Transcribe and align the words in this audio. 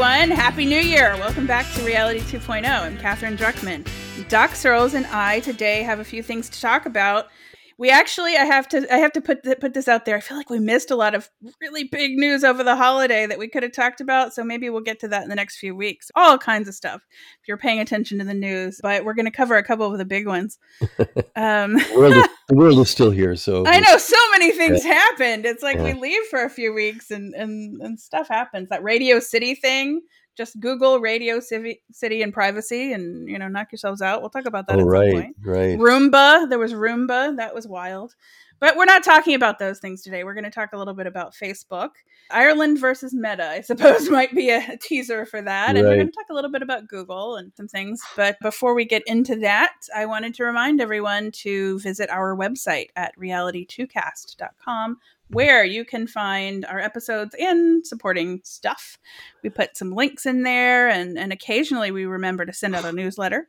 everyone. 0.00 0.30
Happy 0.30 0.64
New 0.64 0.80
Year. 0.80 1.14
Welcome 1.18 1.46
back 1.46 1.70
to 1.74 1.84
Reality 1.84 2.20
2.0. 2.20 2.64
I'm 2.64 2.96
Katherine 2.96 3.36
Druckman. 3.36 3.86
Doc 4.30 4.54
Searls 4.54 4.94
and 4.94 5.04
I 5.08 5.40
today 5.40 5.82
have 5.82 5.98
a 5.98 6.04
few 6.04 6.22
things 6.22 6.48
to 6.48 6.58
talk 6.58 6.86
about 6.86 7.28
we 7.80 7.90
actually 7.90 8.36
i 8.36 8.44
have 8.44 8.68
to 8.68 8.86
i 8.94 8.98
have 8.98 9.10
to 9.10 9.22
put 9.22 9.42
th- 9.42 9.58
put 9.58 9.72
this 9.72 9.88
out 9.88 10.04
there. 10.04 10.16
I 10.16 10.20
feel 10.20 10.36
like 10.36 10.50
we 10.50 10.60
missed 10.60 10.90
a 10.90 10.96
lot 10.96 11.14
of 11.14 11.30
really 11.60 11.84
big 11.84 12.12
news 12.16 12.44
over 12.44 12.62
the 12.62 12.76
holiday 12.76 13.26
that 13.26 13.38
we 13.38 13.48
could 13.48 13.62
have 13.62 13.72
talked 13.72 14.02
about 14.02 14.34
so 14.34 14.44
maybe 14.44 14.68
we'll 14.68 14.82
get 14.82 15.00
to 15.00 15.08
that 15.08 15.22
in 15.22 15.30
the 15.30 15.34
next 15.34 15.56
few 15.56 15.74
weeks. 15.74 16.10
All 16.14 16.38
kinds 16.38 16.68
of 16.68 16.74
stuff 16.74 17.00
if 17.40 17.48
you're 17.48 17.56
paying 17.56 17.80
attention 17.80 18.18
to 18.18 18.24
the 18.24 18.34
news 18.34 18.78
but 18.82 19.04
we're 19.04 19.14
going 19.14 19.24
to 19.24 19.32
cover 19.32 19.56
a 19.56 19.64
couple 19.64 19.90
of 19.90 19.98
the 19.98 20.04
big 20.04 20.26
ones. 20.26 20.58
Um, 21.36 21.74
the, 21.74 21.94
world 21.96 22.14
is, 22.14 22.28
the, 22.48 22.54
world 22.54 22.78
is, 22.80 22.90
still 22.90 23.10
here 23.10 23.34
so 23.34 23.64
i 23.66 23.80
know 23.80 23.96
so 23.96 24.16
many 24.32 24.52
things 24.52 24.84
yeah. 24.84 24.92
happened. 24.92 25.46
It's 25.46 25.62
like 25.62 25.76
yeah. 25.76 25.84
we 25.84 25.92
leave 25.94 26.22
for 26.28 26.44
a 26.44 26.50
few 26.50 26.74
weeks 26.74 27.10
and, 27.10 27.34
and 27.34 27.80
and 27.80 27.98
stuff 27.98 28.28
happens. 28.28 28.68
That 28.68 28.82
radio 28.82 29.20
city 29.20 29.54
thing 29.54 30.02
just 30.36 30.58
Google 30.60 31.00
Radio 31.00 31.40
City, 31.40 31.82
City 31.92 32.22
and 32.22 32.32
privacy, 32.32 32.92
and 32.92 33.28
you 33.28 33.38
know, 33.38 33.48
knock 33.48 33.72
yourselves 33.72 34.02
out. 34.02 34.20
We'll 34.20 34.30
talk 34.30 34.46
about 34.46 34.66
that. 34.68 34.78
Oh, 34.78 34.84
right, 34.84 35.28
right. 35.42 35.78
Roomba, 35.78 36.48
there 36.48 36.58
was 36.58 36.72
Roomba. 36.72 37.36
That 37.36 37.54
was 37.54 37.66
wild. 37.66 38.14
But 38.60 38.76
we're 38.76 38.84
not 38.84 39.02
talking 39.02 39.34
about 39.34 39.58
those 39.58 39.78
things 39.78 40.02
today. 40.02 40.22
We're 40.22 40.34
going 40.34 40.44
to 40.44 40.50
talk 40.50 40.74
a 40.74 40.76
little 40.76 40.92
bit 40.92 41.06
about 41.06 41.32
Facebook. 41.34 41.90
Ireland 42.30 42.78
versus 42.78 43.14
Meta, 43.14 43.48
I 43.48 43.62
suppose, 43.62 44.10
might 44.10 44.34
be 44.34 44.50
a 44.50 44.76
teaser 44.82 45.24
for 45.24 45.40
that. 45.40 45.68
Right. 45.68 45.76
And 45.76 45.88
we're 45.88 45.94
going 45.94 46.06
to 46.06 46.12
talk 46.12 46.26
a 46.30 46.34
little 46.34 46.50
bit 46.50 46.60
about 46.60 46.86
Google 46.86 47.36
and 47.36 47.52
some 47.56 47.68
things. 47.68 48.02
But 48.16 48.36
before 48.42 48.74
we 48.74 48.84
get 48.84 49.02
into 49.06 49.36
that, 49.36 49.72
I 49.96 50.04
wanted 50.04 50.34
to 50.34 50.44
remind 50.44 50.80
everyone 50.80 51.30
to 51.42 51.80
visit 51.80 52.10
our 52.10 52.36
website 52.36 52.88
at 52.96 53.14
reality2cast.com 53.18 54.98
where 55.32 55.64
you 55.64 55.84
can 55.84 56.06
find 56.06 56.64
our 56.64 56.80
episodes 56.80 57.34
and 57.38 57.86
supporting 57.86 58.40
stuff. 58.44 58.98
We 59.42 59.50
put 59.50 59.76
some 59.76 59.92
links 59.92 60.26
in 60.26 60.42
there, 60.42 60.88
and, 60.88 61.18
and 61.18 61.32
occasionally 61.32 61.90
we 61.90 62.04
remember 62.04 62.44
to 62.44 62.52
send 62.52 62.74
out 62.74 62.84
a 62.84 62.92
newsletter. 62.92 63.48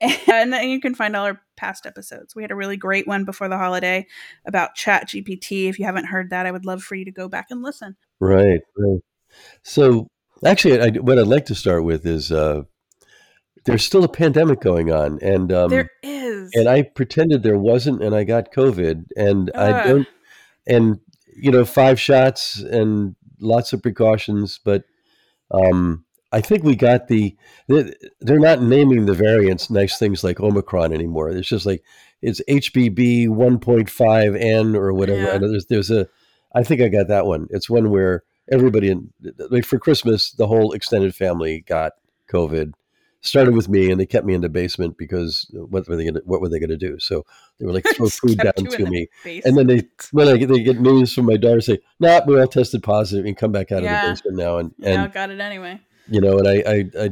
And 0.32 0.52
then 0.52 0.68
you 0.68 0.80
can 0.80 0.94
find 0.94 1.16
all 1.16 1.24
our 1.24 1.42
past 1.56 1.84
episodes. 1.84 2.36
We 2.36 2.44
had 2.44 2.52
a 2.52 2.54
really 2.54 2.76
great 2.76 3.08
one 3.08 3.24
before 3.24 3.48
the 3.48 3.58
holiday 3.58 4.06
about 4.46 4.76
ChatGPT. 4.76 5.68
If 5.68 5.80
you 5.80 5.86
haven't 5.86 6.04
heard 6.04 6.30
that, 6.30 6.46
I 6.46 6.52
would 6.52 6.64
love 6.64 6.84
for 6.84 6.94
you 6.94 7.04
to 7.04 7.10
go 7.10 7.28
back 7.28 7.46
and 7.50 7.64
listen. 7.64 7.96
Right, 8.20 8.60
right. 8.76 9.00
So, 9.64 10.06
actually, 10.44 10.80
I, 10.80 10.90
what 11.00 11.18
I'd 11.18 11.26
like 11.26 11.46
to 11.46 11.56
start 11.56 11.82
with 11.82 12.06
is 12.06 12.30
uh, 12.30 12.62
there's 13.64 13.82
still 13.82 14.04
a 14.04 14.08
pandemic 14.08 14.60
going 14.60 14.92
on, 14.92 15.18
and 15.20 15.52
um, 15.52 15.68
there 15.68 15.90
is. 16.04 16.52
And 16.54 16.68
I 16.68 16.82
pretended 16.82 17.42
there 17.42 17.58
wasn't, 17.58 18.00
and 18.00 18.14
I 18.14 18.22
got 18.22 18.52
COVID, 18.52 19.06
and 19.16 19.50
uh. 19.52 19.60
I 19.60 19.88
don't 19.88 20.08
and 20.68 21.00
you 21.36 21.50
know 21.50 21.64
five 21.64 21.98
shots 21.98 22.60
and 22.60 23.16
lots 23.40 23.72
of 23.72 23.82
precautions 23.82 24.60
but 24.64 24.84
um, 25.50 26.04
i 26.32 26.40
think 26.40 26.62
we 26.62 26.76
got 26.76 27.08
the 27.08 27.36
they're 28.20 28.38
not 28.38 28.62
naming 28.62 29.06
the 29.06 29.14
variants 29.14 29.70
nice 29.70 29.98
things 29.98 30.22
like 30.22 30.40
omicron 30.40 30.92
anymore. 30.92 31.30
It's 31.30 31.48
just 31.48 31.66
like 31.66 31.82
it's 32.20 32.42
hbb 32.48 33.28
1.5n 33.28 34.74
or 34.76 34.92
whatever. 34.92 35.22
Yeah. 35.22 35.38
there's, 35.38 35.66
there's 35.66 35.90
a 35.90 36.08
i 36.54 36.62
think 36.62 36.80
i 36.80 36.88
got 36.88 37.08
that 37.08 37.26
one. 37.26 37.48
It's 37.50 37.70
one 37.70 37.90
where 37.90 38.24
everybody 38.50 38.90
in 38.90 39.12
like 39.50 39.64
for 39.64 39.78
christmas 39.78 40.32
the 40.32 40.46
whole 40.46 40.72
extended 40.72 41.14
family 41.14 41.60
got 41.66 41.92
covid 42.30 42.72
started 43.20 43.54
with 43.54 43.68
me 43.68 43.90
and 43.90 44.00
they 44.00 44.06
kept 44.06 44.26
me 44.26 44.34
in 44.34 44.40
the 44.40 44.48
basement 44.48 44.96
because 44.96 45.46
what 45.52 45.88
were 45.88 45.96
they 45.96 46.04
gonna, 46.04 46.20
what 46.24 46.40
were 46.40 46.48
they 46.48 46.58
going 46.58 46.70
to 46.70 46.76
do? 46.76 46.98
So 46.98 47.24
they 47.58 47.66
were 47.66 47.72
like 47.72 47.84
throw 47.94 48.08
food 48.08 48.38
down 48.38 48.52
to 48.54 48.86
me, 48.86 49.08
and 49.44 49.56
then 49.56 49.66
they 49.66 49.82
when 50.12 50.28
I 50.28 50.36
they 50.44 50.62
get 50.62 50.80
news 50.80 51.12
from 51.12 51.26
my 51.26 51.36
daughter 51.36 51.60
say, 51.60 51.78
"Nah, 52.00 52.20
we 52.26 52.40
all 52.40 52.46
tested 52.46 52.82
positive 52.82 53.26
and 53.26 53.36
come 53.36 53.52
back 53.52 53.72
out 53.72 53.82
yeah. 53.82 54.00
of 54.00 54.02
the 54.02 54.12
basement 54.12 54.36
now." 54.36 54.58
And 54.58 54.74
and 54.82 54.96
now 54.96 55.06
got 55.06 55.30
it 55.30 55.40
anyway. 55.40 55.80
You 56.08 56.20
know, 56.20 56.38
and 56.38 56.48
I 56.48 56.62
I 56.66 57.04
I, 57.04 57.10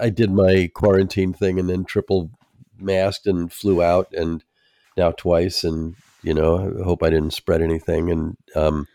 I 0.00 0.10
did 0.10 0.30
my 0.30 0.70
quarantine 0.74 1.32
thing 1.32 1.58
and 1.58 1.68
then 1.68 1.84
triple 1.84 2.30
masked 2.78 3.26
and 3.26 3.52
flew 3.52 3.82
out 3.82 4.12
and 4.12 4.42
now 4.96 5.12
twice 5.12 5.62
and 5.64 5.94
you 6.22 6.34
know 6.34 6.56
I 6.56 6.84
hope 6.84 7.02
I 7.02 7.10
didn't 7.10 7.32
spread 7.32 7.62
anything 7.62 8.10
and 8.10 8.36
um 8.56 8.88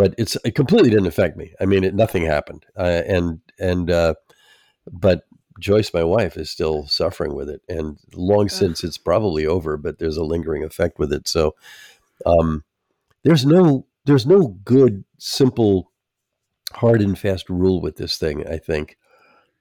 but 0.00 0.14
it's 0.16 0.34
it 0.46 0.54
completely 0.54 0.88
didn't 0.88 1.08
affect 1.08 1.36
me. 1.36 1.52
I 1.60 1.66
mean, 1.66 1.84
it, 1.84 1.94
nothing 1.94 2.24
happened, 2.24 2.64
uh, 2.74 3.02
and 3.06 3.40
and 3.58 3.90
uh, 3.90 4.14
but 4.90 5.26
Joyce, 5.60 5.94
my 5.94 6.04
wife, 6.04 6.36
is 6.36 6.50
still 6.50 6.86
suffering 6.86 7.34
with 7.34 7.48
it, 7.48 7.62
and 7.68 7.98
long 8.14 8.48
since 8.48 8.82
it's 8.82 8.98
probably 8.98 9.46
over, 9.46 9.76
but 9.76 9.98
there's 9.98 10.16
a 10.16 10.24
lingering 10.24 10.64
effect 10.64 10.98
with 10.98 11.12
it. 11.12 11.28
So, 11.28 11.54
um, 12.26 12.64
there's 13.22 13.44
no 13.44 13.86
there's 14.06 14.26
no 14.26 14.58
good, 14.64 15.04
simple, 15.18 15.92
hard 16.72 17.02
and 17.02 17.18
fast 17.18 17.48
rule 17.48 17.80
with 17.80 17.96
this 17.96 18.16
thing. 18.16 18.46
I 18.46 18.58
think 18.58 18.96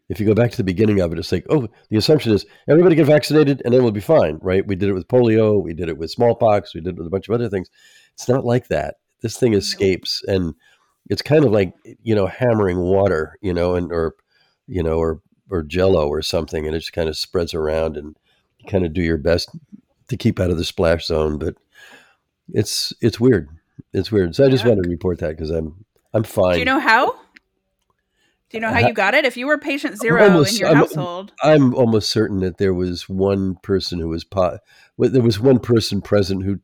if 0.09 0.19
you 0.19 0.25
go 0.25 0.33
back 0.33 0.51
to 0.51 0.57
the 0.57 0.63
beginning 0.63 1.01
of 1.01 1.11
it, 1.11 1.19
it's 1.19 1.31
like, 1.31 1.45
oh, 1.49 1.67
the 1.89 1.97
assumption 1.97 2.33
is 2.33 2.45
everybody 2.67 2.95
get 2.95 3.05
vaccinated 3.05 3.61
and 3.63 3.73
then 3.73 3.83
we'll 3.83 3.91
be 3.91 3.99
fine, 3.99 4.39
right? 4.41 4.65
We 4.65 4.75
did 4.75 4.89
it 4.89 4.93
with 4.93 5.07
polio, 5.07 5.61
we 5.61 5.73
did 5.73 5.87
it 5.89 5.97
with 5.97 6.09
smallpox, 6.09 6.73
we 6.73 6.81
did 6.81 6.95
it 6.95 6.97
with 6.97 7.07
a 7.07 7.11
bunch 7.11 7.29
of 7.29 7.35
other 7.35 7.49
things. 7.49 7.69
It's 8.13 8.27
not 8.27 8.43
like 8.43 8.67
that. 8.69 8.95
This 9.21 9.37
thing 9.37 9.53
escapes, 9.53 10.23
and 10.27 10.55
it's 11.09 11.21
kind 11.21 11.43
of 11.45 11.51
like 11.51 11.73
you 12.01 12.15
know 12.15 12.27
hammering 12.27 12.79
water, 12.79 13.37
you 13.41 13.53
know, 13.53 13.75
and 13.75 13.91
or 13.91 14.15
you 14.67 14.81
know, 14.81 14.97
or 14.97 15.21
or 15.49 15.63
jello 15.63 16.07
or 16.07 16.21
something 16.21 16.65
and 16.65 16.75
it 16.75 16.79
just 16.79 16.93
kind 16.93 17.09
of 17.09 17.17
spreads 17.17 17.53
around 17.53 17.97
and 17.97 18.15
you 18.59 18.69
kind 18.69 18.85
of 18.85 18.93
do 18.93 19.01
your 19.01 19.17
best 19.17 19.49
to 20.07 20.17
keep 20.17 20.39
out 20.39 20.51
of 20.51 20.57
the 20.57 20.65
splash 20.65 21.05
zone 21.05 21.37
but 21.37 21.55
it's 22.53 22.93
it's 23.01 23.19
weird. 23.19 23.49
It's 23.93 24.11
weird. 24.11 24.35
So 24.35 24.45
i 24.45 24.49
just 24.49 24.63
yeah. 24.63 24.69
wanted 24.69 24.83
to 24.83 24.89
report 24.89 25.19
that 25.19 25.29
because 25.29 25.49
i'm 25.49 25.85
i'm 26.13 26.23
fine. 26.23 26.53
do 26.53 26.59
you 26.59 26.65
know 26.65 26.79
how? 26.79 27.11
Do 28.49 28.57
you 28.57 28.61
know 28.61 28.71
how 28.71 28.79
you 28.79 28.93
got 28.93 29.13
it? 29.13 29.25
If 29.25 29.37
you 29.37 29.45
were 29.45 29.59
patient 29.59 29.99
0 29.99 30.23
almost, 30.23 30.53
in 30.53 30.61
your 30.61 30.69
I'm, 30.69 30.77
household. 30.77 31.33
I'm 31.43 31.75
almost 31.75 32.09
certain 32.09 32.39
that 32.39 32.57
there 32.57 32.73
was 32.73 33.07
one 33.07 33.57
person 33.61 33.99
who 33.99 34.07
was 34.07 34.23
po- 34.23 34.57
there 34.97 35.21
was 35.21 35.39
one 35.39 35.59
person 35.59 36.01
present 36.01 36.43
who 36.43 36.59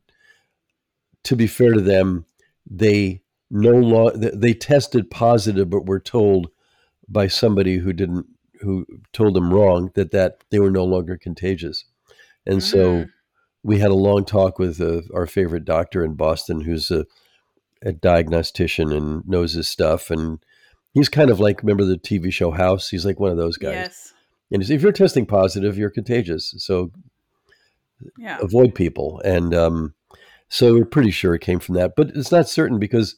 to 1.22 1.36
be 1.36 1.46
fair 1.46 1.72
to 1.72 1.80
them 1.80 2.24
they 2.68 3.22
no 3.50 3.70
longer 3.70 4.30
they 4.34 4.52
tested 4.52 5.10
positive 5.10 5.70
but 5.70 5.86
were 5.86 6.00
told 6.00 6.48
by 7.08 7.28
somebody 7.28 7.78
who 7.78 7.92
didn't 7.92 8.26
who 8.66 8.86
told 9.12 9.34
them 9.34 9.52
wrong 9.52 9.90
that 9.94 10.10
that 10.10 10.44
they 10.50 10.58
were 10.58 10.70
no 10.70 10.84
longer 10.84 11.16
contagious, 11.16 11.84
and 12.44 12.58
mm-hmm. 12.58 12.78
so 12.78 12.92
mm. 12.92 13.08
we 13.62 13.78
had 13.78 13.90
a 13.90 13.94
long 13.94 14.24
talk 14.24 14.58
with 14.58 14.80
uh, 14.80 15.02
our 15.14 15.26
favorite 15.26 15.64
doctor 15.64 16.04
in 16.04 16.14
Boston, 16.14 16.60
who's 16.60 16.90
a, 16.90 17.06
a 17.82 17.92
diagnostician 17.92 18.92
and 18.92 19.26
knows 19.26 19.54
his 19.54 19.68
stuff, 19.68 20.10
and 20.10 20.40
he's 20.92 21.08
kind 21.08 21.30
of 21.30 21.40
like 21.40 21.62
remember 21.62 21.84
the 21.84 21.96
TV 21.96 22.32
show 22.32 22.50
House. 22.50 22.90
He's 22.90 23.06
like 23.06 23.20
one 23.20 23.30
of 23.30 23.38
those 23.38 23.56
guys. 23.56 23.74
Yes. 23.74 24.12
And 24.52 24.62
if 24.62 24.82
you're 24.82 24.92
testing 24.92 25.26
positive, 25.26 25.76
you're 25.76 25.90
contagious. 25.90 26.54
So 26.58 26.92
yeah. 28.18 28.38
avoid 28.40 28.74
people. 28.74 29.20
And 29.24 29.54
um, 29.54 29.94
so 30.48 30.74
we're 30.74 30.84
pretty 30.84 31.10
sure 31.10 31.34
it 31.34 31.40
came 31.40 31.60
from 31.60 31.74
that, 31.76 31.94
but 31.96 32.10
it's 32.14 32.32
not 32.32 32.48
certain 32.48 32.78
because 32.78 33.16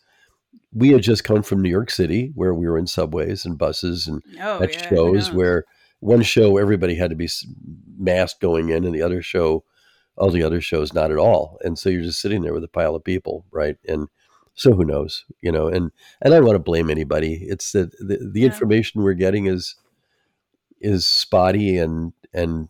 we 0.72 0.90
had 0.90 1.02
just 1.02 1.24
come 1.24 1.42
from 1.42 1.62
New 1.62 1.70
York 1.70 1.90
City, 1.90 2.32
where 2.34 2.54
we 2.54 2.68
were 2.68 2.78
in 2.78 2.86
subways 2.86 3.44
and 3.44 3.58
buses 3.58 4.06
and 4.06 4.22
oh, 4.40 4.62
at 4.62 4.74
yeah, 4.74 4.88
shows 4.88 5.32
where 5.32 5.64
one 6.00 6.22
show 6.22 6.58
everybody 6.58 6.94
had 6.94 7.10
to 7.10 7.16
be 7.16 7.28
masked 7.98 8.40
going 8.40 8.68
in, 8.68 8.84
and 8.84 8.94
the 8.94 9.02
other 9.02 9.22
show, 9.22 9.64
all 10.16 10.30
the 10.30 10.42
other 10.42 10.60
shows, 10.60 10.92
not 10.92 11.10
at 11.10 11.18
all. 11.18 11.58
And 11.62 11.78
so 11.78 11.88
you're 11.88 12.02
just 12.02 12.20
sitting 12.20 12.42
there 12.42 12.52
with 12.52 12.64
a 12.64 12.68
pile 12.68 12.94
of 12.94 13.04
people, 13.04 13.46
right? 13.50 13.76
And 13.86 14.08
so 14.54 14.72
who 14.72 14.84
knows, 14.84 15.24
you 15.40 15.50
know? 15.50 15.68
And 15.68 15.90
and 16.20 16.34
I 16.34 16.36
don't 16.36 16.46
want 16.46 16.56
to 16.56 16.60
blame 16.60 16.90
anybody. 16.90 17.46
It's 17.48 17.72
that 17.72 17.92
the, 17.98 18.30
the 18.32 18.40
yeah. 18.40 18.46
information 18.46 19.02
we're 19.02 19.14
getting 19.14 19.46
is 19.46 19.74
is 20.80 21.06
spotty, 21.06 21.78
and 21.78 22.12
and 22.32 22.68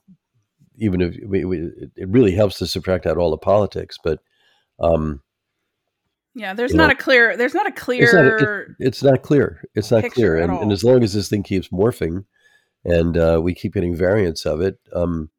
even 0.76 1.00
if 1.00 1.16
we, 1.26 1.44
we, 1.44 1.58
it 1.96 2.08
really 2.08 2.32
helps 2.32 2.58
to 2.58 2.66
subtract 2.66 3.06
out 3.06 3.18
all 3.18 3.30
the 3.30 3.36
politics, 3.38 3.98
but 4.02 4.20
um, 4.78 5.22
yeah, 6.34 6.54
there's 6.54 6.74
not 6.74 6.86
know, 6.88 6.92
a 6.92 6.96
clear. 6.96 7.36
There's 7.36 7.54
not 7.54 7.66
a 7.66 7.72
clear. 7.72 8.04
It's 8.04 8.14
not, 8.14 8.26
it, 8.26 8.68
it's 8.78 9.02
not 9.02 9.22
clear. 9.22 9.64
It's 9.74 9.90
not 9.90 10.10
clear, 10.12 10.36
and, 10.36 10.52
and, 10.52 10.72
as 10.72 10.84
long 10.84 11.02
as 11.02 11.14
this 11.14 11.28
thing 11.28 11.42
keeps 11.42 11.68
morphing, 11.68 12.24
and 12.84 13.16
uh, 13.16 13.40
we 13.42 13.54
keep 13.54 13.74
getting 13.74 13.94
variants 13.94 14.46
of 14.46 14.60
it, 14.60 14.78
um, 14.94 15.30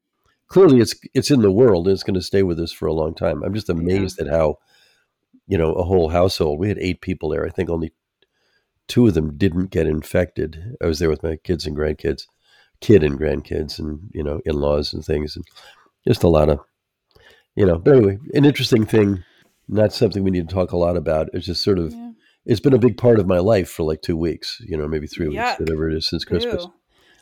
clearly 0.50 0.80
it's 0.80 0.96
it's 1.14 1.32
in 1.32 1.42
the 1.42 1.52
world 1.52 1.88
and 1.88 1.94
it's 1.94 2.04
going 2.04 2.16
to 2.16 2.22
stay 2.22 2.44
with 2.44 2.60
us 2.60 2.72
for 2.72 2.88
a 2.88 2.94
long 2.94 3.16
time. 3.16 3.44
I'm 3.44 3.54
just 3.54 3.70
amazed 3.70 4.20
yeah. 4.20 4.26
at 4.26 4.32
how, 4.32 4.58
you 5.48 5.58
know, 5.58 5.74
a 5.74 5.84
whole 5.84 6.10
household. 6.10 6.60
We 6.60 6.68
had 6.68 6.80
eight 6.80 7.02
people 7.02 7.30
there. 7.30 7.46
I 7.46 7.50
think 7.50 7.70
only 7.70 7.94
two 8.88 9.08
of 9.08 9.14
them 9.14 9.38
didn't 9.38 9.68
get 9.68 9.88
infected. 9.88 10.76
I 10.82 10.88
was 10.88 11.00
there 11.00 11.10
with 11.10 11.24
my 11.24 11.38
kids 11.38 11.66
and 11.66 11.78
grandkids, 11.78 12.24
kid 12.82 13.04
and 13.04 13.18
grandkids, 13.18 13.80
and 13.80 14.10
you 14.14 14.24
know, 14.24 14.42
in 14.46 14.56
laws 14.56 14.94
and 14.94 15.06
things, 15.06 15.36
and 15.36 15.46
just 16.06 16.24
a 16.24 16.28
lot 16.28 16.50
of, 16.50 16.60
you 17.56 17.66
know. 17.66 17.78
But 17.78 17.96
anyway, 17.96 18.20
an 18.34 18.46
interesting 18.46 18.86
thing 18.86 19.24
not 19.70 19.94
something 19.94 20.24
we 20.24 20.32
need 20.32 20.50
to 20.50 20.54
talk 20.54 20.72
a 20.72 20.78
lot 20.78 20.98
about. 20.98 21.30
It's 21.34 21.46
just 21.46 21.64
sort 21.64 21.80
of, 21.80 21.94
yeah. 21.94 22.12
it's 22.46 22.60
been 22.60 22.74
a 22.74 22.80
big 22.80 22.98
part 22.98 23.20
of 23.20 23.28
my 23.28 23.40
life 23.40 23.70
for 23.70 23.84
like 23.84 24.02
two 24.02 24.18
weeks, 24.18 24.62
you 24.68 24.76
know, 24.76 24.88
maybe 24.88 25.08
three 25.08 25.28
weeks, 25.28 25.60
whatever 25.60 25.90
it 25.90 25.96
is 25.96 26.08
since 26.08 26.26
Christmas. 26.26 26.68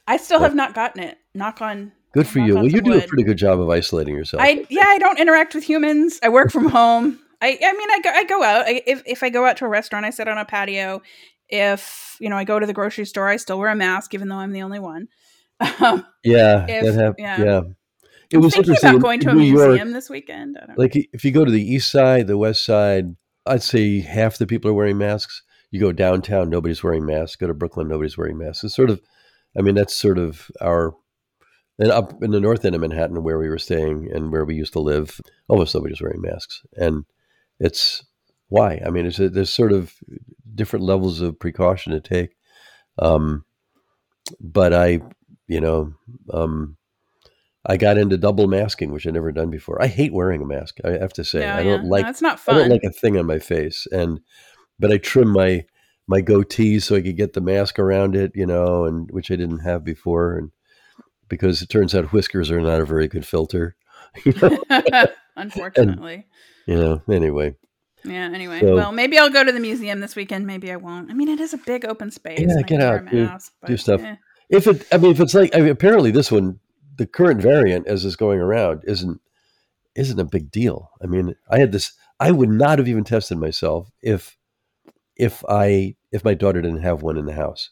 I 0.08 0.18
still 0.18 0.40
have 0.40 0.56
not 0.56 0.74
gotten 0.74 1.04
it. 1.04 1.18
Knock 1.36 1.62
on. 1.62 1.92
Good 2.14 2.28
for 2.28 2.40
you. 2.40 2.56
Well, 2.56 2.66
you 2.66 2.82
do 2.82 2.92
wood. 2.92 3.04
a 3.04 3.08
pretty 3.08 3.24
good 3.24 3.38
job 3.38 3.60
of 3.60 3.70
isolating 3.70 4.16
yourself. 4.16 4.42
I 4.42 4.66
yeah, 4.70 4.86
I 4.88 4.98
don't 4.98 5.20
interact 5.20 5.54
with 5.54 5.64
humans. 5.66 6.20
I 6.24 6.30
work 6.30 6.52
from 6.52 6.70
home. 6.70 7.20
I 7.42 7.60
I 7.62 7.74
mean, 7.74 7.92
I 7.92 8.00
go 8.02 8.10
I 8.10 8.24
go 8.24 8.44
out. 8.44 8.66
I, 8.66 8.82
if 8.88 9.04
if 9.06 9.22
I 9.22 9.30
go 9.30 9.46
out 9.46 9.58
to 9.58 9.66
a 9.66 9.68
restaurant, 9.68 10.06
I 10.06 10.10
sit 10.10 10.28
on 10.28 10.38
a 10.38 10.46
patio. 10.46 11.02
If 11.50 12.18
you 12.20 12.30
know, 12.30 12.38
I 12.38 12.46
go 12.46 12.60
to 12.60 12.66
the 12.66 12.74
grocery 12.74 13.06
store, 13.06 13.28
I 13.28 13.36
still 13.36 13.60
wear 13.60 13.70
a 13.70 13.76
mask, 13.76 14.14
even 14.14 14.30
though 14.30 14.38
I'm 14.38 14.54
the 14.54 14.64
only 14.64 14.80
one. 14.80 15.10
Um, 15.80 16.06
yeah, 16.24 16.68
If- 16.70 16.86
that 16.86 16.94
hap- 16.94 17.16
yeah. 17.18 17.44
yeah. 17.44 17.62
It 18.30 18.38
I'm 18.38 18.42
was 18.42 18.54
thinking 18.54 18.74
interesting. 18.74 18.90
about 18.90 18.96
in- 18.96 19.02
going 19.02 19.20
to 19.22 19.30
a 19.30 19.34
New 19.34 19.40
museum 19.40 19.76
York, 19.76 19.90
this 19.90 20.10
weekend. 20.10 20.58
I 20.62 20.66
don't 20.66 20.80
like 20.80 20.96
if 20.96 21.24
you 21.24 21.32
go 21.32 21.46
to 21.46 21.52
the 21.52 21.62
east 21.74 21.92
side, 21.92 22.28
the 22.28 22.38
west 22.38 22.66
side, 22.66 23.16
I'd 23.46 23.64
say 23.64 24.02
half 24.02 24.38
the 24.38 24.48
people 24.48 24.70
are 24.72 24.74
wearing 24.74 24.98
masks. 24.98 25.44
You 25.72 25.80
go 25.80 25.92
downtown, 25.92 26.50
nobody's 26.50 26.84
wearing 26.84 27.06
masks. 27.06 27.36
Go 27.36 27.48
to 27.48 27.54
Brooklyn, 27.54 27.88
nobody's 27.88 28.18
wearing 28.18 28.38
masks. 28.38 28.64
It's 28.64 28.76
sort 28.76 28.90
of, 28.90 29.02
I 29.58 29.62
mean, 29.62 29.76
that's 29.76 29.96
sort 29.96 30.18
of 30.18 30.50
our. 30.62 30.96
And 31.80 31.92
up 31.92 32.24
in 32.24 32.32
the 32.32 32.40
north 32.40 32.66
end 32.66 32.74
of 32.74 32.82
Manhattan, 32.82 33.22
where 33.24 33.38
we 33.38 33.50
were 33.50 33.60
staying 33.60 34.10
and 34.12 34.32
where 34.32 34.46
we 34.46 34.56
used 34.56 34.74
to 34.74 34.80
live, 34.80 35.22
almost 35.48 35.76
nobody's 35.76 36.02
wearing 36.02 36.22
masks, 36.22 36.64
and 36.76 37.06
it's 37.60 38.04
why. 38.50 38.82
I 38.86 38.90
mean, 38.90 39.06
it's 39.06 39.20
a, 39.20 39.30
there's 39.30 39.50
sort 39.52 39.72
of 39.72 39.94
different 40.56 40.86
levels 40.86 41.22
of 41.22 41.40
precaution 41.40 41.94
to 41.94 42.00
take. 42.02 42.36
Um, 42.98 43.46
but 44.40 44.74
I, 44.74 45.02
you 45.48 45.62
know, 45.62 45.94
um, 46.34 46.78
I 47.70 47.76
got 47.78 47.98
into 47.98 48.18
double 48.18 48.48
masking, 48.48 48.92
which 48.94 49.06
I'd 49.06 49.14
never 49.14 49.32
done 49.34 49.50
before. 49.50 49.82
I 49.82 49.88
hate 49.88 50.14
wearing 50.14 50.42
a 50.42 50.46
mask. 50.46 50.78
I 50.86 50.92
have 50.92 51.12
to 51.14 51.24
say, 51.26 51.46
I 51.46 51.64
don't 51.64 51.84
yeah. 51.84 51.90
like 51.90 52.04
No, 52.06 52.10
it's 52.10 52.22
not 52.22 52.40
I 52.48 52.54
don't 52.54 52.70
like 52.70 52.84
a 52.86 52.92
thing 52.92 53.18
on 53.18 53.26
my 53.26 53.40
face, 53.40 53.86
and 53.92 54.22
but 54.80 54.92
I 54.92 54.98
trim 54.98 55.30
my 55.30 55.66
my 56.08 56.22
goatee 56.22 56.80
so 56.80 56.96
I 56.96 57.02
could 57.02 57.18
get 57.18 57.34
the 57.34 57.42
mask 57.42 57.78
around 57.78 58.16
it, 58.16 58.32
you 58.34 58.46
know, 58.46 58.86
and 58.86 59.12
which 59.12 59.30
I 59.30 59.36
didn't 59.36 59.60
have 59.60 59.84
before, 59.84 60.38
and 60.38 60.52
because 61.28 61.62
it 61.62 61.68
turns 61.68 61.94
out 61.94 62.14
whiskers 62.14 62.50
are 62.50 62.62
not 62.62 62.80
a 62.80 62.86
very 62.86 63.10
good 63.10 63.26
filter, 63.28 63.76
you 64.26 64.34
know. 64.42 64.64
Unfortunately. 65.36 66.26
you 66.66 66.76
know 66.76 67.02
anyway, 67.10 67.54
Yeah. 68.04 68.30
Anyway, 68.34 68.60
So- 68.62 68.76
well, 68.76 68.92
maybe 68.92 69.18
I'll 69.20 69.30
go 69.30 69.44
to 69.44 69.52
the 69.52 69.60
museum 69.60 70.00
this 70.00 70.16
weekend. 70.16 70.48
Maybe 70.48 70.72
I 70.72 70.78
won't. 70.78 71.12
I 71.12 71.14
mean, 71.14 71.28
it 71.30 71.40
is 71.40 71.54
a 71.54 71.58
big 71.58 71.86
open 71.86 72.12
space. 72.12 72.40
Yeah, 72.40 72.62
get 72.66 72.82
out, 72.82 73.06
do- 73.12 73.26
mask, 73.26 73.52
do 73.66 73.74
but, 73.74 73.80
stuff. 73.80 74.02
eh. 74.02 74.16
if 74.50 74.68
it, 74.68 74.88
I 74.92 74.98
mean, 74.98 75.12
if 75.12 75.20
it's 75.20 75.34
like, 75.34 75.54
I 75.56 75.60
mean, 75.60 75.70
apparently 75.70 76.12
this 76.12 76.32
one, 76.32 76.60
the 76.98 77.06
current 77.08 77.42
variant 77.42 77.88
as 77.88 78.06
is 78.06 78.16
going 78.16 78.40
around, 78.40 78.84
isn't 78.86 79.22
isn't 79.96 80.20
a 80.20 80.26
big 80.26 80.52
deal. 80.52 80.92
I 81.02 81.08
mean, 81.08 81.36
I 81.50 81.60
had 81.60 81.72
this. 81.72 81.94
I 82.20 82.32
would 82.32 82.50
not 82.50 82.80
have 82.80 82.88
even 82.88 83.04
tested 83.04 83.38
myself 83.38 83.90
if 84.02 84.38
if 85.16 85.44
I 85.50 85.96
if 86.12 86.24
my 86.24 86.34
daughter 86.34 86.62
didn't 86.62 86.82
have 86.84 87.02
one 87.02 87.18
in 87.18 87.26
the 87.26 87.34
house. 87.34 87.70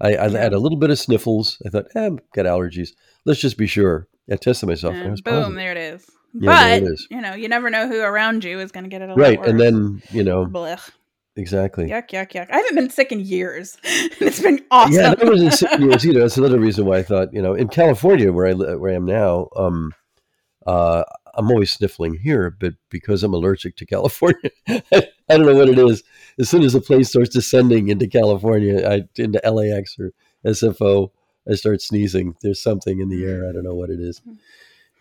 I, 0.00 0.16
I 0.16 0.28
had 0.28 0.52
a 0.52 0.58
little 0.58 0.78
bit 0.78 0.90
of 0.90 0.98
sniffles. 0.98 1.60
I 1.64 1.70
thought, 1.70 1.86
eh, 1.94 2.06
I've 2.06 2.18
got 2.32 2.44
allergies. 2.44 2.90
Let's 3.24 3.40
just 3.40 3.56
be 3.56 3.66
sure. 3.66 4.08
I 4.30 4.36
tested 4.36 4.68
myself. 4.68 4.92
and 4.94 5.02
And 5.02 5.10
was 5.12 5.22
boom, 5.22 5.34
positive. 5.34 5.56
there 5.56 5.72
it 5.72 5.78
is. 5.78 6.10
Yeah, 6.34 6.48
but 6.50 6.82
it 6.82 6.92
is. 6.92 7.06
you 7.10 7.20
know, 7.22 7.34
you 7.34 7.48
never 7.48 7.70
know 7.70 7.88
who 7.88 8.02
around 8.02 8.44
you 8.44 8.60
is 8.60 8.72
going 8.72 8.84
to 8.84 8.90
get 8.90 9.00
it. 9.00 9.08
Right, 9.16 9.42
and 9.46 9.58
then 9.58 10.02
you 10.10 10.22
know 10.22 10.44
Blech. 10.46 10.90
Exactly. 11.36 11.88
yuck, 11.88 12.10
yuck, 12.10 12.32
yuck. 12.32 12.50
I 12.50 12.56
haven't 12.56 12.74
been 12.74 12.90
sick 12.90 13.12
in 13.12 13.20
years. 13.20 13.78
it's 13.84 14.40
been 14.40 14.64
awesome. 14.70 14.94
Yeah, 14.94 15.14
I 15.20 15.24
wasn't 15.24 15.52
sick 15.52 15.78
years 15.78 16.06
either. 16.06 16.20
That's 16.20 16.36
another 16.36 16.58
reason 16.60 16.86
why 16.86 16.98
I 16.98 17.02
thought, 17.04 17.32
you 17.32 17.42
know, 17.42 17.54
in 17.54 17.68
California 17.68 18.32
where 18.32 18.46
I 18.46 18.52
where 18.52 18.92
I 18.92 18.94
am 18.94 19.04
now, 19.04 19.48
um, 19.56 19.92
uh, 20.66 21.04
I'm 21.36 21.50
always 21.50 21.70
sniffling 21.70 22.14
here, 22.14 22.50
but 22.50 22.74
because 22.90 23.22
I'm 23.22 23.34
allergic 23.34 23.76
to 23.76 23.86
California, 23.94 24.50
I 24.68 25.08
don't 25.28 25.46
know 25.46 25.54
what 25.54 25.68
it 25.68 25.78
is. 25.78 26.02
As 26.38 26.48
soon 26.48 26.62
as 26.62 26.72
the 26.72 26.80
plane 26.80 27.04
starts 27.04 27.30
descending 27.30 27.88
into 27.88 28.06
California, 28.06 28.88
I 28.88 29.04
into 29.20 29.40
LAX 29.44 29.98
or 29.98 30.12
SFO, 30.44 31.10
I 31.48 31.54
start 31.54 31.82
sneezing. 31.82 32.34
There's 32.42 32.62
something 32.62 33.00
in 33.00 33.08
the 33.08 33.24
air. 33.24 33.48
I 33.48 33.52
don't 33.52 33.64
know 33.64 33.74
what 33.74 33.90
it 33.90 34.00
is. 34.00 34.20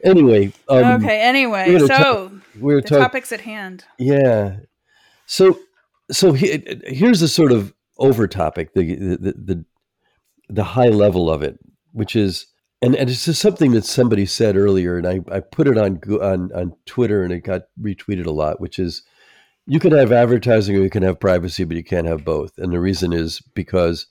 Anyway, 0.03 0.51
um, 0.69 1.03
okay. 1.03 1.21
Anyway, 1.21 1.65
we're 1.67 1.87
gonna 1.87 2.03
so 2.03 2.31
we're 2.59 2.81
the 2.81 2.87
talking. 2.87 3.03
topics 3.03 3.31
at 3.31 3.41
hand. 3.41 3.85
Yeah. 3.97 4.57
So 5.25 5.59
so 6.11 6.33
he, 6.33 6.53
uh, 6.53 6.75
here's 6.85 7.19
the 7.19 7.27
sort 7.27 7.51
of 7.51 7.73
over 7.97 8.27
topic, 8.27 8.73
the, 8.73 8.95
the 8.95 9.33
the 9.37 9.65
the 10.49 10.63
high 10.63 10.89
level 10.89 11.29
of 11.29 11.41
it, 11.41 11.57
which 11.91 12.15
is 12.15 12.47
and, 12.81 12.95
and 12.95 13.09
it's 13.09 13.25
just 13.25 13.41
something 13.41 13.71
that 13.71 13.85
somebody 13.85 14.25
said 14.25 14.55
earlier, 14.55 14.97
and 14.97 15.07
I, 15.07 15.19
I 15.31 15.39
put 15.39 15.67
it 15.67 15.77
on 15.77 15.99
on 16.21 16.51
on 16.53 16.75
Twitter, 16.85 17.23
and 17.23 17.31
it 17.31 17.41
got 17.41 17.63
retweeted 17.81 18.25
a 18.25 18.31
lot, 18.31 18.59
which 18.59 18.77
is 18.77 19.03
you 19.65 19.79
can 19.79 19.91
have 19.93 20.11
advertising 20.11 20.75
or 20.77 20.81
you 20.81 20.89
can 20.89 21.03
have 21.03 21.19
privacy, 21.19 21.63
but 21.63 21.77
you 21.77 21.83
can't 21.83 22.07
have 22.07 22.23
both. 22.23 22.51
And 22.57 22.71
the 22.71 22.79
reason 22.79 23.13
is 23.13 23.41
because 23.55 24.07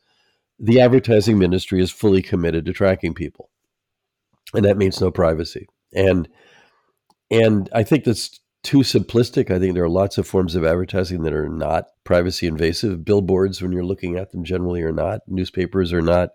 the 0.59 0.81
advertising 0.81 1.39
ministry 1.39 1.81
is 1.81 1.91
fully 1.91 2.23
committed 2.23 2.65
to 2.67 2.73
tracking 2.73 3.15
people, 3.15 3.51
and 4.55 4.65
that 4.65 4.79
means 4.79 5.01
no 5.01 5.11
privacy. 5.11 5.69
And 5.95 6.29
and 7.31 7.69
I 7.73 7.83
think 7.83 8.05
that's 8.05 8.41
too 8.65 8.79
simplistic. 8.79 9.51
I 9.51 9.59
think 9.59 9.75
there 9.75 9.85
are 9.85 9.89
lots 9.89 10.19
of 10.19 10.27
forms 10.27 10.57
of 10.57 10.65
advertising 10.65 11.23
that 11.23 11.35
are 11.35 11.49
not 11.49 11.87
privacy 12.03 12.47
invasive. 12.47 13.05
Billboards, 13.05 13.63
when 13.63 13.71
you're 13.71 13.85
looking 13.85 14.17
at 14.17 14.33
them, 14.33 14.43
generally 14.43 14.83
are 14.83 14.93
not. 14.93 15.21
Newspapers 15.29 15.93
are 15.93 16.03
not. 16.03 16.31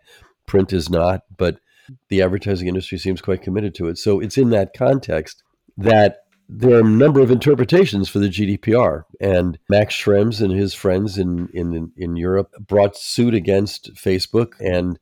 Print 0.45 0.71
is 0.71 0.89
not. 0.89 1.23
But 1.35 1.59
the 2.07 2.21
advertising 2.21 2.67
industry 2.67 2.99
seems 2.99 3.19
quite 3.19 3.41
committed 3.41 3.73
to 3.75 3.87
it. 3.87 3.97
So 3.97 4.19
it's 4.19 4.37
in 4.37 4.51
that 4.51 4.73
context 4.73 5.43
that 5.75 6.19
there 6.47 6.75
are 6.75 6.81
a 6.81 6.89
number 6.89 7.19
of 7.19 7.31
interpretations 7.31 8.09
for 8.09 8.19
the 8.19 8.29
GDPR. 8.29 9.03
And 9.19 9.57
Max 9.67 9.95
Schrems 9.95 10.39
and 10.39 10.53
his 10.53 10.73
friends 10.73 11.17
in, 11.17 11.49
in, 11.53 11.91
in 11.97 12.15
Europe 12.15 12.53
brought 12.59 12.95
suit 12.95 13.33
against 13.33 13.93
Facebook 13.95 14.53
and 14.59 14.99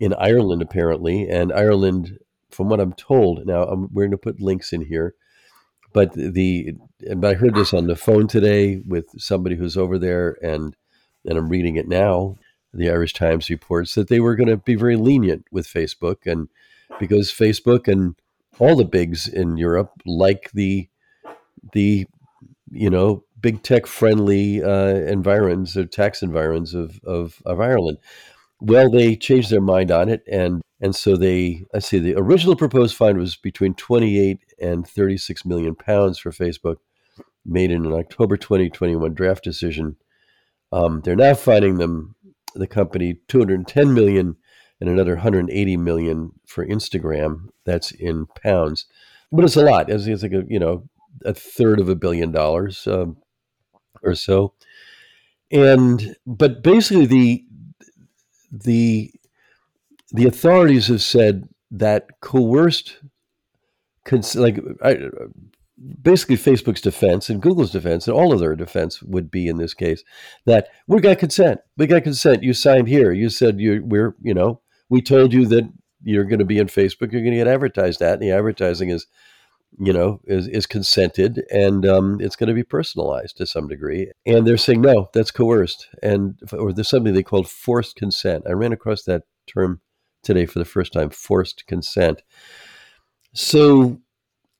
in 0.00 0.14
Ireland, 0.14 0.62
apparently. 0.62 1.28
And 1.28 1.52
Ireland, 1.52 2.18
from 2.50 2.68
what 2.68 2.80
I'm 2.80 2.92
told, 2.92 3.46
now 3.46 3.62
I'm, 3.62 3.88
we're 3.92 4.04
going 4.04 4.10
to 4.10 4.18
put 4.18 4.40
links 4.40 4.72
in 4.72 4.82
here 4.82 5.14
but 5.96 6.12
the 6.12 6.76
but 7.16 7.30
I 7.30 7.34
heard 7.34 7.54
this 7.54 7.72
on 7.72 7.86
the 7.86 7.96
phone 7.96 8.28
today 8.28 8.82
with 8.86 9.06
somebody 9.16 9.56
who's 9.56 9.78
over 9.78 9.98
there, 9.98 10.36
and 10.42 10.76
and 11.24 11.38
I'm 11.38 11.48
reading 11.48 11.76
it 11.76 11.88
now. 11.88 12.36
The 12.74 12.90
Irish 12.90 13.14
Times 13.14 13.48
reports 13.48 13.94
that 13.94 14.08
they 14.08 14.20
were 14.20 14.36
going 14.36 14.50
to 14.50 14.58
be 14.58 14.74
very 14.74 14.96
lenient 14.96 15.46
with 15.50 15.66
Facebook, 15.66 16.26
and 16.26 16.50
because 17.00 17.32
Facebook 17.32 17.88
and 17.88 18.14
all 18.58 18.76
the 18.76 18.84
bigs 18.84 19.26
in 19.26 19.56
Europe 19.56 19.90
like 20.04 20.50
the 20.52 20.86
the 21.72 22.06
you 22.70 22.90
know 22.90 23.24
big 23.40 23.62
tech 23.62 23.86
friendly 23.86 24.62
uh, 24.62 24.96
environs 24.96 25.78
or 25.78 25.86
tax 25.86 26.22
environs 26.22 26.74
of, 26.74 27.00
of 27.04 27.40
of 27.46 27.58
Ireland. 27.58 27.96
Well, 28.60 28.90
they 28.90 29.16
changed 29.16 29.48
their 29.48 29.62
mind 29.62 29.90
on 29.90 30.10
it, 30.10 30.22
and 30.30 30.60
and 30.80 30.94
so 30.94 31.16
they, 31.16 31.64
I 31.74 31.78
see, 31.78 31.98
the 31.98 32.16
original 32.16 32.56
proposed 32.56 32.96
fine 32.96 33.18
was 33.18 33.36
between 33.36 33.74
28 33.74 34.38
and 34.60 34.86
36 34.86 35.44
million 35.44 35.74
pounds 35.74 36.18
for 36.18 36.30
Facebook, 36.30 36.76
made 37.44 37.70
in 37.70 37.86
an 37.86 37.92
October 37.92 38.36
2021 38.36 39.14
draft 39.14 39.42
decision. 39.42 39.96
Um, 40.72 41.00
they're 41.02 41.16
now 41.16 41.34
fining 41.34 41.78
them, 41.78 42.14
the 42.54 42.66
company, 42.66 43.20
210 43.28 43.94
million 43.94 44.36
and 44.80 44.90
another 44.90 45.14
180 45.14 45.76
million 45.76 46.32
for 46.46 46.66
Instagram. 46.66 47.48
That's 47.64 47.90
in 47.92 48.26
pounds, 48.42 48.86
but 49.32 49.44
it's 49.44 49.56
a 49.56 49.64
lot. 49.64 49.90
It's, 49.90 50.06
it's 50.06 50.22
like 50.22 50.32
a 50.32 50.44
you 50.48 50.58
know 50.58 50.88
a 51.24 51.32
third 51.32 51.80
of 51.80 51.88
a 51.88 51.94
billion 51.94 52.32
dollars 52.32 52.86
um, 52.86 53.16
or 54.02 54.14
so. 54.14 54.52
And 55.50 56.16
but 56.26 56.62
basically 56.62 57.06
the 57.06 57.44
the 58.50 59.12
the 60.16 60.26
authorities 60.26 60.88
have 60.88 61.02
said 61.02 61.48
that 61.70 62.20
coerced, 62.20 62.98
cons- 64.04 64.36
like 64.36 64.58
I, 64.82 64.96
basically 66.02 66.36
Facebook's 66.36 66.80
defense 66.80 67.28
and 67.28 67.42
Google's 67.42 67.72
defense 67.72 68.08
and 68.08 68.16
all 68.16 68.32
of 68.32 68.40
their 68.40 68.56
defense 68.56 69.02
would 69.02 69.30
be 69.30 69.46
in 69.46 69.58
this 69.58 69.74
case 69.74 70.02
that 70.46 70.68
we 70.86 71.00
got 71.00 71.18
consent. 71.18 71.60
We 71.76 71.86
got 71.86 72.02
consent. 72.02 72.42
You 72.42 72.54
signed 72.54 72.88
here. 72.88 73.12
You 73.12 73.28
said 73.28 73.60
you 73.60 73.84
we're 73.84 74.16
you 74.22 74.32
know 74.32 74.60
we 74.88 75.02
told 75.02 75.32
you 75.32 75.46
that 75.46 75.70
you're 76.02 76.24
going 76.24 76.38
to 76.38 76.44
be 76.44 76.58
in 76.58 76.68
Facebook. 76.68 77.12
You're 77.12 77.22
going 77.22 77.32
to 77.32 77.38
get 77.38 77.48
advertised 77.48 78.00
at, 78.00 78.14
and 78.14 78.22
the 78.22 78.30
advertising 78.30 78.88
is 78.88 79.06
you 79.78 79.92
know 79.92 80.20
is 80.24 80.48
is 80.48 80.66
consented 80.66 81.44
and 81.50 81.84
um, 81.84 82.18
it's 82.20 82.36
going 82.36 82.48
to 82.48 82.54
be 82.54 82.64
personalized 82.64 83.36
to 83.36 83.46
some 83.46 83.68
degree. 83.68 84.10
And 84.24 84.46
they're 84.46 84.56
saying 84.56 84.80
no, 84.80 85.10
that's 85.12 85.30
coerced, 85.30 85.88
and 86.02 86.38
or 86.54 86.72
there's 86.72 86.88
something 86.88 87.12
they 87.12 87.22
called 87.22 87.50
forced 87.50 87.96
consent. 87.96 88.44
I 88.48 88.52
ran 88.52 88.72
across 88.72 89.02
that 89.02 89.24
term 89.46 89.82
today 90.26 90.44
for 90.46 90.58
the 90.58 90.64
first 90.64 90.92
time 90.92 91.08
forced 91.10 91.66
consent 91.66 92.22
so 93.32 93.98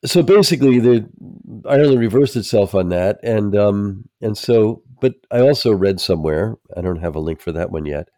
so 0.05 0.23
basically 0.23 0.79
the 0.79 1.09
ireland 1.69 2.01
reversed 2.01 2.37
itself 2.37 2.75
on 2.75 2.89
that 2.89 3.19
and 3.23 3.57
um 3.57 4.09
and 4.21 4.37
so 4.39 4.83
but 5.01 5.15
i 5.31 5.41
also 5.41 5.73
read 5.73 6.01
somewhere 6.01 6.57
i 6.77 6.81
don't 6.81 7.01
have 7.01 7.15
a 7.17 7.21
link 7.21 7.41
for 7.41 7.53
that 7.53 7.71
one 7.71 7.87
yet 7.87 8.09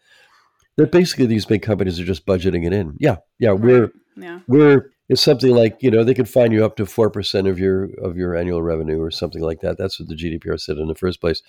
that 0.76 0.92
basically 0.92 1.26
these 1.26 1.46
big 1.46 1.62
companies 1.62 1.98
are 1.98 2.04
just 2.04 2.26
budgeting 2.26 2.66
it 2.66 2.72
in 2.72 2.94
yeah 2.98 3.16
yeah 3.38 3.52
we're 3.52 3.90
Yeah. 4.16 4.40
we're 4.48 4.90
it's 5.08 5.22
something 5.22 5.54
like 5.54 5.78
you 5.80 5.90
know 5.90 6.04
they 6.04 6.12
could 6.12 6.28
fine 6.28 6.52
you 6.52 6.64
up 6.64 6.76
to 6.76 6.84
four 6.84 7.08
percent 7.08 7.46
of 7.48 7.58
your 7.58 7.88
of 8.02 8.16
your 8.16 8.36
annual 8.36 8.62
revenue 8.62 9.00
or 9.00 9.10
something 9.10 9.40
like 9.40 9.60
that. 9.60 9.78
That's 9.78 9.98
what 9.98 10.08
the 10.08 10.14
GDPR 10.14 10.60
said 10.60 10.76
in 10.76 10.86
the 10.86 10.94
first 10.94 11.20
place, 11.20 11.42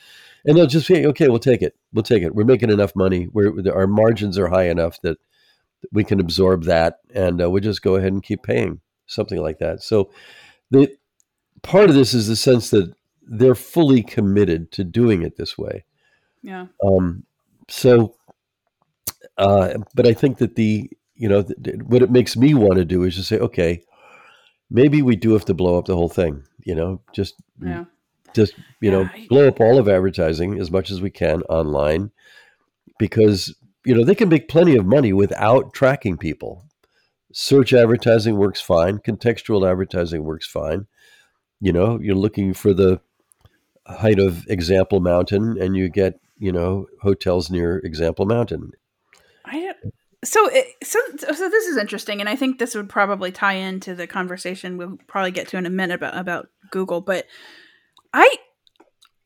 and 0.46 0.56
they'll 0.56 0.66
just 0.66 0.88
say, 0.88 1.06
okay, 1.06 1.28
we'll 1.28 1.40
take 1.40 1.62
it, 1.62 1.76
we'll 1.92 2.04
take 2.04 2.24
it. 2.24 2.34
We're 2.34 2.46
making 2.46 2.70
enough 2.70 2.96
money. 2.96 3.28
We're 3.34 3.52
our 3.74 3.86
margins 3.86 4.38
are 4.38 4.48
high 4.48 4.70
enough 4.70 5.02
that 5.02 5.18
we 5.92 6.04
can 6.04 6.20
absorb 6.20 6.64
that, 6.64 7.00
and 7.14 7.42
uh, 7.42 7.50
we 7.50 7.62
just 7.62 7.82
go 7.82 7.96
ahead 7.96 8.14
and 8.14 8.24
keep 8.24 8.44
paying 8.44 8.82
something 9.08 9.42
like 9.42 9.60
that. 9.60 9.82
So 9.82 10.12
the 10.72 10.96
part 11.62 11.90
of 11.90 11.96
this 11.96 12.14
is 12.14 12.28
the 12.28 12.36
sense 12.36 12.70
that 12.70 12.94
they're 13.22 13.56
fully 13.56 14.04
committed 14.04 14.72
to 14.72 14.84
doing 14.84 15.22
it 15.22 15.38
this 15.38 15.58
way. 15.58 15.86
Yeah. 16.42 16.68
Um, 16.84 17.24
so, 17.68 18.16
uh, 19.38 19.76
but 19.94 20.08
I 20.08 20.14
think 20.14 20.38
that 20.40 20.56
the 20.56 20.90
you 21.16 21.30
know 21.30 21.44
th- 21.44 21.78
what 21.86 22.02
it 22.02 22.12
makes 22.12 22.36
me 22.36 22.54
want 22.54 22.76
to 22.76 22.86
do 22.86 23.04
is 23.04 23.16
just 23.16 23.30
say, 23.30 23.40
okay, 23.40 23.84
maybe 24.70 25.02
we 25.02 25.16
do 25.16 25.34
have 25.34 25.46
to 25.46 25.54
blow 25.54 25.78
up 25.78 25.86
the 25.86 25.96
whole 25.96 26.10
thing. 26.10 26.44
You 26.66 26.76
know, 26.76 27.02
just 27.14 27.36
yeah. 27.62 27.86
just 28.34 28.58
you 28.82 28.92
yeah. 28.92 28.92
know, 28.92 29.10
blow 29.28 29.48
up 29.48 29.60
all 29.60 29.80
of 29.80 29.88
advertising 29.88 30.60
as 30.60 30.72
much 30.72 30.92
as 30.92 31.02
we 31.02 31.10
can 31.10 31.42
online, 31.44 32.12
because 32.98 33.56
you 33.90 33.96
know 33.96 34.04
they 34.04 34.14
can 34.14 34.30
make 34.30 34.48
plenty 34.48 34.76
of 34.76 34.86
money 34.86 35.12
without 35.14 35.74
tracking 35.74 36.16
people. 36.16 36.64
Search 37.34 37.74
advertising 37.74 38.38
works 38.38 38.62
fine. 38.62 39.00
Contextual 39.00 39.68
advertising 39.68 40.24
works 40.24 40.46
fine. 40.46 40.86
You 41.60 41.74
know, 41.74 42.00
you're 42.00 42.14
looking 42.14 42.54
for 42.54 42.72
the 42.72 43.02
height 43.88 44.20
of 44.20 44.46
Example 44.48 45.00
Mountain, 45.00 45.58
and 45.60 45.76
you 45.76 45.90
get 45.90 46.20
you 46.38 46.52
know 46.52 46.86
hotels 47.02 47.50
near 47.50 47.80
Example 47.80 48.28
Mountain. 48.28 48.74
I 49.44 49.74
so 50.24 50.48
so 50.84 51.00
so 51.18 51.50
this 51.50 51.66
is 51.66 51.76
interesting, 51.76 52.20
and 52.20 52.30
I 52.30 52.36
think 52.36 52.60
this 52.60 52.76
would 52.76 52.90
probably 52.90 53.32
tie 53.32 53.54
into 53.54 53.96
the 53.96 54.06
conversation 54.06 54.78
we'll 54.78 55.00
probably 55.08 55.32
get 55.32 55.48
to 55.48 55.58
in 55.58 55.66
a 55.66 55.72
minute 55.72 55.96
about 55.96 56.16
about 56.16 56.50
Google. 56.70 57.02
But 57.02 57.26
I 58.14 58.36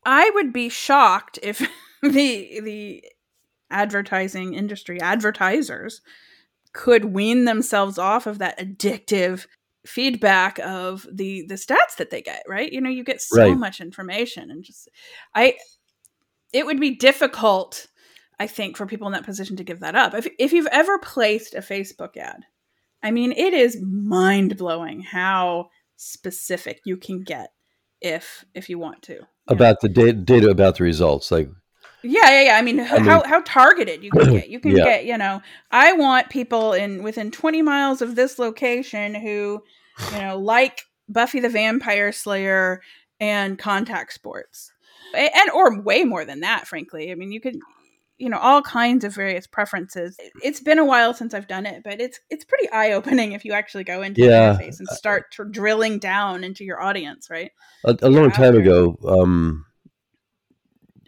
I 0.06 0.32
would 0.36 0.54
be 0.54 0.70
shocked 0.70 1.38
if 1.44 1.60
the 2.02 2.62
the 2.62 3.04
advertising 3.74 4.54
industry 4.54 5.02
advertisers 5.02 6.02
could 6.74 7.06
wean 7.06 7.46
themselves 7.46 7.98
off 7.98 8.26
of 8.26 8.40
that 8.40 8.60
addictive 8.60 9.46
feedback 9.86 10.60
of 10.60 11.06
the 11.12 11.46
the 11.48 11.56
stats 11.56 11.98
that 11.98 12.10
they 12.10 12.22
get 12.22 12.44
right 12.48 12.72
you 12.72 12.80
know 12.80 12.90
you 12.90 13.04
get 13.04 13.22
so 13.22 13.50
right. 13.50 13.58
much 13.58 13.82
information 13.82 14.50
and 14.50 14.64
just 14.64 14.88
i 15.36 15.56
it 16.54 16.66
would 16.66 16.80
be 16.80 16.96
difficult 16.96 17.88
i 18.40 18.48
think 18.48 18.78
for 18.78 18.86
people 18.86 19.08
in 19.08 19.14
that 19.14 19.26
position 19.26 19.58
to 19.58 19.64
give 19.64 19.82
that 19.82 19.96
up 19.96 20.14
if, 20.14 20.28
if 20.40 20.54
you've 20.54 20.68
ever 20.68 20.98
placed 21.00 21.54
a 21.54 21.60
facebook 21.60 22.16
ad 22.16 22.46
i 23.02 23.12
mean 23.12 23.34
it 23.34 23.54
is 23.54 23.78
mind-blowing 23.82 25.02
how 25.02 25.68
specific 25.98 26.80
you 26.86 26.96
can 26.96 27.22
get 27.22 27.50
if 28.00 28.46
if 28.54 28.70
you 28.70 28.80
want 28.80 29.02
to 29.02 29.20
about 29.50 29.84
know? 29.84 29.90
the 29.90 29.90
data, 29.90 30.14
data 30.14 30.50
about 30.50 30.78
the 30.78 30.84
results 30.86 31.30
like 31.30 31.50
yeah, 32.04 32.30
yeah, 32.30 32.42
yeah. 32.44 32.58
I 32.58 32.62
mean, 32.62 32.80
I 32.80 33.00
how 33.00 33.24
how 33.24 33.42
targeted 33.46 34.04
you 34.04 34.12
can 34.12 34.32
get. 34.32 34.50
You 34.50 34.60
can 34.60 34.76
yeah. 34.76 34.84
get, 34.84 35.06
you 35.06 35.18
know, 35.18 35.42
I 35.72 35.94
want 35.94 36.30
people 36.30 36.74
in 36.74 37.04
within 37.04 37.32
20 37.32 37.62
miles 37.62 38.02
of 38.02 38.16
this 38.16 38.38
location 38.38 39.16
who, 39.16 39.64
you 40.12 40.22
know, 40.22 40.38
like 40.38 40.84
Buffy 41.08 41.40
the 41.40 41.50
Vampire 41.50 42.12
Slayer 42.12 42.82
and 43.20 43.58
contact 43.58 44.14
sports. 44.14 44.72
And 45.16 45.52
or 45.54 45.80
way 45.80 46.04
more 46.04 46.26
than 46.26 46.40
that, 46.40 46.68
frankly. 46.68 47.12
I 47.12 47.16
mean, 47.16 47.32
you 47.32 47.40
could 47.40 47.56
you 48.18 48.30
know, 48.30 48.38
all 48.38 48.62
kinds 48.62 49.04
of 49.04 49.14
various 49.14 49.48
preferences. 49.48 50.16
It's 50.42 50.60
been 50.60 50.80
a 50.80 50.86
while 50.86 51.14
since 51.14 51.34
I've 51.34 51.48
done 51.48 51.66
it, 51.66 51.84
but 51.84 52.00
it's 52.00 52.20
it's 52.30 52.46
pretty 52.46 52.70
eye-opening 52.70 53.34
if 53.34 53.44
you 53.44 53.54
actually 53.54 53.84
go 53.84 54.02
into 54.02 54.22
yeah. 54.22 54.54
the 54.54 54.64
interface 54.64 54.80
and 54.80 54.88
start 54.90 55.32
tr- 55.32 55.44
drilling 55.44 56.00
down 56.00 56.44
into 56.44 56.64
your 56.64 56.82
audience, 56.82 57.30
right? 57.30 57.52
A, 57.84 57.98
a 58.02 58.10
long 58.10 58.32
time 58.32 58.56
ago, 58.56 58.98
um 59.06 59.66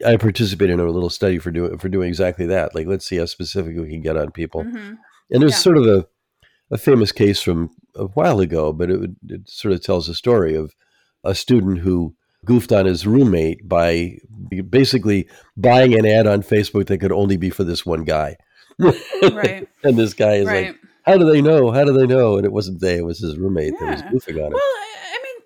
I 0.06 0.18
participated 0.18 0.74
in 0.74 0.80
a 0.80 0.90
little 0.90 1.10
study 1.10 1.40
for 1.40 1.52
doing 1.52 1.78
for 1.78 1.90
doing 1.90 2.10
exactly 2.10 2.46
that. 2.48 2.76
Like, 2.76 2.88
let's 2.88 3.06
see 3.06 3.18
how 3.18 3.26
specific 3.26 3.76
we 3.78 3.90
can 3.90 4.02
get 4.02 4.18
on 4.18 4.32
people. 4.32 4.64
Mm-hmm. 4.64 4.94
And 5.32 5.42
there's 5.42 5.54
yeah. 5.54 5.58
sort 5.58 5.78
of 5.78 5.86
a 5.86 6.08
a 6.72 6.78
famous 6.78 7.12
case 7.12 7.42
from 7.42 7.70
a 7.96 8.06
while 8.06 8.40
ago, 8.40 8.74
but 8.74 8.90
it, 8.90 9.12
it 9.30 9.50
sort 9.50 9.74
of 9.74 9.82
tells 9.82 10.10
a 10.10 10.16
story 10.16 10.56
of 10.56 10.74
a 11.24 11.36
student 11.36 11.80
who 11.80 12.16
goofed 12.44 12.72
on 12.72 12.86
his 12.86 13.06
roommate 13.06 13.68
by 13.68 14.18
basically 14.70 15.28
buying 15.58 15.98
an 15.98 16.06
ad 16.06 16.28
on 16.28 16.42
Facebook 16.42 16.88
that 16.88 17.00
could 17.00 17.12
only 17.12 17.38
be 17.38 17.50
for 17.50 17.64
this 17.64 17.86
one 17.86 18.04
guy. 18.04 18.36
right. 18.80 19.68
and 19.84 19.98
this 19.98 20.14
guy 20.14 20.36
is 20.36 20.48
right. 20.48 20.68
like, 20.68 20.80
"How 21.04 21.18
do 21.18 21.26
they 21.26 21.42
know? 21.42 21.72
How 21.72 21.84
do 21.84 21.94
they 21.94 22.06
know?" 22.08 22.38
And 22.38 22.46
it 22.46 22.52
wasn't 22.52 22.82
they; 22.82 22.98
it 22.98 23.06
was 23.06 23.20
his 23.20 23.38
roommate 23.38 23.74
yeah. 23.80 23.96
that 23.96 24.12
was 24.12 24.24
goofing 24.24 24.46
on 24.46 24.52
it. 24.52 24.54
Well, 24.54 24.85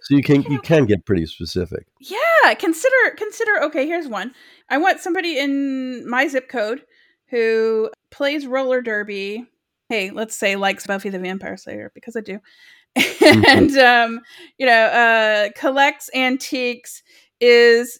so 0.09 0.15
you 0.15 0.23
can 0.23 0.41
you, 0.41 0.53
you 0.53 0.59
can 0.59 0.85
get 0.85 1.05
pretty 1.05 1.27
specific. 1.27 1.85
Yeah, 1.99 2.55
consider 2.57 2.95
consider 3.15 3.61
okay, 3.65 3.85
here's 3.85 4.07
one. 4.07 4.33
I 4.67 4.79
want 4.79 5.01
somebody 5.01 5.37
in 5.37 6.09
my 6.09 6.27
zip 6.27 6.49
code 6.49 6.81
who 7.29 7.91
plays 8.09 8.47
roller 8.47 8.81
derby. 8.81 9.45
Hey, 9.87 10.09
let's 10.09 10.35
say 10.35 10.55
likes 10.55 10.87
Buffy 10.87 11.09
the 11.09 11.19
Vampire 11.19 11.57
Slayer 11.57 11.91
because 11.93 12.15
I 12.15 12.21
do. 12.21 12.39
Mm-hmm. 12.97 13.45
and 13.45 13.77
um, 13.77 14.21
you 14.57 14.65
know, 14.65 14.85
uh 14.85 15.49
collects 15.55 16.09
antiques 16.15 17.03
is 17.39 17.99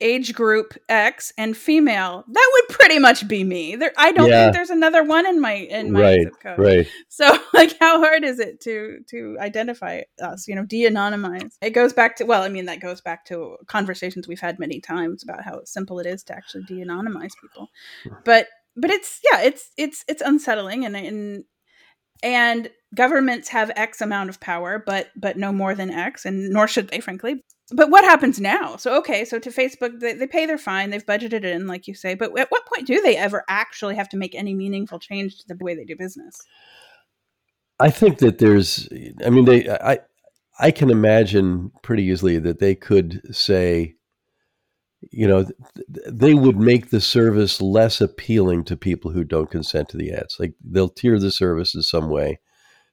age 0.00 0.34
group 0.34 0.74
X 0.88 1.32
and 1.36 1.56
female, 1.56 2.24
that 2.26 2.50
would 2.52 2.76
pretty 2.76 2.98
much 2.98 3.26
be 3.28 3.44
me. 3.44 3.76
There, 3.76 3.92
I 3.96 4.12
don't 4.12 4.28
yeah. 4.28 4.44
think 4.44 4.54
there's 4.54 4.70
another 4.70 5.02
one 5.04 5.26
in 5.26 5.40
my 5.40 5.52
in 5.52 5.92
my 5.92 6.00
right, 6.00 6.22
zip 6.22 6.40
code. 6.42 6.58
Right. 6.58 6.88
So, 7.08 7.38
like, 7.54 7.76
how 7.78 8.00
hard 8.00 8.24
is 8.24 8.38
it 8.38 8.60
to 8.62 9.00
to 9.10 9.36
identify 9.40 10.02
us? 10.20 10.48
You 10.48 10.54
know, 10.54 10.64
de-anonymize. 10.64 11.56
It 11.62 11.70
goes 11.70 11.92
back 11.92 12.16
to 12.16 12.24
well, 12.24 12.42
I 12.42 12.48
mean, 12.48 12.66
that 12.66 12.80
goes 12.80 13.00
back 13.00 13.24
to 13.26 13.56
conversations 13.66 14.28
we've 14.28 14.40
had 14.40 14.58
many 14.58 14.80
times 14.80 15.22
about 15.22 15.44
how 15.44 15.60
simple 15.64 15.98
it 15.98 16.06
is 16.06 16.22
to 16.24 16.34
actually 16.34 16.64
de-anonymize 16.64 17.32
people. 17.40 17.68
But 18.24 18.48
but 18.76 18.90
it's 18.90 19.20
yeah, 19.30 19.42
it's 19.42 19.70
it's 19.76 20.04
it's 20.08 20.22
unsettling 20.22 20.84
and 20.84 20.96
and 20.96 21.44
and 22.22 22.70
governments 22.94 23.48
have 23.48 23.70
x 23.76 24.00
amount 24.00 24.28
of 24.28 24.40
power 24.40 24.82
but 24.84 25.08
but 25.16 25.36
no 25.36 25.52
more 25.52 25.74
than 25.74 25.90
x 25.90 26.24
and 26.24 26.50
nor 26.50 26.66
should 26.66 26.88
they 26.88 27.00
frankly 27.00 27.42
but 27.72 27.90
what 27.90 28.04
happens 28.04 28.40
now? 28.40 28.76
So 28.76 28.96
okay, 28.98 29.24
so 29.24 29.38
to 29.38 29.50
Facebook, 29.50 30.00
they, 30.00 30.14
they 30.14 30.26
pay 30.26 30.46
their 30.46 30.58
fine, 30.58 30.90
they've 30.90 31.04
budgeted 31.04 31.44
in, 31.44 31.66
like 31.66 31.86
you 31.86 31.94
say. 31.94 32.14
But 32.14 32.38
at 32.38 32.50
what 32.50 32.66
point 32.66 32.86
do 32.86 33.00
they 33.00 33.16
ever 33.16 33.44
actually 33.48 33.96
have 33.96 34.08
to 34.10 34.16
make 34.16 34.34
any 34.34 34.54
meaningful 34.54 34.98
change 34.98 35.38
to 35.38 35.48
the 35.48 35.64
way 35.64 35.74
they 35.74 35.84
do 35.84 35.96
business? 35.96 36.40
I 37.78 37.90
think 37.90 38.18
that 38.18 38.38
there's, 38.38 38.88
I 39.24 39.30
mean, 39.30 39.46
they, 39.46 39.68
I, 39.68 40.00
I 40.58 40.70
can 40.70 40.90
imagine 40.90 41.72
pretty 41.82 42.04
easily 42.04 42.38
that 42.38 42.58
they 42.58 42.74
could 42.74 43.22
say, 43.34 43.94
you 45.10 45.26
know, 45.26 45.46
they 45.88 46.34
would 46.34 46.58
make 46.58 46.90
the 46.90 47.00
service 47.00 47.60
less 47.60 48.02
appealing 48.02 48.64
to 48.64 48.76
people 48.76 49.12
who 49.12 49.24
don't 49.24 49.50
consent 49.50 49.88
to 49.90 49.96
the 49.96 50.12
ads. 50.12 50.36
Like 50.38 50.54
they'll 50.62 50.90
tier 50.90 51.18
the 51.18 51.30
service 51.30 51.74
in 51.74 51.82
some 51.82 52.10
way 52.10 52.40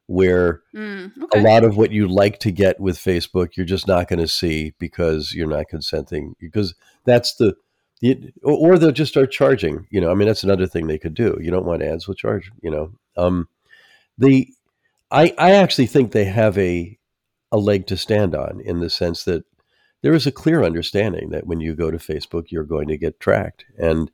where 0.08 0.62
mm, 0.74 1.12
okay. 1.24 1.40
a 1.40 1.44
lot 1.44 1.64
of 1.64 1.78
what 1.78 1.92
you 1.92 2.08
like 2.08 2.40
to 2.40 2.52
get 2.52 2.80
with 2.80 2.98
Facebook, 2.98 3.56
you're 3.56 3.66
just 3.66 3.88
not 3.88 4.08
going 4.08 4.20
to 4.20 4.28
see 4.28 4.74
because 4.80 5.34
you're 5.34 5.48
not 5.48 5.68
consenting. 5.68 6.34
Because 6.40 6.74
that's 7.06 7.36
the, 7.36 7.56
or 8.44 8.78
they'll 8.78 8.92
just 8.92 9.12
start 9.12 9.32
charging. 9.32 9.86
You 9.90 10.02
know, 10.02 10.10
I 10.10 10.14
mean, 10.14 10.28
that's 10.28 10.44
another 10.44 10.68
thing 10.68 10.88
they 10.88 10.98
could 10.98 11.14
do. 11.14 11.38
You 11.42 11.52
don't 11.52 11.66
want 11.66 11.84
ads 11.84 12.08
will 12.08 12.16
charge. 12.16 12.52
You 12.62 12.72
know, 12.72 12.92
um, 13.16 13.48
the, 14.18 14.48
I 15.12 15.34
I 15.38 15.52
actually 15.52 15.88
think 15.88 16.12
they 16.12 16.26
have 16.26 16.58
a 16.58 16.98
a 17.52 17.58
leg 17.58 17.88
to 17.88 17.98
stand 17.98 18.36
on 18.36 18.62
in 18.62 18.80
the 18.80 18.90
sense 18.90 19.24
that 19.24 19.46
there 20.02 20.14
is 20.14 20.28
a 20.28 20.32
clear 20.32 20.64
understanding 20.64 21.30
that 21.30 21.48
when 21.48 21.60
you 21.60 21.76
go 21.76 21.92
to 21.92 21.98
Facebook, 21.98 22.46
you're 22.50 22.64
going 22.64 22.88
to 22.90 22.98
get 22.98 23.20
tracked, 23.20 23.66
and 23.78 24.12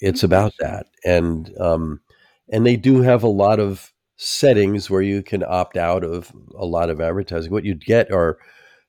it's 0.00 0.18
mm-hmm. 0.18 0.26
about 0.26 0.52
that. 0.60 0.86
And 1.04 1.52
um, 1.58 2.00
and 2.48 2.66
they 2.66 2.76
do 2.76 3.02
have 3.02 3.22
a 3.22 3.28
lot 3.28 3.60
of 3.60 3.92
settings 4.16 4.88
where 4.90 5.02
you 5.02 5.22
can 5.22 5.44
opt 5.46 5.76
out 5.76 6.04
of 6.04 6.32
a 6.56 6.64
lot 6.64 6.90
of 6.90 7.00
advertising. 7.00 7.52
What 7.52 7.64
you'd 7.64 7.84
get 7.84 8.10
are 8.10 8.38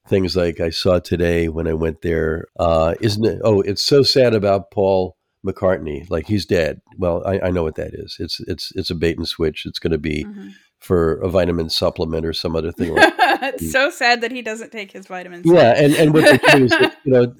things 0.08 0.36
like 0.36 0.60
I 0.60 0.70
saw 0.70 1.00
today 1.00 1.50
when 1.50 1.68
I 1.68 1.74
went 1.74 2.02
there. 2.02 2.48
Uh, 2.58 2.96
isn't 3.02 3.26
it? 3.26 3.42
Oh, 3.44 3.62
it's 3.62 3.84
so 3.84 4.04
sad 4.04 4.34
about 4.34 4.72
Paul 4.72 5.18
McCartney. 5.46 6.10
Like 6.10 6.28
he's 6.28 6.46
dead. 6.46 6.82
Well, 6.98 7.24
I, 7.26 7.40
I 7.48 7.52
know 7.52 7.64
what 7.64 7.76
that 7.76 7.94
is. 7.94 8.18
It's 8.20 8.40
it's 8.42 8.72
it's 8.76 8.90
a 8.90 8.96
bait 8.96 9.18
and 9.18 9.28
switch. 9.28 9.66
It's 9.66 9.80
going 9.80 9.92
to 9.92 9.98
be. 9.98 10.26
Mm-hmm. 10.26 10.50
For 10.80 11.14
a 11.22 11.28
vitamin 11.28 11.72
supplement 11.72 12.24
or 12.24 12.34
some 12.34 12.56
other 12.56 12.72
thing. 12.72 12.94
Like 12.94 13.12
it's 13.18 13.72
so 13.72 13.90
sad 13.90 14.22
that 14.22 14.32
he 14.32 14.44
doesn't 14.44 14.72
take 14.72 14.92
his 14.92 15.08
vitamins. 15.08 15.44
Yeah, 15.44 15.74
and, 15.76 15.92
and 15.96 16.14
what 16.14 16.24
that, 16.24 16.96
you 17.04 17.12
know, 17.12 17.34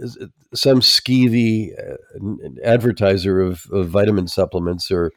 some 0.56 0.80
skeevy 0.80 1.72
uh, 1.80 1.98
advertiser 2.64 3.40
of, 3.40 3.68
of 3.72 3.90
vitamin 3.90 4.28
supplements 4.28 4.90
or 4.90 5.12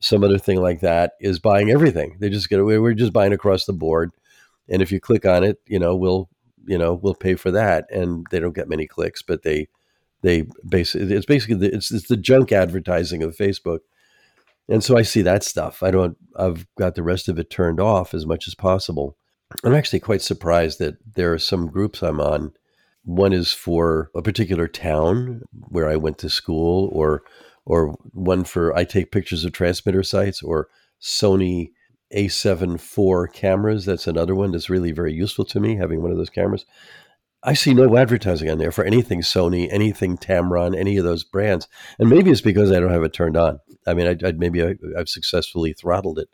some 0.00 0.24
other 0.24 0.38
thing 0.38 0.60
like 0.60 0.80
that 0.80 1.12
is 1.20 1.38
buying 1.38 1.70
everything. 1.70 2.16
They 2.20 2.30
just 2.30 2.48
get 2.48 2.60
away. 2.60 2.78
We're 2.78 2.94
just 2.94 3.12
buying 3.12 3.32
across 3.32 3.64
the 3.64 3.72
board, 3.72 4.12
and 4.68 4.82
if 4.82 4.92
you 4.92 5.00
click 5.00 5.26
on 5.26 5.44
it, 5.44 5.60
you 5.66 5.78
know 5.78 5.96
we'll 5.96 6.28
you 6.66 6.78
know 6.78 6.94
we'll 6.94 7.14
pay 7.14 7.34
for 7.34 7.50
that, 7.50 7.90
and 7.90 8.26
they 8.30 8.40
don't 8.40 8.54
get 8.54 8.68
many 8.68 8.86
clicks, 8.86 9.22
but 9.22 9.42
they 9.42 9.68
they 10.22 10.46
basically 10.68 11.14
it's 11.14 11.26
basically 11.26 11.56
the, 11.56 11.74
it's 11.74 11.90
it's 11.90 12.08
the 12.08 12.16
junk 12.16 12.52
advertising 12.52 13.22
of 13.22 13.36
Facebook, 13.36 13.80
and 14.68 14.82
so 14.84 14.96
I 14.96 15.02
see 15.02 15.22
that 15.22 15.42
stuff. 15.44 15.82
I 15.82 15.90
don't. 15.90 16.16
I've 16.36 16.66
got 16.76 16.94
the 16.94 17.02
rest 17.02 17.28
of 17.28 17.38
it 17.38 17.50
turned 17.50 17.80
off 17.80 18.14
as 18.14 18.26
much 18.26 18.46
as 18.46 18.54
possible. 18.54 19.16
I'm 19.64 19.74
actually 19.74 20.00
quite 20.00 20.22
surprised 20.22 20.78
that 20.78 20.96
there 21.14 21.32
are 21.32 21.38
some 21.38 21.66
groups 21.66 22.02
I'm 22.02 22.20
on. 22.20 22.52
One 23.04 23.32
is 23.32 23.52
for 23.52 24.10
a 24.14 24.22
particular 24.22 24.68
town 24.68 25.42
where 25.52 25.88
I 25.88 25.96
went 25.96 26.18
to 26.18 26.30
school, 26.30 26.88
or 26.92 27.22
or 27.64 27.96
one 28.12 28.44
for 28.44 28.76
I 28.76 28.84
take 28.84 29.12
pictures 29.12 29.44
of 29.44 29.52
transmitter 29.52 30.02
sites 30.02 30.42
or 30.42 30.68
Sony 31.00 31.70
A7 32.14 32.74
IV 32.74 33.32
cameras. 33.32 33.84
That's 33.84 34.06
another 34.06 34.34
one 34.34 34.52
that's 34.52 34.70
really 34.70 34.92
very 34.92 35.12
useful 35.12 35.44
to 35.46 35.60
me, 35.60 35.76
having 35.76 36.02
one 36.02 36.10
of 36.10 36.16
those 36.16 36.30
cameras. 36.30 36.66
I 37.42 37.54
see 37.54 37.72
no 37.72 37.96
advertising 37.96 38.50
on 38.50 38.58
there 38.58 38.72
for 38.72 38.84
anything 38.84 39.22
Sony, 39.22 39.66
anything 39.70 40.18
Tamron, 40.18 40.76
any 40.76 40.98
of 40.98 41.04
those 41.04 41.24
brands. 41.24 41.68
And 41.98 42.10
maybe 42.10 42.30
it's 42.30 42.42
because 42.42 42.70
I 42.70 42.80
don't 42.80 42.92
have 42.92 43.02
it 43.02 43.14
turned 43.14 43.36
on. 43.36 43.60
I 43.86 43.94
mean, 43.94 44.06
I, 44.06 44.28
I 44.28 44.32
maybe 44.32 44.62
I, 44.62 44.74
have 44.96 45.08
successfully 45.08 45.72
throttled 45.72 46.18
it, 46.18 46.28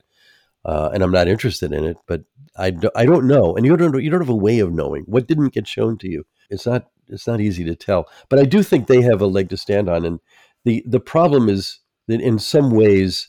uh, 0.65 0.91
and 0.93 1.05
I'm 1.05 1.13
not 1.13 1.29
interested 1.29 1.73
in 1.73 1.85
it. 1.85 1.97
But 2.09 2.25
I, 2.57 2.71
do, 2.71 2.91
I 2.97 3.07
don't 3.07 3.29
know, 3.29 3.55
and 3.55 3.65
you 3.65 3.77
don't 3.77 4.03
you 4.03 4.11
don't 4.11 4.21
have 4.21 4.29
a 4.29 4.35
way 4.35 4.59
of 4.59 4.73
knowing 4.73 5.05
what 5.05 5.29
didn't 5.29 5.55
get 5.55 5.69
shown 5.69 5.97
to 5.99 6.09
you. 6.09 6.27
It's 6.51 6.67
not 6.67 6.89
it's 7.09 7.27
not 7.27 7.41
easy 7.41 7.63
to 7.65 7.77
tell. 7.77 8.09
But 8.29 8.41
I 8.41 8.45
do 8.45 8.65
think 8.65 8.87
they 8.87 9.03
have 9.03 9.21
a 9.21 9.27
leg 9.27 9.49
to 9.51 9.57
stand 9.57 9.89
on, 9.89 10.05
and 10.05 10.19
the 10.67 10.83
the 10.85 11.01
problem 11.01 11.49
is 11.49 11.79
that 12.09 12.21
in 12.21 12.39
some 12.41 12.71
ways, 12.71 13.29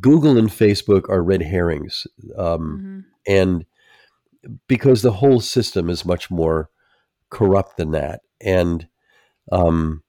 Google 0.00 0.38
and 0.38 0.48
Facebook 0.48 1.08
are 1.10 1.22
red 1.22 1.42
herrings, 1.42 2.06
um, 2.38 2.46
mm-hmm. 2.46 3.00
and 3.26 3.66
because 4.68 5.02
the 5.02 5.12
whole 5.12 5.40
system 5.40 5.90
is 5.90 6.04
much 6.04 6.30
more 6.30 6.70
corrupt 7.30 7.76
than 7.76 7.90
that, 7.90 8.20
and 8.40 8.86
um, 9.50 10.04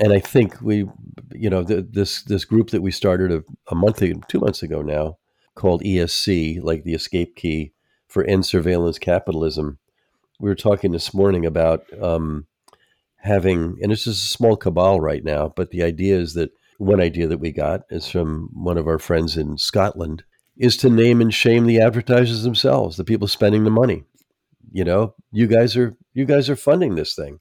and 0.00 0.12
I 0.12 0.18
think 0.18 0.60
we, 0.60 0.84
you 1.32 1.48
know, 1.48 1.62
the, 1.62 1.86
this 1.88 2.22
this 2.24 2.44
group 2.44 2.70
that 2.70 2.82
we 2.82 2.90
started 2.90 3.30
a, 3.30 3.44
a 3.70 3.76
month, 3.76 4.02
ago, 4.02 4.20
two 4.26 4.40
months 4.40 4.64
ago 4.64 4.82
now, 4.82 5.18
called 5.54 5.82
ESC, 5.82 6.60
like 6.60 6.82
the 6.82 6.94
escape 6.94 7.36
key 7.36 7.72
for 8.08 8.24
end 8.24 8.46
surveillance 8.46 8.98
capitalism. 8.98 9.78
We 10.40 10.48
were 10.48 10.56
talking 10.56 10.90
this 10.90 11.14
morning 11.14 11.46
about 11.46 11.84
um, 12.02 12.48
having, 13.18 13.78
and 13.82 13.92
it's 13.92 14.04
just 14.04 14.24
a 14.24 14.28
small 14.28 14.56
cabal 14.56 15.00
right 15.00 15.24
now, 15.24 15.52
but 15.54 15.70
the 15.70 15.82
idea 15.82 16.16
is 16.18 16.34
that 16.34 16.52
one 16.78 17.00
idea 17.00 17.26
that 17.26 17.38
we 17.38 17.52
got 17.52 17.82
is 17.90 18.08
from 18.08 18.50
one 18.52 18.78
of 18.78 18.86
our 18.86 18.98
friends 18.98 19.36
in 19.36 19.58
Scotland 19.58 20.22
is 20.56 20.76
to 20.78 20.90
name 20.90 21.20
and 21.20 21.34
shame 21.34 21.66
the 21.66 21.80
advertisers 21.80 22.42
themselves, 22.42 22.96
the 22.96 23.04
people 23.04 23.28
spending 23.28 23.64
the 23.64 23.70
money. 23.70 24.04
You 24.70 24.84
know, 24.84 25.14
you 25.32 25.46
guys 25.46 25.76
are 25.76 25.96
you 26.12 26.24
guys 26.24 26.48
are 26.50 26.56
funding 26.56 26.94
this 26.94 27.14
thing, 27.14 27.40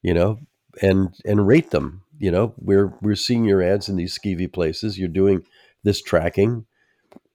you 0.00 0.14
know, 0.14 0.38
and 0.80 1.14
and 1.24 1.46
rate 1.46 1.70
them. 1.70 2.02
You 2.18 2.30
know, 2.30 2.54
we're 2.56 2.94
we're 3.02 3.16
seeing 3.16 3.44
your 3.44 3.62
ads 3.62 3.88
in 3.88 3.96
these 3.96 4.18
skeevy 4.18 4.50
places. 4.52 4.98
You're 4.98 5.08
doing 5.08 5.44
this 5.82 6.00
tracking. 6.00 6.66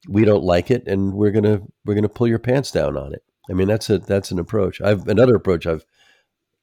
We 0.07 0.23
don't 0.23 0.43
like 0.43 0.71
it, 0.71 0.87
and 0.87 1.13
we're 1.13 1.31
gonna 1.31 1.61
we're 1.85 1.95
gonna 1.95 2.09
pull 2.09 2.27
your 2.27 2.39
pants 2.39 2.71
down 2.71 2.95
on 2.97 3.13
it. 3.13 3.23
I 3.49 3.53
mean, 3.53 3.67
that's 3.67 3.89
a 3.89 3.99
that's 3.99 4.31
an 4.31 4.39
approach. 4.39 4.81
I've 4.81 5.07
another 5.07 5.35
approach 5.35 5.67
I've 5.67 5.85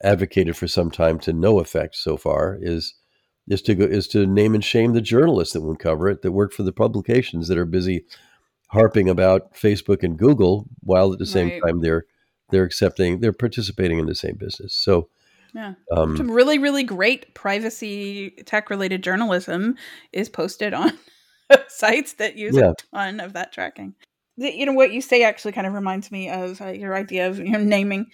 advocated 0.05 0.57
for 0.57 0.69
some 0.69 0.91
time 0.91 1.19
to 1.21 1.33
no 1.33 1.59
effect 1.61 1.97
so 1.97 2.17
far 2.17 2.59
is 2.61 2.95
is 3.49 3.61
to 3.63 3.75
go 3.75 3.85
is 3.85 4.07
to 4.09 4.27
name 4.27 4.55
and 4.55 4.65
shame 4.65 4.93
the 4.93 5.01
journalists 5.01 5.53
that 5.53 5.63
won't 5.63 5.79
cover 5.79 6.09
it 6.09 6.23
that 6.23 6.33
work 6.33 6.53
for 6.53 6.63
the 6.63 6.73
publications 6.73 7.49
that 7.49 7.59
are 7.59 7.67
busy 7.67 8.05
harping 8.69 9.09
about 9.09 9.55
Facebook 9.55 10.03
and 10.03 10.19
Google 10.19 10.67
while 10.81 11.13
at 11.13 11.19
the 11.19 11.27
same 11.27 11.49
right. 11.49 11.63
time 11.67 11.81
they're 11.81 12.05
they're 12.51 12.65
accepting 12.65 13.21
they're 13.21 13.33
participating 13.33 13.99
in 13.99 14.07
the 14.07 14.15
same 14.15 14.37
business. 14.37 14.75
So 14.75 15.09
yeah. 15.55 15.75
Um, 15.93 16.17
Some 16.17 16.31
really, 16.31 16.59
really 16.59 16.83
great 16.83 17.33
privacy 17.35 18.31
tech 18.45 18.71
related 18.71 19.05
journalism 19.05 19.77
is 20.13 20.29
posted 20.29 20.75
on 20.75 20.99
sites 21.69 22.15
that 22.15 22.37
use 22.37 22.57
yeah. 22.57 22.71
a 22.71 22.97
ton 22.97 23.21
of 23.21 23.35
that 23.35 23.53
tracking. 23.53 23.95
You 24.37 24.67
know, 24.67 24.73
what 24.73 24.93
you 24.93 25.01
say 25.01 25.23
actually 25.23 25.53
kind 25.53 25.69
of 25.69 25.73
reminds 25.73 26.11
me 26.11 26.29
of 26.29 26.61
uh, 26.61 26.71
your 26.71 26.97
idea 26.97 27.29
of 27.29 27.39
you 27.39 27.51
know, 27.51 27.63
naming, 27.63 28.07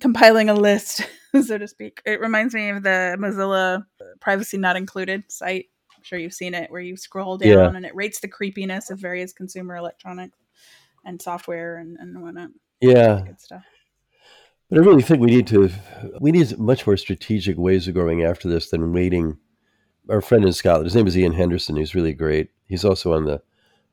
compiling 0.00 0.50
a 0.50 0.54
list, 0.54 1.02
so 1.42 1.58
to 1.58 1.68
speak. 1.68 2.02
It 2.04 2.20
reminds 2.20 2.54
me 2.54 2.70
of 2.70 2.82
the 2.82 3.16
Mozilla 3.18 3.84
privacy 4.20 4.58
not 4.58 4.76
included 4.76 5.24
site 5.30 5.66
I'm 5.98 6.04
sure 6.04 6.18
you've 6.18 6.32
seen 6.32 6.54
it 6.54 6.70
where 6.70 6.80
you 6.80 6.96
scroll 6.96 7.36
down 7.36 7.50
yeah. 7.50 7.76
and 7.76 7.84
it 7.84 7.94
rates 7.94 8.20
the 8.20 8.28
creepiness 8.28 8.88
of 8.88 9.00
various 9.00 9.32
consumer 9.32 9.74
electronics 9.74 10.38
and 11.04 11.20
software 11.20 11.78
and, 11.78 11.96
and 11.98 12.22
whatnot. 12.22 12.50
Yeah. 12.80 13.22
Good 13.26 13.40
stuff. 13.40 13.64
But 14.70 14.78
I 14.78 14.82
really 14.82 15.02
think 15.02 15.20
we 15.20 15.26
need 15.26 15.48
to 15.48 15.70
we 16.20 16.30
need 16.30 16.56
much 16.56 16.86
more 16.86 16.96
strategic 16.96 17.58
ways 17.58 17.88
of 17.88 17.94
going 17.94 18.22
after 18.22 18.48
this 18.48 18.70
than 18.70 18.92
waiting. 18.92 19.38
Our 20.08 20.20
friend 20.20 20.44
in 20.44 20.52
Scotland, 20.52 20.86
his 20.86 20.94
name 20.94 21.06
is 21.08 21.16
Iain 21.16 21.32
Henderson. 21.32 21.76
He's 21.76 21.96
really 21.96 22.12
great. 22.12 22.50
He's 22.66 22.84
also 22.84 23.14
on 23.14 23.24
the 23.24 23.42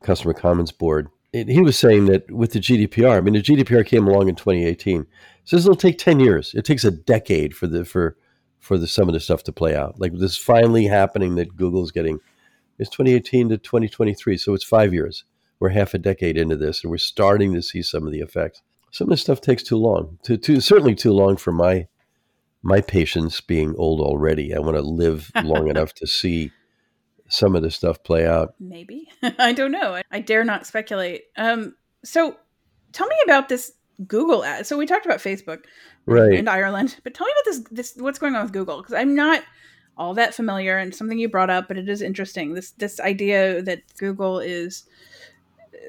Customer 0.02 0.32
Commons 0.32 0.70
Board. 0.70 1.08
It, 1.36 1.48
he 1.48 1.60
was 1.60 1.78
saying 1.78 2.06
that 2.06 2.30
with 2.30 2.52
the 2.52 2.60
GDPR, 2.60 3.18
I 3.18 3.20
mean, 3.20 3.34
the 3.34 3.42
GDPR 3.42 3.84
came 3.84 4.06
along 4.06 4.28
in 4.28 4.36
2018. 4.36 5.06
Says 5.44 5.66
it'll 5.66 5.76
take 5.76 5.98
10 5.98 6.18
years. 6.18 6.54
It 6.54 6.64
takes 6.64 6.84
a 6.84 6.90
decade 6.90 7.54
for 7.54 7.66
the 7.66 7.84
for 7.84 8.16
for 8.58 8.78
the 8.78 8.86
some 8.86 9.06
of 9.06 9.12
the 9.12 9.20
stuff 9.20 9.44
to 9.44 9.52
play 9.52 9.76
out. 9.76 10.00
Like 10.00 10.12
this 10.14 10.38
finally 10.38 10.86
happening 10.86 11.34
that 11.34 11.56
Google's 11.56 11.92
getting 11.92 12.20
It's 12.78 12.90
2018 12.90 13.50
to 13.50 13.58
2023, 13.58 14.38
so 14.38 14.54
it's 14.54 14.64
five 14.64 14.94
years. 14.94 15.24
We're 15.60 15.70
half 15.70 15.94
a 15.94 15.98
decade 15.98 16.36
into 16.36 16.56
this, 16.56 16.82
and 16.82 16.90
we're 16.90 16.98
starting 16.98 17.54
to 17.54 17.62
see 17.62 17.82
some 17.82 18.06
of 18.06 18.12
the 18.12 18.20
effects. 18.20 18.62
Some 18.90 19.06
of 19.06 19.10
this 19.10 19.20
stuff 19.20 19.40
takes 19.40 19.62
too 19.62 19.76
long. 19.76 20.18
Too, 20.22 20.36
too 20.36 20.60
certainly 20.60 20.94
too 20.94 21.12
long 21.12 21.36
for 21.36 21.52
my 21.52 21.86
my 22.62 22.80
patience 22.80 23.42
being 23.42 23.74
old 23.76 24.00
already. 24.00 24.54
I 24.54 24.58
want 24.58 24.76
to 24.76 24.82
live 24.82 25.30
long 25.44 25.68
enough 25.74 25.92
to 25.94 26.06
see 26.06 26.50
some 27.28 27.56
of 27.56 27.62
this 27.62 27.76
stuff 27.76 28.02
play 28.02 28.26
out. 28.26 28.54
Maybe 28.60 29.08
I 29.38 29.52
don't 29.52 29.72
know. 29.72 30.00
I, 30.10 30.20
dare 30.20 30.44
not 30.44 30.66
speculate. 30.66 31.24
Um, 31.36 31.74
so 32.04 32.36
tell 32.92 33.06
me 33.06 33.16
about 33.24 33.48
this 33.48 33.72
Google 34.06 34.44
ad. 34.44 34.66
So 34.66 34.76
we 34.76 34.86
talked 34.86 35.06
about 35.06 35.18
Facebook, 35.18 35.64
right, 36.06 36.38
and 36.38 36.48
Ireland, 36.48 36.96
but 37.02 37.14
tell 37.14 37.26
me 37.26 37.32
about 37.36 37.44
this. 37.44 37.68
This 37.70 38.02
what's 38.02 38.18
going 38.18 38.34
on 38.34 38.42
with 38.42 38.52
Google 38.52 38.78
because 38.78 38.94
I'm 38.94 39.14
not 39.14 39.42
all 39.96 40.14
that 40.14 40.34
familiar 40.34 40.76
and 40.76 40.94
something 40.94 41.18
you 41.18 41.28
brought 41.28 41.50
up, 41.50 41.68
but 41.68 41.78
it 41.78 41.88
is 41.88 42.02
interesting. 42.02 42.54
This 42.54 42.72
this 42.72 43.00
idea 43.00 43.62
that 43.62 43.82
Google 43.98 44.38
is, 44.38 44.84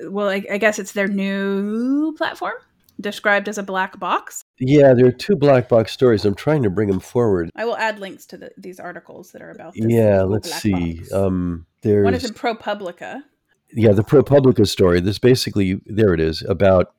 well, 0.03 0.29
I, 0.29 0.43
I 0.49 0.57
guess 0.57 0.79
it's 0.79 0.93
their 0.93 1.07
new 1.07 2.13
platform 2.13 2.55
described 2.99 3.47
as 3.47 3.57
a 3.57 3.63
black 3.63 3.99
box. 3.99 4.43
Yeah, 4.59 4.93
there 4.93 5.05
are 5.05 5.11
two 5.11 5.35
black 5.35 5.69
box 5.69 5.91
stories. 5.91 6.25
I'm 6.25 6.35
trying 6.35 6.63
to 6.63 6.69
bring 6.69 6.89
them 6.89 6.99
forward. 6.99 7.51
I 7.55 7.65
will 7.65 7.77
add 7.77 7.99
links 7.99 8.25
to 8.27 8.37
the, 8.37 8.51
these 8.57 8.79
articles 8.79 9.31
that 9.31 9.41
are 9.41 9.51
about. 9.51 9.73
This 9.73 9.85
yeah, 9.87 10.23
let's 10.23 10.51
see. 10.53 11.01
Um, 11.13 11.65
there's 11.81 12.03
one 12.03 12.13
is 12.13 12.25
in 12.25 12.33
ProPublica. 12.33 13.23
Yeah, 13.71 13.91
the 13.91 14.03
ProPublica 14.03 14.67
story. 14.67 14.99
This 14.99 15.19
basically 15.19 15.81
there 15.85 16.13
it 16.13 16.19
is 16.19 16.41
about 16.41 16.93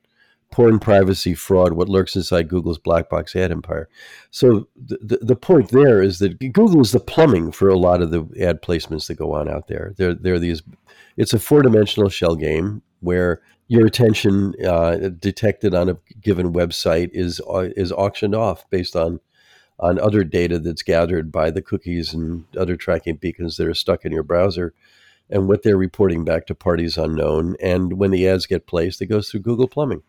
porn 0.51 0.79
privacy 0.79 1.35
fraud, 1.35 1.73
what 1.73 1.89
lurks 1.89 2.15
inside 2.15 2.47
Google's 2.47 2.79
black 2.79 3.09
box 3.09 3.35
ad 3.35 3.51
empire. 3.51 3.87
So 4.31 4.67
the, 4.75 4.97
the, 5.01 5.17
the, 5.17 5.35
point 5.35 5.69
there 5.69 6.01
is 6.01 6.19
that 6.19 6.39
Google 6.39 6.81
is 6.81 6.91
the 6.91 6.99
plumbing 6.99 7.51
for 7.51 7.69
a 7.69 7.77
lot 7.77 8.01
of 8.01 8.09
the 8.09 8.27
ad 8.41 8.61
placements 8.61 9.07
that 9.07 9.15
go 9.15 9.33
on 9.33 9.47
out 9.47 9.67
there. 9.67 9.93
There, 9.97 10.13
there 10.13 10.33
are 10.33 10.39
these, 10.39 10.63
it's 11.17 11.33
a 11.33 11.39
four 11.39 11.61
dimensional 11.61 12.09
shell 12.09 12.35
game 12.35 12.81
where 13.01 13.41
your 13.69 13.85
attention 13.85 14.53
uh, 14.65 15.09
detected 15.19 15.73
on 15.73 15.89
a 15.89 15.97
given 16.19 16.51
website 16.51 17.09
is 17.13 17.39
uh, 17.47 17.69
is 17.77 17.93
auctioned 17.93 18.35
off 18.35 18.69
based 18.69 18.95
on 18.95 19.21
on 19.79 19.97
other 19.97 20.25
data 20.25 20.59
that's 20.59 20.81
gathered 20.81 21.31
by 21.31 21.49
the 21.49 21.61
cookies 21.61 22.13
and 22.13 22.43
other 22.57 22.75
tracking 22.75 23.15
beacons 23.15 23.55
that 23.55 23.67
are 23.67 23.73
stuck 23.73 24.03
in 24.03 24.11
your 24.11 24.23
browser 24.23 24.73
and 25.29 25.47
what 25.47 25.63
they're 25.63 25.77
reporting 25.77 26.25
back 26.25 26.45
to 26.47 26.53
parties 26.53 26.97
unknown. 26.97 27.55
And 27.61 27.93
when 27.93 28.11
the 28.11 28.27
ads 28.27 28.45
get 28.45 28.67
placed, 28.67 29.01
it 29.01 29.05
goes 29.05 29.29
through 29.29 29.41
Google 29.41 29.69
Plumbing 29.69 30.03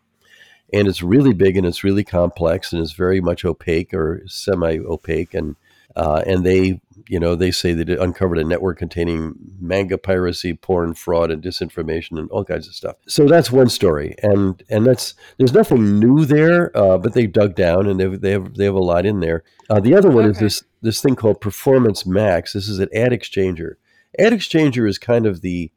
and 0.73 0.87
it's 0.87 1.03
really 1.03 1.33
big 1.33 1.57
and 1.57 1.65
it's 1.65 1.83
really 1.83 2.03
complex 2.03 2.71
and 2.71 2.81
it's 2.81 2.93
very 2.93 3.21
much 3.21 3.43
opaque 3.43 3.93
or 3.93 4.23
semi-opaque 4.27 5.33
and 5.33 5.55
uh, 5.95 6.23
and 6.25 6.45
they 6.45 6.81
you 7.07 7.19
know 7.19 7.35
they 7.35 7.51
say 7.51 7.73
that 7.73 7.89
it 7.89 7.99
uncovered 7.99 8.37
a 8.37 8.43
network 8.43 8.77
containing 8.77 9.35
manga 9.59 9.97
piracy 9.97 10.53
porn 10.53 10.93
fraud 10.93 11.31
and 11.31 11.43
disinformation 11.43 12.17
and 12.17 12.29
all 12.31 12.45
kinds 12.45 12.67
of 12.67 12.75
stuff. 12.75 12.95
So 13.07 13.27
that's 13.27 13.51
one 13.51 13.69
story. 13.69 14.15
And 14.21 14.61
and 14.69 14.85
that's 14.85 15.13
there's 15.37 15.53
nothing 15.53 15.99
new 15.99 16.25
there 16.25 16.75
uh, 16.77 16.97
but 16.97 17.13
they 17.13 17.27
dug 17.27 17.55
down 17.55 17.87
and 17.87 17.99
they, 17.99 18.05
they 18.05 18.31
have 18.31 18.55
they 18.55 18.65
have 18.65 18.75
a 18.75 18.79
lot 18.79 19.05
in 19.05 19.19
there. 19.19 19.43
Uh, 19.69 19.79
the 19.79 19.95
other 19.95 20.09
one 20.09 20.25
okay. 20.25 20.31
is 20.31 20.39
this 20.39 20.63
this 20.81 21.01
thing 21.01 21.15
called 21.15 21.41
performance 21.41 22.05
max. 22.05 22.53
This 22.53 22.67
is 22.67 22.79
an 22.79 22.89
AdExchanger. 22.95 23.73
Ad 24.19 24.33
exchanger 24.33 24.87
is 24.87 24.97
kind 24.97 25.25
of 25.25 25.41
the 25.41 25.71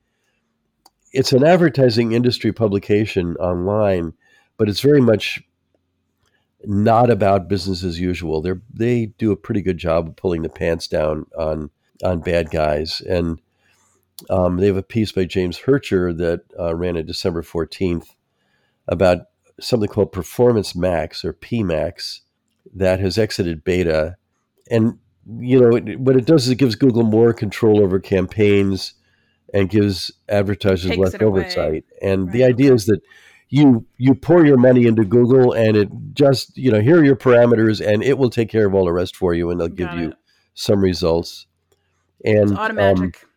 it's 1.13 1.33
an 1.33 1.45
advertising 1.45 2.13
industry 2.13 2.53
publication 2.53 3.37
online 3.37 4.15
but 4.57 4.69
it's 4.69 4.81
very 4.81 5.01
much 5.01 5.43
not 6.67 7.11
about 7.11 7.49
business 7.49 7.83
as 7.85 8.01
usual. 8.01 8.41
They 8.41 8.53
they 8.73 9.07
do 9.07 9.33
a 9.33 9.37
pretty 9.37 9.63
good 9.63 9.79
job 9.79 10.09
of 10.09 10.17
pulling 10.17 10.43
the 10.43 10.49
pants 10.49 10.87
down 10.87 11.27
on 11.37 11.71
on 12.03 12.21
bad 12.21 12.51
guys, 12.51 13.01
and 13.01 13.41
um, 14.31 14.59
they 14.59 14.67
have 14.67 14.77
a 14.77 14.83
piece 14.83 15.13
by 15.13 15.25
James 15.25 15.61
Hercher 15.61 16.17
that 16.17 16.43
uh, 16.59 16.75
ran 16.75 16.97
on 16.97 17.07
December 17.07 17.43
fourteenth 17.43 18.15
about 18.89 19.19
something 19.61 19.89
called 19.89 20.13
Performance 20.13 20.75
Max 20.75 21.25
or 21.25 21.33
PMax 21.33 22.21
that 22.75 23.01
has 23.01 23.19
exited 23.19 23.65
beta, 23.65 24.17
and 24.71 24.99
you 25.39 25.61
know 25.61 25.77
it, 25.77 25.99
what 26.01 26.17
it 26.17 26.27
does 26.27 26.45
is 26.45 26.51
it 26.51 26.57
gives 26.57 26.75
Google 26.75 27.05
more 27.05 27.33
control 27.33 27.83
over 27.83 27.99
campaigns 28.01 28.95
and 29.55 29.71
gives 29.71 30.11
advertisers 30.29 30.97
less 30.99 31.15
oversight. 31.21 31.85
And 32.03 32.27
right. 32.27 32.33
the 32.33 32.45
idea 32.45 32.75
is 32.75 32.87
that 32.87 33.01
you 33.49 33.87
you 33.99 34.15
pour 34.15 34.45
your 34.45 34.57
money 34.57 34.87
into 34.87 35.05
Google 35.05 35.53
and 35.53 35.77
it 35.77 35.89
just 36.13 36.57
you 36.57 36.71
know 36.71 36.81
here 36.81 36.99
are 36.99 37.05
your 37.05 37.17
parameters 37.17 37.85
and 37.85 38.03
it 38.03 38.19
will 38.19 38.31
take 38.31 38.49
care 38.49 38.67
of 38.67 38.75
all 38.75 38.85
the 38.85 38.93
rest 38.93 39.17
for 39.17 39.35
you 39.35 39.51
and 39.51 39.61
they'll 39.61 39.69
give 39.69 39.93
you 39.95 40.15
some 40.55 40.81
results. 40.81 41.47
And 42.25 42.51
it's 42.51 42.53
automatic. 42.53 43.23
Um, 43.23 43.31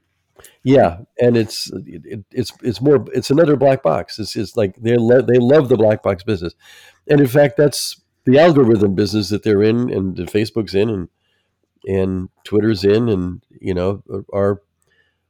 yeah, 0.63 1.00
and 1.20 1.38
it's 1.38 1.72
it, 1.72 2.26
it's 2.32 2.52
it's 2.62 2.82
more 2.82 3.06
it's 3.13 3.32
another 3.32 3.56
black 3.56 3.84
box. 3.84 4.20
It's, 4.20 4.36
it's 4.36 4.58
like 4.58 4.76
they 4.76 4.96
lo- 4.96 5.22
they 5.22 5.38
love 5.38 5.70
the 5.70 5.78
black 5.78 6.04
box 6.04 6.24
business, 6.24 6.54
and 7.08 7.22
in 7.22 7.28
fact 7.28 7.58
that's 7.58 8.02
the 8.26 8.38
algorithm 8.38 8.93
business 8.93 9.30
that 9.30 9.43
they're 9.43 9.63
in, 9.63 9.89
and 9.89 10.15
the 10.15 10.24
Facebook's 10.24 10.76
in, 10.76 10.89
and 10.89 11.10
and 11.88 12.30
Twitter's 12.43 12.84
in, 12.84 13.08
and 13.08 13.41
you 13.62 13.74
know 13.74 14.04
are 14.34 14.62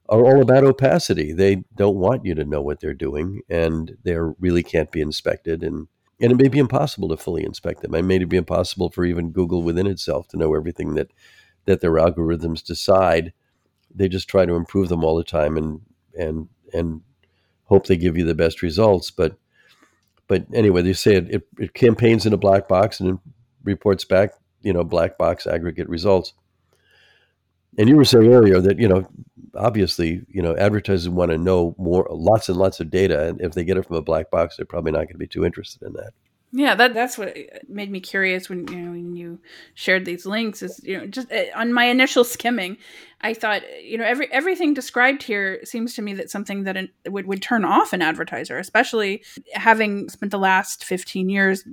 are 0.10 0.22
all 0.22 0.42
about 0.42 0.64
opacity. 0.64 1.34
They 1.34 1.64
don't 1.76 1.98
want 1.98 2.26
you 2.26 2.34
to 2.36 2.46
know 2.46 2.62
what 2.62 2.80
they're 2.80 2.94
doing, 2.94 3.42
and 3.50 3.98
they 4.04 4.16
really 4.16 4.64
can't 4.64 4.92
be 4.92 5.02
inspected, 5.02 5.64
and 5.64 5.88
and 6.20 6.32
it 6.32 6.36
may 6.36 6.48
be 6.48 6.60
impossible 6.60 7.10
to 7.10 7.18
fully 7.18 7.44
inspect 7.44 7.82
them. 7.82 7.94
It 7.94 8.04
may 8.04 8.24
be 8.24 8.38
impossible 8.38 8.90
for 8.90 9.06
even 9.06 9.32
Google 9.32 9.62
within 9.62 9.86
itself 9.86 10.28
to 10.30 10.38
know 10.38 10.56
everything 10.56 10.96
that 10.96 11.12
that 11.66 11.82
their 11.82 11.92
algorithms 11.92 12.64
decide. 12.64 13.34
They 13.94 14.08
just 14.08 14.28
try 14.28 14.46
to 14.46 14.56
improve 14.56 14.90
them 14.90 15.04
all 15.04 15.16
the 15.16 15.24
time, 15.24 15.58
and 15.58 15.82
and 16.18 16.48
and 16.74 17.02
hope 17.66 17.86
they 17.86 17.98
give 17.98 18.18
you 18.18 18.26
the 18.26 18.36
best 18.36 18.62
results. 18.62 19.12
But 19.12 19.38
but 20.28 20.46
anyway, 20.54 20.82
they 20.82 20.94
say 20.94 21.16
it, 21.16 21.30
it, 21.30 21.48
it 21.58 21.74
campaigns 21.74 22.26
in 22.26 22.34
a 22.34 22.38
black 22.38 22.68
box 22.68 23.00
and 23.00 23.20
reports 23.64 24.04
back, 24.04 24.32
you 24.62 24.74
know, 24.74 24.84
black 24.84 25.18
box 25.18 25.48
aggregate 25.48 25.88
results. 25.88 26.34
And 27.78 27.88
you 27.88 27.96
were 27.96 28.06
saying 28.06 28.32
earlier 28.34 28.60
that 28.60 28.80
you 28.80 28.88
know, 28.88 29.08
obviously, 29.58 30.26
you 30.30 30.42
know, 30.42 30.56
advertisers 30.56 31.10
want 31.10 31.32
to 31.32 31.38
know 31.38 31.76
more, 31.78 32.08
lots 32.12 32.50
and 32.50 32.58
lots 32.58 32.80
of 32.80 32.90
data, 32.90 33.28
and 33.28 33.42
if 33.42 33.54
they 33.54 33.64
get 33.64 33.78
it 33.78 33.86
from 33.86 33.96
a 33.96 34.02
black 34.02 34.32
box, 34.32 34.58
they're 34.58 34.66
probably 34.66 34.92
not 34.92 35.00
going 35.00 35.14
to 35.14 35.18
be 35.18 35.28
too 35.28 35.46
interested 35.46 35.82
in 35.84 35.94
that. 35.94 36.12
Yeah, 36.54 36.76
that 36.76 36.94
that's 36.94 37.18
what 37.18 37.36
made 37.68 37.92
me 37.92 38.00
curious 38.00 38.48
when 38.48 38.68
you 38.70 38.78
know 38.78 38.92
when 38.92 39.16
you 39.18 39.40
shared 39.74 40.06
these 40.06 40.26
links. 40.26 40.62
Is 40.62 40.80
you 40.82 40.98
know 40.98 41.06
just 41.06 41.30
uh, 41.30 41.44
on 41.54 41.74
my 41.74 41.86
initial 41.86 42.24
skimming, 42.24 42.78
I 43.20 43.34
thought 43.34 43.64
you 43.84 43.98
know 43.98 44.06
every 44.06 44.32
everything 44.32 44.74
described 44.74 45.24
here 45.24 45.60
seems 45.66 45.94
to 45.96 46.02
me 46.02 46.14
that 46.14 46.32
something 46.32 46.64
that 46.64 46.78
an, 46.78 46.90
would 47.06 47.28
would 47.28 47.42
turn 47.42 47.66
off 47.66 47.92
an 47.92 48.02
advertiser, 48.02 48.58
especially 48.58 49.24
having 49.54 50.08
spent 50.08 50.32
the 50.32 50.40
last 50.40 50.86
fifteen 50.86 51.28
years 51.28 51.66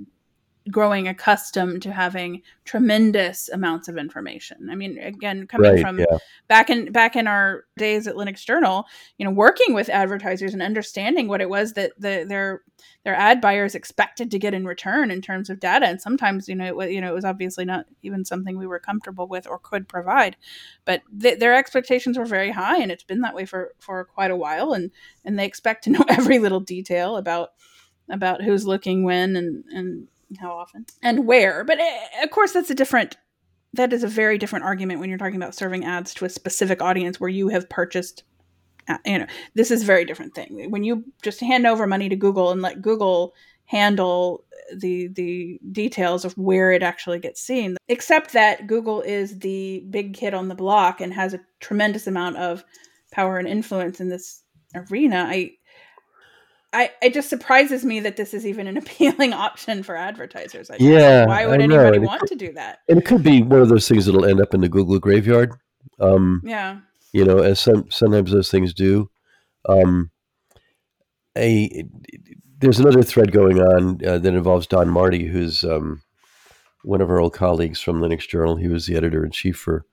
growing 0.71 1.07
accustomed 1.07 1.81
to 1.83 1.91
having 1.91 2.41
tremendous 2.63 3.49
amounts 3.49 3.87
of 3.87 3.97
information. 3.97 4.69
I 4.71 4.75
mean, 4.75 4.97
again, 4.97 5.45
coming 5.45 5.73
right, 5.73 5.81
from 5.81 5.99
yeah. 5.99 6.17
back 6.47 6.71
in 6.71 6.91
back 6.91 7.15
in 7.15 7.27
our 7.27 7.65
days 7.77 8.07
at 8.07 8.15
Linux 8.15 8.43
Journal, 8.43 8.85
you 9.17 9.25
know, 9.25 9.31
working 9.31 9.75
with 9.75 9.89
advertisers 9.89 10.53
and 10.53 10.63
understanding 10.63 11.27
what 11.27 11.41
it 11.41 11.49
was 11.49 11.73
that 11.73 11.91
the, 11.99 12.25
their 12.27 12.63
their 13.03 13.15
ad 13.15 13.41
buyers 13.41 13.75
expected 13.75 14.31
to 14.31 14.39
get 14.39 14.55
in 14.55 14.65
return 14.65 15.11
in 15.11 15.21
terms 15.21 15.51
of 15.51 15.59
data, 15.59 15.85
and 15.85 16.01
sometimes 16.01 16.49
you 16.49 16.55
know 16.55 16.65
it 16.65 16.75
was 16.75 16.89
you 16.89 16.99
know 16.99 17.11
it 17.11 17.15
was 17.15 17.25
obviously 17.25 17.65
not 17.65 17.85
even 18.01 18.25
something 18.25 18.57
we 18.57 18.67
were 18.67 18.79
comfortable 18.79 19.27
with 19.27 19.45
or 19.45 19.59
could 19.59 19.87
provide, 19.87 20.35
but 20.83 21.03
th- 21.21 21.39
their 21.39 21.53
expectations 21.53 22.17
were 22.17 22.25
very 22.25 22.51
high, 22.51 22.77
and 22.81 22.91
it's 22.91 23.03
been 23.03 23.21
that 23.21 23.35
way 23.35 23.45
for 23.45 23.73
for 23.79 24.03
quite 24.05 24.31
a 24.31 24.35
while, 24.35 24.73
and 24.73 24.89
and 25.23 25.37
they 25.37 25.45
expect 25.45 25.83
to 25.83 25.91
know 25.91 26.03
every 26.09 26.39
little 26.39 26.59
detail 26.59 27.17
about 27.17 27.49
about 28.09 28.41
who's 28.41 28.65
looking 28.65 29.03
when 29.03 29.35
and 29.35 29.63
and 29.71 30.07
how 30.39 30.51
often 30.51 30.85
and 31.01 31.25
where. 31.25 31.63
But 31.63 31.79
uh, 31.79 32.23
of 32.23 32.31
course, 32.31 32.51
that's 32.51 32.69
a 32.69 32.75
different. 32.75 33.17
That 33.73 33.91
is 33.91 34.03
a 34.03 34.07
very 34.07 34.37
different 34.37 34.63
argument 34.63 35.01
when 35.01 35.09
you're 35.09 35.17
talking 35.17 35.35
about 35.35 35.53
serving 35.53 35.83
ads 35.83 36.13
to 36.15 36.25
a 36.25 36.29
specific 36.29 36.81
audience 36.81 37.19
where 37.19 37.29
you 37.29 37.49
have 37.49 37.69
purchased. 37.69 38.23
You 39.05 39.19
know, 39.19 39.25
this 39.55 39.71
is 39.71 39.81
a 39.81 39.85
very 39.85 40.05
different 40.05 40.35
thing. 40.35 40.69
When 40.69 40.83
you 40.83 41.03
just 41.23 41.41
hand 41.41 41.65
over 41.65 41.87
money 41.87 42.07
to 42.07 42.15
Google 42.15 42.51
and 42.51 42.61
let 42.61 42.81
Google 42.81 43.33
handle 43.65 44.45
the 44.73 45.07
the 45.07 45.59
details 45.71 46.25
of 46.25 46.37
where 46.37 46.71
it 46.71 46.83
actually 46.83 47.19
gets 47.19 47.41
seen 47.41 47.77
except 47.87 48.33
that 48.33 48.67
google 48.67 49.01
is 49.01 49.39
the 49.39 49.83
big 49.89 50.13
kid 50.13 50.33
on 50.33 50.47
the 50.47 50.55
block 50.55 51.01
and 51.01 51.13
has 51.13 51.33
a 51.33 51.39
tremendous 51.59 52.07
amount 52.07 52.37
of 52.37 52.63
power 53.11 53.37
and 53.37 53.47
influence 53.47 53.99
in 53.99 54.09
this 54.09 54.43
arena 54.75 55.25
i 55.29 55.51
I, 56.75 56.91
it 57.01 57.13
just 57.13 57.29
surprises 57.29 57.85
me 57.85 58.01
that 58.01 58.17
this 58.17 58.33
is 58.33 58.45
even 58.45 58.67
an 58.67 58.75
appealing 58.77 59.33
option 59.33 59.81
for 59.81 59.95
advertisers. 59.95 60.69
I 60.69 60.75
yeah, 60.79 61.25
why 61.25 61.47
would 61.47 61.61
anybody 61.61 61.99
want 61.99 62.21
could, 62.21 62.29
to 62.29 62.35
do 62.35 62.51
that? 62.53 62.79
And 62.89 62.99
it 62.99 63.05
could 63.05 63.23
be 63.23 63.41
one 63.41 63.61
of 63.61 63.69
those 63.69 63.87
things 63.87 64.05
that'll 64.05 64.25
end 64.25 64.41
up 64.41 64.53
in 64.53 64.61
the 64.61 64.69
Google 64.69 64.99
graveyard. 64.99 65.53
Um, 65.99 66.41
yeah, 66.43 66.79
you 67.13 67.23
know, 67.23 67.37
as 67.39 67.59
some 67.61 67.89
sometimes 67.89 68.31
those 68.31 68.51
things 68.51 68.73
do. 68.73 69.09
Um, 69.67 70.11
a 71.37 71.85
there's 72.59 72.79
another 72.79 73.03
thread 73.03 73.31
going 73.31 73.61
on 73.61 74.05
uh, 74.05 74.17
that 74.17 74.33
involves 74.33 74.67
Don 74.67 74.89
Marti, 74.89 75.25
who's 75.25 75.63
um, 75.63 76.01
one 76.83 77.01
of 77.01 77.09
our 77.09 77.19
old 77.19 77.33
colleagues 77.33 77.79
from 77.79 78.01
Linux 78.01 78.27
Journal. 78.27 78.57
He 78.57 78.67
was 78.67 78.85
the 78.85 78.97
editor 78.97 79.23
in 79.23 79.31
chief 79.31 79.57
for 79.57 79.85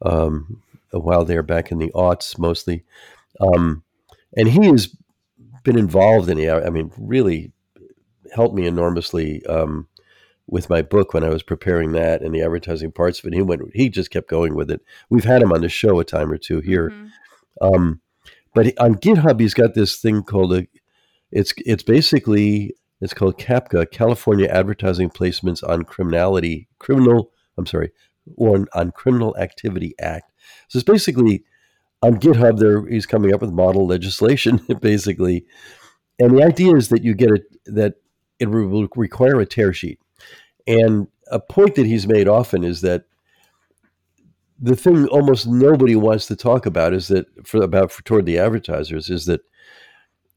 um, 0.00 0.62
a 0.92 0.98
while 0.98 1.26
there, 1.26 1.42
back 1.42 1.70
in 1.70 1.78
the 1.78 1.90
aughts 1.94 2.38
mostly, 2.38 2.84
um, 3.40 3.82
and 4.34 4.48
he 4.48 4.66
is 4.66 4.96
been 5.62 5.78
involved 5.78 6.28
in 6.28 6.38
it. 6.38 6.50
I 6.50 6.70
mean, 6.70 6.90
really 6.98 7.52
helped 8.34 8.54
me 8.54 8.66
enormously 8.66 9.44
um, 9.46 9.88
with 10.46 10.68
my 10.68 10.82
book 10.82 11.14
when 11.14 11.24
I 11.24 11.28
was 11.28 11.42
preparing 11.42 11.92
that 11.92 12.22
and 12.22 12.34
the 12.34 12.42
advertising 12.42 12.92
parts 12.92 13.18
of 13.18 13.26
it. 13.26 13.34
He 13.34 13.42
went, 13.42 13.62
he 13.74 13.88
just 13.88 14.10
kept 14.10 14.28
going 14.28 14.54
with 14.54 14.70
it. 14.70 14.80
We've 15.10 15.24
had 15.24 15.42
him 15.42 15.52
on 15.52 15.60
the 15.60 15.68
show 15.68 15.98
a 16.00 16.04
time 16.04 16.30
or 16.30 16.38
two 16.38 16.60
here. 16.60 16.90
Mm-hmm. 16.90 17.74
Um, 17.74 18.00
but 18.54 18.78
on 18.78 18.96
GitHub, 18.96 19.40
he's 19.40 19.54
got 19.54 19.74
this 19.74 19.96
thing 19.96 20.22
called 20.22 20.52
a, 20.54 20.66
it's 21.30 21.54
it's 21.58 21.82
basically 21.82 22.74
it's 23.00 23.14
called 23.14 23.38
CAPCA, 23.38 23.90
California 23.90 24.46
Advertising 24.46 25.10
Placements 25.10 25.66
on 25.66 25.84
Criminality, 25.84 26.68
Criminal. 26.78 27.30
I'm 27.56 27.66
sorry, 27.66 27.92
on 28.36 28.66
on 28.74 28.92
Criminal 28.92 29.34
Activity 29.38 29.94
Act. 30.00 30.32
So 30.68 30.78
it's 30.78 30.84
basically 30.84 31.44
on 32.02 32.16
GitHub, 32.16 32.58
there 32.58 32.84
he's 32.86 33.06
coming 33.06 33.32
up 33.32 33.40
with 33.40 33.52
model 33.52 33.86
legislation, 33.86 34.60
basically, 34.80 35.46
and 36.18 36.36
the 36.36 36.44
idea 36.44 36.74
is 36.74 36.88
that 36.88 37.02
you 37.02 37.14
get 37.14 37.30
it 37.30 37.42
that 37.66 37.94
it 38.38 38.46
will 38.46 38.88
require 38.96 39.40
a 39.40 39.46
tear 39.46 39.72
sheet. 39.72 40.00
And 40.66 41.08
a 41.30 41.40
point 41.40 41.76
that 41.76 41.86
he's 41.86 42.06
made 42.06 42.28
often 42.28 42.64
is 42.64 42.80
that 42.82 43.04
the 44.60 44.76
thing 44.76 45.06
almost 45.08 45.46
nobody 45.46 45.96
wants 45.96 46.26
to 46.26 46.36
talk 46.36 46.66
about 46.66 46.92
is 46.92 47.08
that 47.08 47.26
for 47.46 47.62
about 47.62 47.90
for, 47.90 48.02
toward 48.02 48.26
the 48.26 48.38
advertisers 48.38 49.10
is 49.10 49.26
that 49.26 49.40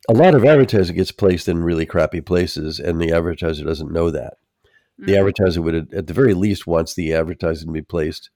a 0.10 0.14
lot 0.14 0.36
of 0.36 0.46
advertising 0.46 0.96
gets 0.96 1.12
placed 1.12 1.48
in 1.48 1.64
really 1.64 1.86
crappy 1.86 2.22
places, 2.22 2.80
and 2.80 3.02
the 3.02 3.12
advertiser 3.12 3.64
doesn't 3.64 3.92
know 3.92 4.12
that. 4.12 4.36
Mm-hmm. 5.00 5.06
The 5.08 5.18
advertiser 5.18 5.62
would, 5.62 5.94
at 5.94 6.08
the 6.08 6.14
very 6.14 6.34
least, 6.34 6.68
wants 6.68 6.94
the 6.94 7.14
advertising 7.14 7.68
to 7.68 7.74
be 7.74 7.82
placed 7.82 8.30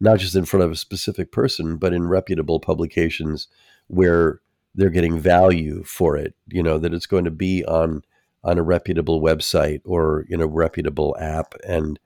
not 0.00 0.18
just 0.18 0.36
in 0.36 0.44
front 0.44 0.64
of 0.64 0.70
a 0.70 0.76
specific 0.76 1.32
person, 1.32 1.76
but 1.76 1.92
in 1.92 2.06
reputable 2.06 2.60
publications 2.60 3.48
where 3.88 4.40
they're 4.74 4.90
getting 4.90 5.18
value 5.18 5.82
for 5.84 6.16
it. 6.16 6.34
You 6.48 6.62
know 6.62 6.78
that 6.78 6.94
it's 6.94 7.06
going 7.06 7.24
to 7.24 7.30
be 7.30 7.64
on 7.64 8.02
on 8.44 8.58
a 8.58 8.62
reputable 8.62 9.20
website 9.20 9.80
or 9.84 10.24
in 10.28 10.40
a 10.40 10.46
reputable 10.46 11.16
app 11.18 11.54
and 11.66 11.98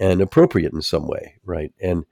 and 0.00 0.20
appropriate 0.20 0.72
in 0.72 0.82
some 0.82 1.06
way, 1.06 1.36
right? 1.44 1.72
And 1.80 2.04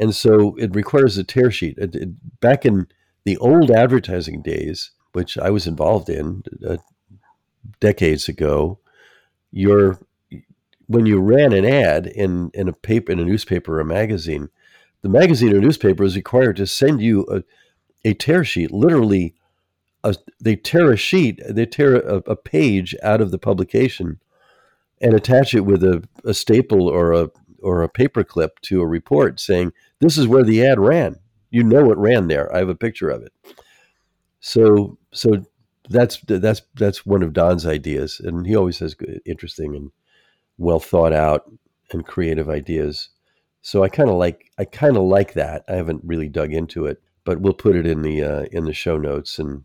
and 0.00 0.14
so 0.14 0.56
it 0.56 0.74
requires 0.74 1.18
a 1.18 1.24
tear 1.24 1.50
sheet. 1.50 1.76
It, 1.78 1.94
it, 1.94 2.40
back 2.40 2.64
in 2.64 2.86
the 3.24 3.36
old 3.36 3.70
advertising 3.70 4.42
days, 4.42 4.90
which 5.12 5.36
I 5.36 5.50
was 5.50 5.66
involved 5.66 6.08
in 6.08 6.42
uh, 6.66 6.78
decades 7.80 8.28
ago, 8.28 8.78
your 9.50 9.98
when 10.92 11.06
you 11.06 11.20
ran 11.20 11.52
an 11.52 11.64
ad 11.64 12.06
in, 12.06 12.50
in 12.54 12.68
a 12.68 12.72
paper 12.72 13.12
in 13.12 13.18
a 13.18 13.24
newspaper 13.24 13.76
or 13.76 13.80
a 13.80 13.84
magazine, 13.84 14.48
the 15.02 15.08
magazine 15.08 15.54
or 15.54 15.60
newspaper 15.60 16.04
is 16.04 16.16
required 16.16 16.56
to 16.56 16.66
send 16.66 17.00
you 17.00 17.26
a, 17.30 17.42
a 18.08 18.14
tear 18.14 18.44
sheet, 18.44 18.70
literally 18.70 19.34
a, 20.04 20.14
they 20.40 20.56
tear 20.56 20.92
a 20.92 20.96
sheet, 20.96 21.40
they 21.48 21.66
tear 21.66 21.96
a, 21.96 22.16
a, 22.26 22.36
page 22.36 22.94
out 23.02 23.20
of 23.20 23.30
the 23.30 23.38
publication 23.38 24.20
and 25.00 25.14
attach 25.14 25.54
it 25.54 25.60
with 25.60 25.82
a, 25.82 26.06
a 26.24 26.34
staple 26.34 26.88
or 26.88 27.12
a 27.12 27.30
or 27.62 27.82
a 27.82 27.88
paper 27.88 28.24
clip 28.24 28.60
to 28.60 28.80
a 28.80 28.86
report 28.86 29.38
saying 29.38 29.72
this 30.00 30.18
is 30.18 30.26
where 30.26 30.42
the 30.42 30.64
ad 30.64 30.80
ran. 30.80 31.16
You 31.50 31.62
know 31.62 31.92
it 31.92 31.98
ran 31.98 32.26
there. 32.26 32.52
I 32.52 32.58
have 32.58 32.68
a 32.68 32.74
picture 32.74 33.08
of 33.08 33.22
it. 33.22 33.32
So 34.40 34.98
so 35.12 35.44
that's 35.88 36.18
that's 36.26 36.62
that's 36.74 37.06
one 37.06 37.22
of 37.22 37.32
Don's 37.32 37.66
ideas, 37.66 38.20
and 38.20 38.46
he 38.46 38.56
always 38.56 38.78
has 38.80 38.94
good, 38.94 39.20
interesting 39.24 39.76
and 39.76 39.92
well 40.62 40.80
thought 40.80 41.12
out 41.12 41.50
and 41.90 42.06
creative 42.06 42.48
ideas. 42.48 43.10
So 43.60 43.82
I 43.82 43.88
kind 43.88 44.08
of 44.08 44.16
like 44.16 44.50
I 44.58 44.64
kind 44.64 44.96
of 44.96 45.04
like 45.04 45.34
that. 45.34 45.64
I 45.68 45.74
haven't 45.74 46.02
really 46.04 46.28
dug 46.28 46.52
into 46.52 46.86
it, 46.86 47.02
but 47.24 47.40
we'll 47.40 47.52
put 47.52 47.76
it 47.76 47.86
in 47.86 48.02
the 48.02 48.22
uh, 48.22 48.42
in 48.50 48.64
the 48.64 48.72
show 48.72 48.96
notes, 48.96 49.38
and 49.38 49.64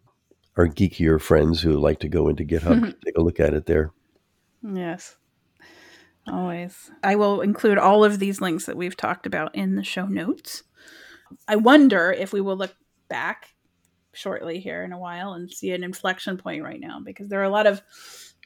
our 0.55 0.67
geekier 0.67 1.21
friends 1.21 1.61
who 1.61 1.73
like 1.73 1.99
to 1.99 2.09
go 2.09 2.27
into 2.27 2.43
GitHub 2.43 2.93
take 3.05 3.17
a 3.17 3.21
look 3.21 3.39
at 3.39 3.53
it 3.53 3.65
there. 3.65 3.91
Yes, 4.61 5.15
always. 6.27 6.91
I 7.03 7.15
will 7.15 7.41
include 7.41 7.77
all 7.77 8.03
of 8.03 8.19
these 8.19 8.41
links 8.41 8.65
that 8.65 8.77
we've 8.77 8.97
talked 8.97 9.25
about 9.25 9.55
in 9.55 9.75
the 9.75 9.83
show 9.83 10.05
notes. 10.05 10.63
I 11.47 11.55
wonder 11.55 12.11
if 12.11 12.33
we 12.33 12.41
will 12.41 12.57
look 12.57 12.75
back 13.09 13.53
shortly 14.13 14.59
here 14.59 14.83
in 14.83 14.91
a 14.91 14.99
while 14.99 15.33
and 15.33 15.51
see 15.51 15.71
an 15.71 15.83
inflection 15.83 16.37
point 16.37 16.63
right 16.63 16.79
now 16.79 16.99
because 17.03 17.29
there 17.29 17.39
are 17.39 17.43
a 17.43 17.49
lot 17.49 17.67
of 17.67 17.81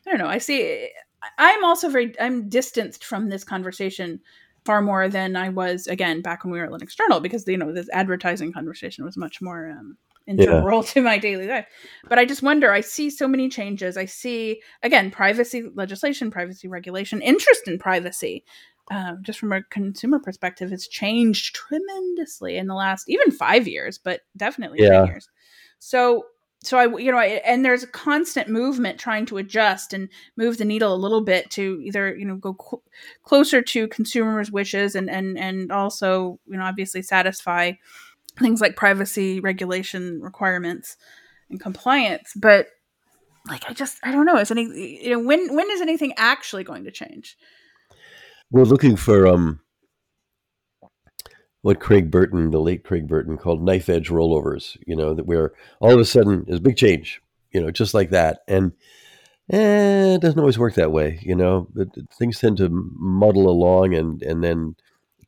I 0.05 0.11
don't 0.11 0.19
know. 0.19 0.27
I 0.27 0.39
see 0.39 0.89
I'm 1.37 1.63
also 1.63 1.89
very 1.89 2.19
I'm 2.19 2.49
distanced 2.49 3.03
from 3.03 3.29
this 3.29 3.43
conversation 3.43 4.19
far 4.65 4.81
more 4.81 5.09
than 5.09 5.35
I 5.35 5.49
was 5.49 5.87
again 5.87 6.21
back 6.21 6.43
when 6.43 6.51
we 6.51 6.59
were 6.59 6.65
at 6.65 6.71
Linux 6.71 6.95
Journal 6.95 7.19
because 7.19 7.47
you 7.47 7.57
know 7.57 7.71
this 7.73 7.89
advertising 7.91 8.53
conversation 8.53 9.05
was 9.05 9.17
much 9.17 9.41
more 9.41 9.69
um, 9.69 9.97
integral 10.27 10.83
yeah. 10.83 10.89
to 10.93 11.01
my 11.01 11.17
daily 11.17 11.47
life. 11.47 11.65
But 12.07 12.19
I 12.19 12.25
just 12.25 12.43
wonder, 12.43 12.71
I 12.71 12.81
see 12.81 13.09
so 13.09 13.27
many 13.27 13.49
changes. 13.49 13.97
I 13.97 14.05
see, 14.05 14.61
again, 14.83 15.11
privacy 15.11 15.69
legislation, 15.73 16.31
privacy 16.31 16.67
regulation, 16.67 17.21
interest 17.21 17.67
in 17.67 17.79
privacy. 17.79 18.43
Uh, 18.89 19.13
just 19.21 19.39
from 19.39 19.53
a 19.53 19.63
consumer 19.69 20.19
perspective, 20.19 20.69
has 20.69 20.87
changed 20.87 21.55
tremendously 21.55 22.57
in 22.57 22.67
the 22.67 22.73
last 22.73 23.09
even 23.09 23.31
five 23.31 23.67
years, 23.67 23.97
but 23.97 24.21
definitely 24.35 24.79
yeah. 24.81 24.99
10 24.99 25.05
years. 25.05 25.29
So, 25.79 26.25
so 26.63 26.77
I, 26.77 26.97
you 26.97 27.11
know, 27.11 27.17
I, 27.17 27.41
and 27.45 27.65
there's 27.65 27.83
a 27.83 27.87
constant 27.87 28.47
movement 28.47 28.99
trying 28.99 29.25
to 29.27 29.37
adjust 29.37 29.93
and 29.93 30.09
move 30.37 30.57
the 30.57 30.65
needle 30.65 30.93
a 30.93 30.95
little 30.95 31.21
bit 31.21 31.49
to 31.51 31.81
either, 31.83 32.15
you 32.15 32.25
know, 32.25 32.35
go 32.35 32.55
cl- 32.59 32.83
closer 33.23 33.61
to 33.63 33.87
consumers' 33.87 34.51
wishes 34.51 34.93
and, 34.93 35.09
and, 35.09 35.39
and 35.39 35.71
also, 35.71 36.39
you 36.45 36.57
know, 36.57 36.63
obviously 36.63 37.01
satisfy 37.01 37.71
things 38.39 38.61
like 38.61 38.75
privacy 38.75 39.39
regulation 39.39 40.21
requirements 40.21 40.97
and 41.49 41.59
compliance. 41.59 42.31
But 42.35 42.67
like 43.47 43.63
i 43.67 43.73
just 43.73 43.97
i 44.03 44.11
don't 44.11 44.25
know. 44.25 44.37
Is 44.37 44.51
any 44.51 44.65
you 45.03 45.11
know 45.11 45.19
when 45.19 45.55
when 45.55 45.69
is 45.71 45.81
anything 45.81 46.13
actually 46.17 46.63
going 46.63 46.83
to 46.83 46.91
change? 46.91 47.37
We're 48.51 48.63
looking 48.63 48.95
for 48.95 49.27
um 49.27 49.61
what 51.61 51.79
Craig 51.79 52.09
Burton, 52.09 52.51
the 52.51 52.59
late 52.59 52.83
Craig 52.83 53.07
Burton, 53.07 53.37
called 53.37 53.63
knife 53.63 53.89
edge 53.89 54.09
rollovers. 54.09 54.77
You 54.85 54.95
know 54.95 55.13
that 55.13 55.25
where 55.25 55.51
all 55.79 55.93
of 55.93 55.99
a 55.99 56.05
sudden 56.05 56.45
there's 56.47 56.59
a 56.59 56.63
big 56.63 56.77
change. 56.77 57.21
You 57.51 57.61
know, 57.61 57.71
just 57.71 57.93
like 57.93 58.11
that, 58.11 58.39
and 58.47 58.71
eh, 59.51 60.15
it 60.15 60.21
doesn't 60.21 60.39
always 60.39 60.59
work 60.59 60.75
that 60.75 60.91
way. 60.91 61.19
You 61.21 61.35
know, 61.35 61.67
but 61.73 61.89
things 62.17 62.39
tend 62.39 62.57
to 62.57 62.69
muddle 62.71 63.49
along 63.49 63.93
and 63.93 64.21
and 64.21 64.43
then 64.43 64.75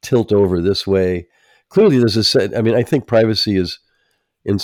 tilt 0.02 0.34
over 0.34 0.62
this 0.62 0.86
way 0.86 1.28
clearly 1.74 1.98
there's 1.98 2.18
a 2.18 2.24
set. 2.24 2.56
I 2.56 2.62
mean, 2.62 2.76
I 2.76 2.84
think 2.84 3.08
privacy 3.08 3.58
is 3.58 3.80
in 4.46 4.60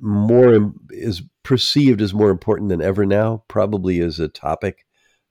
more 0.00 0.72
is 0.90 1.22
perceived 1.42 2.00
as 2.00 2.14
more 2.14 2.30
important 2.30 2.70
than 2.70 2.80
ever 2.80 3.04
now. 3.04 3.44
Probably 3.48 4.00
as 4.00 4.18
a 4.18 4.28
topic. 4.28 4.86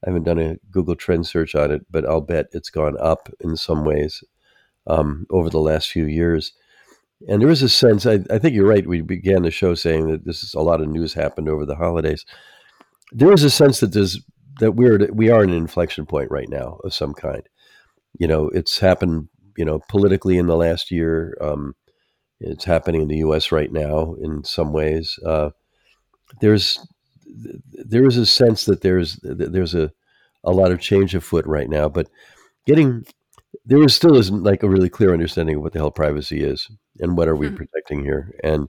I 0.06 0.10
haven't 0.10 0.24
done 0.24 0.40
a 0.40 0.58
Google 0.72 0.96
Trend 0.96 1.26
search 1.28 1.56
on 1.56 1.72
it, 1.72 1.82
but 1.90 2.06
I'll 2.08 2.22
bet 2.22 2.48
it's 2.54 2.70
gone 2.70 2.98
up 3.00 3.30
in 3.40 3.56
some 3.58 3.84
ways 3.84 4.24
um, 4.88 5.26
over 5.30 5.50
the 5.50 5.60
last 5.60 5.90
few 5.90 6.06
years. 6.06 6.54
And 7.28 7.42
there 7.42 7.50
is 7.50 7.62
a 7.62 7.70
sense. 7.70 8.06
I, 8.06 8.20
I 8.30 8.40
think 8.40 8.56
you're 8.56 8.68
right. 8.68 8.88
We 8.88 9.02
began 9.02 9.44
the 9.44 9.52
show 9.52 9.76
saying 9.76 10.08
that 10.08 10.26
this 10.26 10.44
is 10.44 10.54
a 10.54 10.62
lot 10.62 10.82
of 10.82 10.88
news 10.88 11.14
happened 11.14 11.50
over 11.50 11.66
the 11.66 11.76
holidays. 11.76 12.26
There 13.12 13.32
is 13.32 13.44
a 13.44 13.50
sense 13.50 13.80
that 13.80 13.94
there's 13.94 14.20
that 14.60 14.72
we're 14.74 15.08
we 15.14 15.30
are 15.30 15.44
an 15.44 15.54
inflection 15.54 16.06
point 16.06 16.32
right 16.32 16.50
now 16.50 16.80
of 16.84 16.94
some 16.94 17.14
kind. 17.14 17.44
You 18.18 18.28
know, 18.28 18.50
it's 18.50 18.80
happened 18.80 19.30
you 19.58 19.66
know, 19.66 19.80
politically 19.90 20.38
in 20.38 20.48
the 20.48 20.56
last 20.56 20.92
year. 20.92 21.38
Um, 21.42 21.76
it's 22.40 22.66
happening 22.66 23.02
in 23.02 23.08
the 23.08 23.18
U.S. 23.18 23.52
right 23.52 23.72
now 23.72 24.16
in 24.16 24.44
some 24.44 24.74
ways. 24.74 25.20
Uh, 25.26 25.52
there's 26.40 26.80
there 27.74 28.06
is 28.06 28.18
a 28.18 28.26
sense 28.26 28.66
that 28.66 28.82
there's 28.82 29.20
there's 29.22 29.76
a 29.76 29.92
a 30.44 30.52
lot 30.52 30.72
of 30.72 30.82
change 30.82 31.14
afoot 31.14 31.46
right 31.46 31.70
now, 31.70 31.88
but 31.88 32.10
getting 32.66 33.06
there 33.66 33.82
is 33.84 33.94
still 33.96 34.16
isn't 34.16 34.44
like 34.44 34.64
a 34.64 34.70
really 34.70 34.90
clear 34.90 35.14
understanding 35.14 35.58
of 35.58 35.62
what 35.62 35.74
the 35.74 35.80
hell 35.80 35.92
privacy 35.92 36.44
is 36.44 36.70
and 37.00 37.16
what 37.16 37.28
are 37.28 37.36
we 37.36 37.48
hmm. 37.48 37.56
protecting 37.56 38.04
here 38.04 38.34
and 38.44 38.68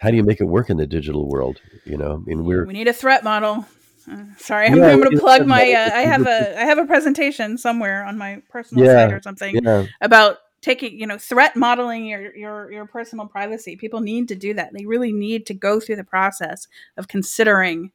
how 0.00 0.10
do 0.10 0.16
you 0.16 0.22
make 0.22 0.40
it 0.40 0.44
work 0.44 0.70
in 0.70 0.78
the 0.78 0.86
digital 0.86 1.28
world? 1.28 1.60
You 1.84 1.98
know, 1.98 2.14
I 2.14 2.16
mean, 2.28 2.44
we're 2.44 2.64
we 2.64 2.72
need 2.72 2.88
a 2.88 2.92
threat 2.92 3.22
model. 3.22 3.66
Uh, 4.10 4.24
sorry, 4.38 4.66
I'm, 4.68 4.76
yeah, 4.76 4.96
going 4.96 5.10
to 5.10 5.18
plug 5.18 5.46
my. 5.46 5.72
Uh, 5.72 5.90
I 5.94 6.00
have 6.02 6.26
a 6.26 6.58
I 6.60 6.64
have 6.64 6.78
a 6.78 6.86
presentation 6.86 7.58
somewhere 7.58 8.04
on 8.04 8.16
my 8.16 8.42
personal 8.48 8.84
yeah, 8.84 8.94
site 8.94 9.12
or 9.12 9.20
something 9.22 9.60
yeah. 9.62 9.86
about 10.00 10.38
taking 10.62 10.98
you 10.98 11.06
know 11.06 11.18
threat 11.18 11.54
modeling 11.54 12.06
your 12.06 12.34
your 12.34 12.72
your 12.72 12.86
personal 12.86 13.26
privacy. 13.26 13.76
People 13.76 14.00
need 14.00 14.28
to 14.28 14.34
do 14.34 14.54
that. 14.54 14.72
They 14.72 14.86
really 14.86 15.12
need 15.12 15.44
to 15.46 15.54
go 15.54 15.80
through 15.80 15.96
the 15.96 16.04
process 16.04 16.66
of 16.96 17.08
considering 17.08 17.92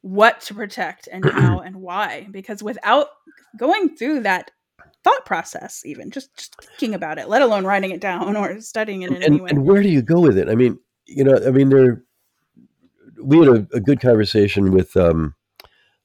what 0.00 0.40
to 0.40 0.54
protect 0.54 1.08
and 1.10 1.24
how 1.24 1.60
and 1.64 1.76
why. 1.76 2.26
Because 2.32 2.64
without 2.64 3.10
going 3.56 3.96
through 3.96 4.20
that 4.20 4.50
thought 5.04 5.24
process, 5.26 5.82
even 5.84 6.10
just 6.10 6.34
just 6.36 6.56
thinking 6.60 6.94
about 6.94 7.18
it, 7.18 7.28
let 7.28 7.42
alone 7.42 7.64
writing 7.64 7.90
it 7.90 8.00
down 8.00 8.36
or 8.36 8.60
studying 8.60 9.02
it 9.02 9.10
in 9.10 9.16
and, 9.16 9.24
any 9.24 9.40
way. 9.40 9.50
And 9.50 9.64
where 9.64 9.82
do 9.82 9.88
you 9.88 10.02
go 10.02 10.20
with 10.20 10.38
it? 10.38 10.48
I 10.48 10.54
mean, 10.54 10.78
you 11.06 11.24
know, 11.24 11.38
I 11.46 11.50
mean, 11.50 11.68
there 11.68 12.02
we 13.22 13.38
had 13.38 13.48
a, 13.48 13.66
a 13.74 13.80
good 13.80 14.00
conversation 14.00 14.72
with 14.72 14.96
um, 14.96 15.34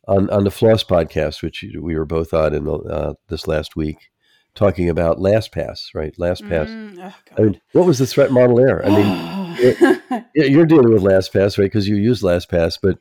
on 0.08 0.30
on 0.30 0.44
the 0.44 0.52
Floss 0.52 0.84
podcast, 0.84 1.42
which 1.42 1.66
we 1.80 1.96
were 1.96 2.06
both 2.06 2.34
on 2.34 2.54
in 2.54 2.66
the, 2.66 2.74
uh, 2.74 3.14
this 3.28 3.48
last 3.48 3.76
week, 3.76 4.10
talking 4.56 4.90
about 4.90 5.18
LastPass, 5.18 5.94
right? 5.94 6.16
LastPass. 6.18 6.68
Mm, 6.68 7.00
oh 7.00 7.36
I 7.38 7.42
mean, 7.42 7.62
what 7.74 7.86
was 7.86 8.00
the 8.00 8.08
threat 8.08 8.32
model 8.32 8.58
there? 8.58 8.86
I 8.86 8.90
mean, 8.90 10.26
you're, 10.36 10.48
you're, 10.48 10.66
dealing 10.66 10.94
with 10.94 11.04
LastPass, 11.04 11.58
right? 11.58 11.66
Because 11.66 11.88
you 11.88 11.96
use 11.96 12.22
LastPass, 12.22 12.78
but 12.82 13.00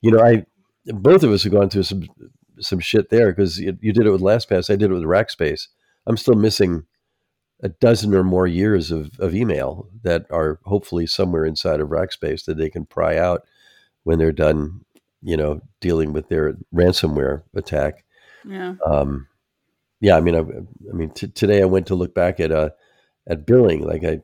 you 0.00 0.10
know, 0.10 0.22
I 0.22 0.46
both 0.86 1.22
of 1.22 1.32
us 1.32 1.42
have 1.42 1.52
gone 1.52 1.70
through 1.70 1.82
some 1.82 2.06
some 2.60 2.80
shit 2.80 3.10
there 3.10 3.30
because 3.30 3.58
you, 3.58 3.76
you, 3.80 3.92
did 3.92 4.06
it 4.06 4.10
with 4.10 4.20
LastPass. 4.20 4.70
I 4.70 4.76
did 4.76 4.90
it 4.90 4.94
with 4.94 5.02
Rackspace. 5.02 5.68
I'm 6.06 6.16
still 6.16 6.34
missing 6.34 6.84
a 7.62 7.68
dozen 7.68 8.14
or 8.14 8.24
more 8.24 8.46
years 8.46 8.90
of, 8.90 9.18
of 9.18 9.34
email 9.34 9.88
that 10.02 10.26
are 10.30 10.60
hopefully 10.64 11.06
somewhere 11.06 11.44
inside 11.44 11.80
of 11.80 11.88
Rackspace 11.88 12.44
that 12.44 12.56
they 12.56 12.70
can 12.70 12.86
pry 12.86 13.16
out 13.16 13.46
when 14.04 14.18
they're 14.18 14.32
done, 14.32 14.84
you 15.22 15.36
know, 15.36 15.60
dealing 15.80 16.12
with 16.12 16.28
their 16.28 16.54
ransomware 16.74 17.42
attack. 17.54 18.04
Yeah. 18.44 18.74
Um, 18.86 19.26
yeah. 20.00 20.16
I 20.16 20.20
mean, 20.20 20.34
I, 20.34 20.40
I 20.40 20.92
mean, 20.92 21.10
t- 21.10 21.28
today 21.28 21.62
I 21.62 21.66
went 21.66 21.86
to 21.88 21.94
look 21.94 22.14
back 22.14 22.38
at 22.40 22.52
uh, 22.52 22.70
at 23.26 23.44
billing. 23.44 23.82
Like 23.82 24.04
I, 24.04 24.20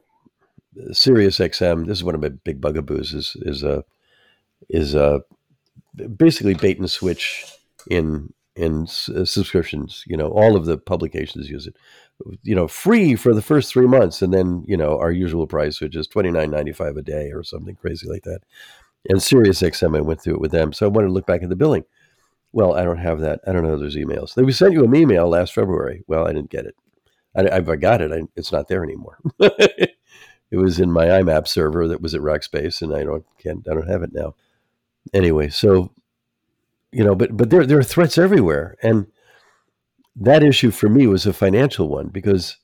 Sirius 0.92 1.38
XM. 1.38 1.86
This 1.86 1.98
is 1.98 2.04
one 2.04 2.14
of 2.14 2.20
my 2.20 2.28
big 2.28 2.60
bugaboos. 2.60 3.12
Is 3.12 3.36
is 3.42 3.62
a 3.62 3.78
uh, 3.78 3.82
is 4.68 4.94
a 4.94 5.04
uh, 5.04 5.18
basically 6.16 6.54
bait 6.54 6.78
and 6.78 6.90
switch 6.90 7.44
in 7.90 8.32
in 8.56 8.82
s- 8.84 9.08
uh, 9.08 9.24
subscriptions. 9.24 10.04
You 10.06 10.16
know, 10.16 10.28
all 10.28 10.56
of 10.56 10.66
the 10.66 10.78
publications 10.78 11.50
use 11.50 11.66
it 11.66 11.76
you 12.42 12.54
know, 12.54 12.68
free 12.68 13.16
for 13.16 13.34
the 13.34 13.42
first 13.42 13.72
three 13.72 13.86
months, 13.86 14.22
and 14.22 14.32
then 14.32 14.64
you 14.66 14.76
know 14.76 14.98
our 14.98 15.12
usual 15.12 15.46
price, 15.46 15.80
which 15.80 15.96
is 15.96 16.06
twenty 16.06 16.30
nine 16.30 16.50
ninety 16.50 16.72
five 16.72 16.96
a 16.96 17.02
day 17.02 17.30
or 17.32 17.42
something 17.42 17.74
crazy 17.74 18.08
like 18.08 18.22
that. 18.24 18.40
And 19.08 19.22
Sirius 19.22 19.62
XM, 19.62 19.96
I 19.96 20.00
went 20.00 20.20
through 20.22 20.34
it 20.34 20.40
with 20.40 20.52
them, 20.52 20.72
so 20.72 20.86
I 20.86 20.88
wanted 20.88 21.08
to 21.08 21.12
look 21.12 21.26
back 21.26 21.42
at 21.42 21.48
the 21.48 21.56
billing. 21.56 21.84
Well, 22.52 22.74
I 22.74 22.84
don't 22.84 22.98
have 22.98 23.20
that. 23.20 23.40
I 23.46 23.52
don't 23.52 23.64
know 23.64 23.78
those 23.78 23.96
emails. 23.96 24.34
They 24.34 24.50
sent 24.52 24.72
you 24.72 24.84
an 24.84 24.94
email 24.94 25.28
last 25.28 25.54
February. 25.54 26.04
Well, 26.06 26.26
I 26.26 26.32
didn't 26.32 26.50
get 26.50 26.66
it. 26.66 26.76
I, 27.36 27.48
I 27.56 27.60
got 27.76 28.00
it. 28.00 28.12
I, 28.12 28.22
it's 28.36 28.52
not 28.52 28.68
there 28.68 28.84
anymore. 28.84 29.18
it 29.40 29.96
was 30.52 30.80
in 30.80 30.90
my 30.92 31.06
IMAP 31.06 31.48
server 31.48 31.88
that 31.88 32.00
was 32.00 32.14
at 32.14 32.20
Rackspace, 32.20 32.80
and 32.82 32.94
I 32.94 33.04
don't 33.04 33.24
can't 33.38 33.66
I 33.70 33.74
don't 33.74 33.88
have 33.88 34.02
it 34.02 34.12
now. 34.12 34.34
Anyway, 35.12 35.48
so 35.48 35.90
you 36.94 37.04
know, 37.04 37.14
but 37.16 37.36
but 37.36 37.50
there 37.50 37.66
there 37.66 37.78
are 37.78 37.84
threats 37.84 38.16
everywhere, 38.16 38.76
and 38.82 39.06
that 40.14 40.44
issue 40.44 40.70
for 40.70 40.88
me 40.88 41.08
was 41.08 41.26
a 41.26 41.32
financial 41.32 41.88
one 41.88 42.06
because 42.08 42.56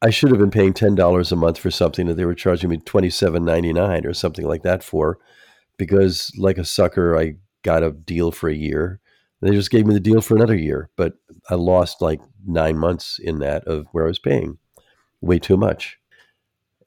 I 0.00 0.08
should 0.08 0.30
have 0.30 0.38
been 0.38 0.50
paying 0.50 0.72
ten 0.72 0.94
dollars 0.94 1.30
a 1.30 1.36
month 1.36 1.58
for 1.58 1.70
something 1.70 2.06
that 2.06 2.14
they 2.14 2.24
were 2.24 2.34
charging 2.34 2.70
me 2.70 2.78
twenty 2.78 3.10
seven 3.10 3.44
ninety 3.44 3.74
nine 3.74 4.06
or 4.06 4.14
something 4.14 4.46
like 4.46 4.62
that 4.62 4.82
for, 4.82 5.18
because 5.76 6.32
like 6.38 6.56
a 6.56 6.64
sucker, 6.64 7.18
I 7.18 7.34
got 7.62 7.82
a 7.82 7.90
deal 7.90 8.32
for 8.32 8.48
a 8.48 8.54
year. 8.54 9.00
They 9.42 9.50
just 9.50 9.70
gave 9.70 9.86
me 9.86 9.94
the 9.94 10.00
deal 10.00 10.22
for 10.22 10.34
another 10.34 10.56
year, 10.56 10.90
but 10.96 11.14
I 11.50 11.56
lost 11.56 12.00
like 12.00 12.20
nine 12.46 12.78
months 12.78 13.18
in 13.22 13.38
that 13.40 13.64
of 13.64 13.86
where 13.92 14.04
I 14.04 14.08
was 14.08 14.18
paying 14.18 14.58
way 15.20 15.38
too 15.38 15.58
much. 15.58 15.99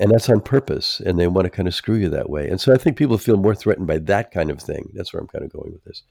And 0.04 0.12
that's 0.12 0.30
on 0.30 0.42
purpose. 0.42 1.00
And 1.00 1.18
they 1.18 1.28
want 1.28 1.46
to 1.46 1.50
kind 1.50 1.66
of 1.66 1.74
screw 1.74 1.96
you 1.96 2.10
that 2.10 2.30
way. 2.30 2.50
And 2.50 2.60
so 2.60 2.74
I 2.74 2.78
think 2.78 2.98
people 2.98 3.18
feel 3.18 3.38
more 3.38 3.56
threatened 3.56 3.88
by 3.88 4.00
that 4.00 4.32
kind 4.32 4.52
of 4.52 4.60
thing. 4.60 4.92
That's 4.94 5.14
where 5.14 5.22
I'm 5.22 5.30
kind 5.30 5.46
of 5.46 5.54
going 5.54 5.72
with 5.72 5.86
this. 5.86 6.04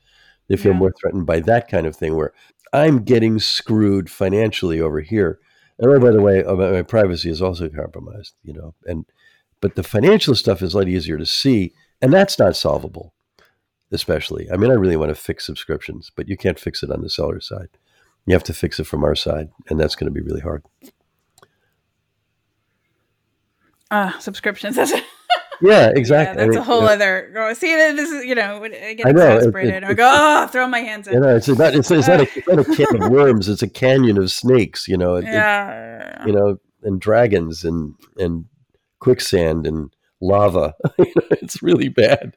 They 0.48 0.56
feel 0.56 0.72
yeah. 0.72 0.78
more 0.78 0.94
threatened 0.98 1.26
by 1.26 1.40
that 1.40 1.68
kind 1.68 1.86
of 1.86 1.94
thing 1.94 2.16
where 2.16 2.32
I'm 2.72 3.04
getting 3.04 3.38
screwed 3.38 4.08
financially 4.10 4.80
over 4.80 5.02
here. 5.02 5.40
And 5.78 5.90
oh, 5.90 6.00
by 6.00 6.10
the 6.10 6.22
way, 6.22 6.42
uh, 6.42 6.54
my 6.54 6.80
privacy 6.80 7.28
is 7.28 7.42
also 7.42 7.68
compromised, 7.68 8.32
you 8.42 8.54
know, 8.54 8.74
and 8.86 9.04
but 9.60 9.74
the 9.74 9.82
financial 9.82 10.34
stuff 10.34 10.62
is 10.62 10.72
a 10.72 10.78
lot 10.78 10.88
easier 10.88 11.18
to 11.18 11.26
see, 11.26 11.74
and 12.00 12.12
that's 12.12 12.38
not 12.38 12.56
solvable, 12.56 13.12
especially. 13.92 14.50
I 14.50 14.56
mean, 14.56 14.70
I 14.70 14.74
really 14.74 14.96
want 14.96 15.10
to 15.10 15.14
fix 15.14 15.44
subscriptions, 15.44 16.10
but 16.16 16.28
you 16.28 16.36
can't 16.36 16.58
fix 16.58 16.82
it 16.82 16.90
on 16.90 17.02
the 17.02 17.10
seller 17.10 17.40
side. 17.40 17.68
You 18.26 18.34
have 18.34 18.44
to 18.44 18.54
fix 18.54 18.80
it 18.80 18.84
from 18.84 19.04
our 19.04 19.14
side, 19.14 19.50
and 19.68 19.78
that's 19.78 19.94
going 19.94 20.12
to 20.12 20.14
be 20.14 20.26
really 20.26 20.40
hard. 20.40 20.64
Uh, 23.92 24.18
subscriptions. 24.18 24.78
Yeah, 25.64 25.92
exactly. 25.94 26.40
Yeah, 26.40 26.46
that's 26.46 26.56
a 26.56 26.62
whole 26.64 26.80
know, 26.80 26.88
other. 26.88 27.54
See, 27.54 27.72
this 27.72 28.10
is 28.10 28.24
you 28.24 28.34
know, 28.34 28.64
I 28.64 28.94
get 28.94 29.06
I 29.06 29.12
know, 29.12 29.36
exasperated. 29.36 29.74
It, 29.74 29.82
it, 29.84 29.90
I 29.90 29.94
go, 29.94 30.10
oh, 30.12 30.46
throw 30.48 30.66
my 30.66 30.80
hands 30.80 31.06
up. 31.06 31.14
You 31.14 31.20
know, 31.20 31.36
it's 31.36 31.46
not 31.46 31.72
it's, 31.72 31.88
it's, 31.88 32.08
not 32.08 32.20
a, 32.20 32.28
it's 32.34 32.48
not 32.48 32.58
a 32.58 32.64
can 32.76 33.00
of 33.00 33.12
worms. 33.12 33.48
It's 33.48 33.62
a 33.62 33.68
canyon 33.68 34.18
of 34.18 34.32
snakes. 34.32 34.88
You 34.88 34.96
know, 34.96 35.14
it, 35.14 35.24
yeah. 35.24 36.26
you 36.26 36.32
know, 36.32 36.58
and 36.82 37.00
dragons 37.00 37.62
and 37.62 37.94
and 38.18 38.46
quicksand 38.98 39.64
and 39.64 39.94
lava. 40.20 40.74
it's 40.98 41.62
really 41.62 41.88
bad. 41.88 42.36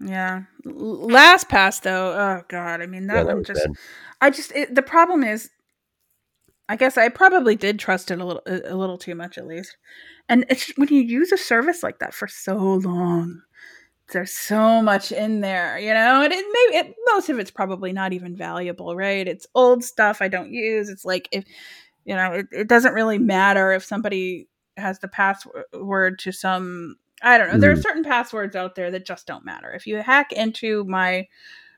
Yeah. 0.00 0.42
LastPass 0.66 1.82
though. 1.82 2.12
Oh 2.12 2.42
God. 2.48 2.82
I 2.82 2.86
mean 2.86 3.06
that, 3.06 3.18
yeah, 3.18 3.22
that 3.22 3.34
one 3.36 3.44
just. 3.44 3.64
Bad. 3.64 3.76
I 4.20 4.30
just 4.30 4.50
it, 4.50 4.74
the 4.74 4.82
problem 4.82 5.22
is 5.22 5.48
I 6.72 6.76
guess 6.76 6.96
I 6.96 7.10
probably 7.10 7.54
did 7.54 7.78
trust 7.78 8.10
it 8.10 8.18
a 8.18 8.24
little 8.24 8.42
a 8.46 8.74
little 8.74 8.96
too 8.96 9.14
much 9.14 9.36
at 9.36 9.46
least. 9.46 9.76
And 10.26 10.46
it's 10.48 10.72
when 10.78 10.88
you 10.88 11.02
use 11.02 11.30
a 11.30 11.36
service 11.36 11.82
like 11.82 11.98
that 11.98 12.14
for 12.14 12.26
so 12.26 12.56
long, 12.56 13.42
there's 14.10 14.32
so 14.32 14.80
much 14.80 15.12
in 15.12 15.42
there, 15.42 15.78
you 15.78 15.92
know, 15.92 16.22
and 16.22 16.32
it 16.32 16.46
maybe 16.50 16.88
it, 16.88 16.96
most 17.12 17.28
of 17.28 17.38
it's 17.38 17.50
probably 17.50 17.92
not 17.92 18.14
even 18.14 18.34
valuable, 18.34 18.96
right? 18.96 19.28
It's 19.28 19.46
old 19.54 19.84
stuff 19.84 20.22
I 20.22 20.28
don't 20.28 20.50
use. 20.50 20.88
It's 20.88 21.04
like 21.04 21.28
if 21.30 21.44
you 22.06 22.14
know, 22.14 22.32
it, 22.32 22.46
it 22.50 22.68
doesn't 22.68 22.94
really 22.94 23.18
matter 23.18 23.72
if 23.72 23.84
somebody 23.84 24.48
has 24.78 24.98
the 24.98 25.08
password 25.08 26.20
to 26.20 26.32
some 26.32 26.96
I 27.20 27.36
don't 27.36 27.48
know. 27.48 27.56
Mm. 27.56 27.60
There 27.60 27.72
are 27.72 27.76
mm. 27.76 27.82
certain 27.82 28.02
passwords 28.02 28.56
out 28.56 28.76
there 28.76 28.90
that 28.92 29.04
just 29.04 29.26
don't 29.26 29.44
matter. 29.44 29.70
If 29.72 29.86
you 29.86 29.96
hack 29.98 30.32
into 30.32 30.84
my 30.84 31.28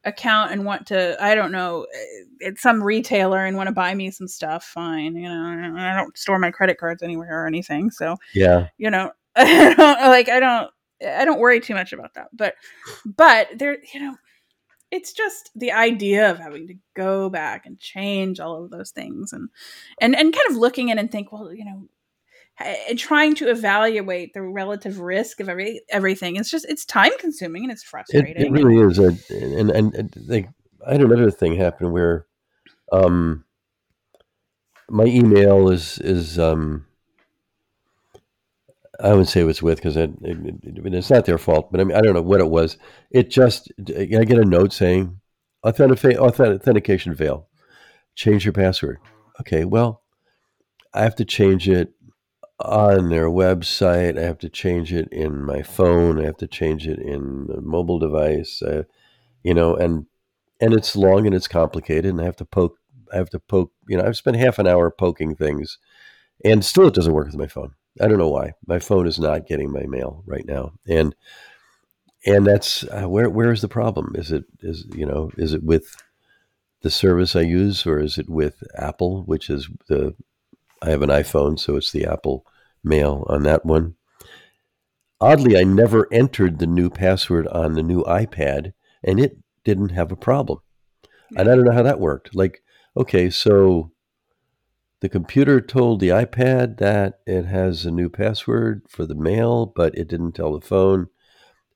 account 0.05 0.53
and 0.53 0.65
want 0.65 0.87
to, 0.89 1.17
I 1.23 1.35
don't 1.35 1.53
know, 1.53 1.87
eh, 1.95 2.25
it's 2.41 2.63
some 2.63 2.83
retailer 2.83 3.45
and 3.45 3.57
want 3.57 3.69
to 3.69 3.75
buy 3.75 3.95
me 3.95 4.11
some 4.11 4.29
stuff, 4.29 4.65
fine. 4.65 5.17
You 5.17 5.29
know, 5.29 5.75
I 5.77 5.95
don't 5.97 6.17
store 6.17 6.39
my 6.39 6.51
credit 6.51 6.79
cards 6.79 7.03
anywhere 7.03 7.45
or 7.45 7.47
anything. 7.47 7.91
So, 7.91 8.17
yeah, 8.35 8.69
you 8.79 8.91
know, 8.91 9.13
I 9.37 9.75
don't 9.75 10.01
like, 10.01 10.29
I 10.29 10.41
don't, 10.41 10.71
I 11.07 11.25
don't 11.25 11.41
worry 11.41 11.61
too 11.61 11.75
much 11.75 11.93
about 11.93 12.15
that. 12.15 12.29
But, 12.33 12.55
but 13.05 13.49
there, 13.57 13.79
you 13.93 14.01
know, 14.01 14.17
it's 14.91 15.13
just 15.13 15.51
the 15.57 15.73
idea 15.73 16.31
of 16.31 16.39
having 16.39 16.69
to 16.69 16.75
go 16.95 17.29
back 17.29 17.67
and 17.67 17.79
change 17.81 18.39
all 18.39 18.63
of 18.63 18.71
those 18.71 18.93
things 18.93 19.33
and, 19.33 19.49
and, 20.01 20.15
and 20.15 20.33
kind 20.33 20.51
of 20.51 20.57
looking 20.57 20.91
in 20.91 20.99
and 20.99 21.11
think, 21.11 21.33
well, 21.33 21.53
you 21.53 21.65
know, 21.65 21.89
and 22.59 22.99
trying 22.99 23.35
to 23.37 23.51
evaluate 23.51 24.33
the 24.33 24.43
relative 24.43 25.01
risk 25.01 25.41
of 25.41 25.49
every 25.49 25.81
everything. 25.91 26.37
It's 26.37 26.51
just 26.51 26.67
it's 26.69 26.85
time 26.85 27.13
consuming 27.19 27.65
and 27.65 27.73
it's 27.73 27.83
frustrating. 27.83 28.37
It, 28.37 28.47
it 28.47 28.53
really 28.53 28.79
is. 28.79 28.99
A, 28.99 29.17
and 29.31 29.71
and, 29.71 29.95
and 29.95 30.17
like 30.29 30.49
I 30.87 30.93
had 30.93 31.01
another 31.01 31.31
thing 31.31 31.57
happen 31.57 31.91
where, 31.91 32.27
um, 32.93 33.45
my 34.89 35.05
email 35.05 35.71
is 35.71 35.99
is 35.99 36.39
um. 36.39 36.87
I 39.01 39.09
wouldn't 39.09 39.29
say 39.29 39.41
it 39.41 39.45
was 39.45 39.61
with 39.61 39.79
because 39.79 39.97
it, 39.97 40.13
it, 40.23 40.39
it, 40.63 40.95
it's 40.95 41.11
not 41.11 41.25
their 41.25 41.37
fault, 41.37 41.73
but 41.73 41.81
I 41.81 41.85
mean 41.85 41.97
I 41.97 42.01
don't 42.01 42.15
know 42.15 42.23
what 42.23 42.41
it 42.41 42.49
was. 42.49 42.79
It 43.11 43.29
just 43.29 43.73
I 43.89 44.05
get 44.05 44.39
a 44.39 44.45
note 44.45 44.73
saying 44.73 45.21
authentic 45.65 46.17
authentication 46.17 47.17
fail. 47.17 47.49
Change 48.15 48.45
your 48.45 48.53
password. 48.53 48.99
Okay, 49.41 49.65
well, 49.65 50.03
I 50.95 51.03
have 51.03 51.17
to 51.17 51.25
change 51.25 51.69
it 51.69 51.93
on 52.61 53.09
their 53.09 53.29
website. 53.29 54.19
I 54.19 54.23
have 54.23 54.39
to 54.39 54.49
change 54.49 54.93
it 54.93 55.09
in 55.13 55.45
my 55.45 55.63
phone. 55.63 56.21
I 56.21 56.25
have 56.25 56.37
to 56.39 56.47
change 56.47 56.87
it 56.87 56.99
in 56.99 57.47
the 57.47 57.61
mobile 57.61 57.99
device. 57.99 58.63
You 59.43 59.55
know, 59.55 59.77
and 59.77 60.07
and 60.61 60.73
it's 60.73 60.97
long 60.97 61.27
and 61.27 61.35
it's 61.35 61.49
complicated, 61.49 62.07
and 62.07 62.21
I 62.21 62.25
have 62.25 62.37
to 62.37 62.45
poke. 62.45 62.79
I 63.13 63.17
have 63.17 63.31
to 63.31 63.39
poke. 63.39 63.73
You 63.89 63.99
know, 63.99 64.05
I've 64.05 64.17
spent 64.17 64.37
half 64.37 64.59
an 64.59 64.67
hour 64.67 64.91
poking 64.91 65.35
things, 65.35 65.79
and 66.45 66.65
still 66.65 66.87
it 66.87 66.95
doesn't 66.95 67.13
work 67.13 67.27
with 67.27 67.37
my 67.37 67.47
phone. 67.47 67.75
I 68.01 68.09
don't 68.09 68.19
know 68.19 68.31
why. 68.31 68.53
My 68.67 68.79
phone 68.79 69.07
is 69.07 69.19
not 69.19 69.47
getting 69.47 69.71
my 69.71 69.85
mail 69.87 70.23
right 70.27 70.47
now, 70.47 70.73
and 70.89 71.15
and 72.27 72.47
that's 72.47 72.85
uh, 72.85 73.09
where 73.09 73.29
where 73.29 73.53
is 73.53 73.61
the 73.61 73.69
problem? 73.69 74.13
Is 74.15 74.33
it 74.33 74.45
is 74.61 74.87
you 74.95 75.07
know 75.07 75.31
is 75.37 75.53
it 75.53 75.63
with 75.63 75.97
the 76.83 76.91
service 76.91 77.37
I 77.37 77.43
use, 77.43 77.87
or 77.87 78.01
is 78.01 78.19
it 78.19 78.29
with 78.29 78.63
Apple, 78.77 79.23
which 79.25 79.51
is 79.51 79.69
the 79.89 80.15
I 80.83 80.91
have 80.91 81.03
an 81.03 81.11
iPhone, 81.11 81.59
so 81.59 81.77
it's 81.77 81.93
the 81.93 82.07
Apple 82.07 82.47
Mail 82.83 83.25
on 83.29 83.43
that 83.45 83.65
one. 83.65 83.97
Oddly, 85.21 85.57
I 85.57 85.65
never 85.65 86.07
entered 86.13 86.59
the 86.59 86.67
new 86.67 86.91
password 86.91 87.47
on 87.49 87.75
the 87.75 87.83
new 87.83 88.03
iPad, 88.05 88.73
and 89.03 89.19
it 89.19 89.39
didn't 89.65 89.91
have 89.91 90.13
a 90.13 90.17
problem. 90.17 90.61
And 91.37 91.49
I 91.49 91.55
don't 91.55 91.65
know 91.65 91.73
how 91.73 91.83
that 91.83 92.01
worked. 92.01 92.35
Like, 92.35 92.63
okay, 92.97 93.31
so 93.31 93.91
the 95.01 95.09
computer 95.09 95.61
told 95.61 96.01
the 96.01 96.09
iPad 96.09 96.79
that 96.79 97.21
it 97.27 97.45
has 97.45 97.85
a 97.85 97.91
new 97.91 98.09
password 98.09 98.83
for 98.89 99.07
the 99.07 99.15
mail, 99.15 99.67
but 99.67 99.97
it 99.97 100.09
didn't 100.09 100.33
tell 100.33 100.53
the 100.53 100.67
phone. 100.67 101.09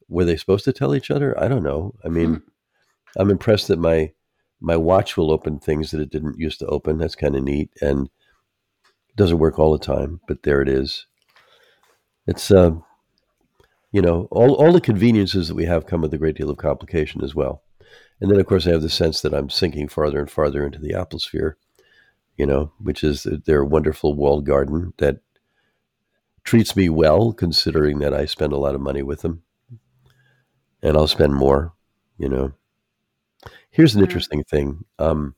Were 0.08 0.24
they 0.24 0.37
supposed 0.37 0.64
to 0.64 0.72
tell 0.72 0.94
each 0.94 1.11
other? 1.11 1.38
I 1.38 1.48
don't 1.48 1.62
know. 1.62 1.94
I 2.04 2.08
mean, 2.08 2.34
hmm. 2.34 3.20
I'm 3.20 3.30
impressed 3.30 3.68
that 3.68 3.78
my 3.78 4.12
my 4.61 4.76
watch 4.76 5.16
will 5.16 5.30
open 5.30 5.58
things 5.58 5.90
that 5.90 6.00
it 6.00 6.11
didn't 6.11 6.38
used 6.38 6.58
to 6.61 6.66
open. 6.66 6.98
That's 6.98 7.14
kind 7.14 7.37
of 7.37 7.44
neat. 7.44 7.70
And 7.80 8.08
doesn't 9.18 9.38
work 9.38 9.59
all 9.59 9.72
the 9.72 9.85
time, 9.85 10.20
but 10.26 10.44
there 10.44 10.62
it 10.62 10.68
is. 10.68 11.07
It's 12.26 12.50
uh, 12.50 12.76
you 13.92 14.00
know, 14.00 14.28
all 14.31 14.54
all 14.54 14.72
the 14.72 14.81
conveniences 14.81 15.48
that 15.48 15.54
we 15.54 15.64
have 15.66 15.87
come 15.87 16.00
with 16.00 16.14
a 16.14 16.18
great 16.18 16.37
deal 16.37 16.50
of 16.50 16.57
complication 16.57 17.22
as 17.22 17.35
well. 17.35 17.62
And 18.20 18.31
then, 18.31 18.40
of 18.40 18.46
course, 18.46 18.66
I 18.66 18.70
have 18.70 18.83
the 18.83 18.88
sense 18.88 19.20
that 19.20 19.35
I'm 19.35 19.50
sinking 19.50 19.88
farther 19.88 20.18
and 20.18 20.31
farther 20.31 20.64
into 20.64 20.78
the 20.78 20.94
Apple 20.94 21.18
sphere, 21.20 21.57
you 22.37 22.46
know, 22.46 22.72
which 22.81 23.04
is 23.04 23.26
their 23.44 23.64
wonderful 23.64 24.14
walled 24.14 24.44
garden 24.44 24.92
that 24.98 25.20
treats 26.44 26.74
me 26.74 26.88
well, 26.88 27.33
considering 27.33 27.98
that 28.00 28.14
I 28.14 28.24
spend 28.24 28.52
a 28.52 28.59
lot 28.59 28.74
of 28.74 28.81
money 28.81 29.02
with 29.02 29.20
them, 29.20 29.42
and 30.83 30.96
I'll 30.96 31.07
spend 31.07 31.35
more, 31.35 31.74
you 32.18 32.28
know. 32.28 32.52
Here's 33.70 33.94
an 33.94 34.02
interesting 34.02 34.42
thing. 34.44 34.85
Um, 34.98 35.35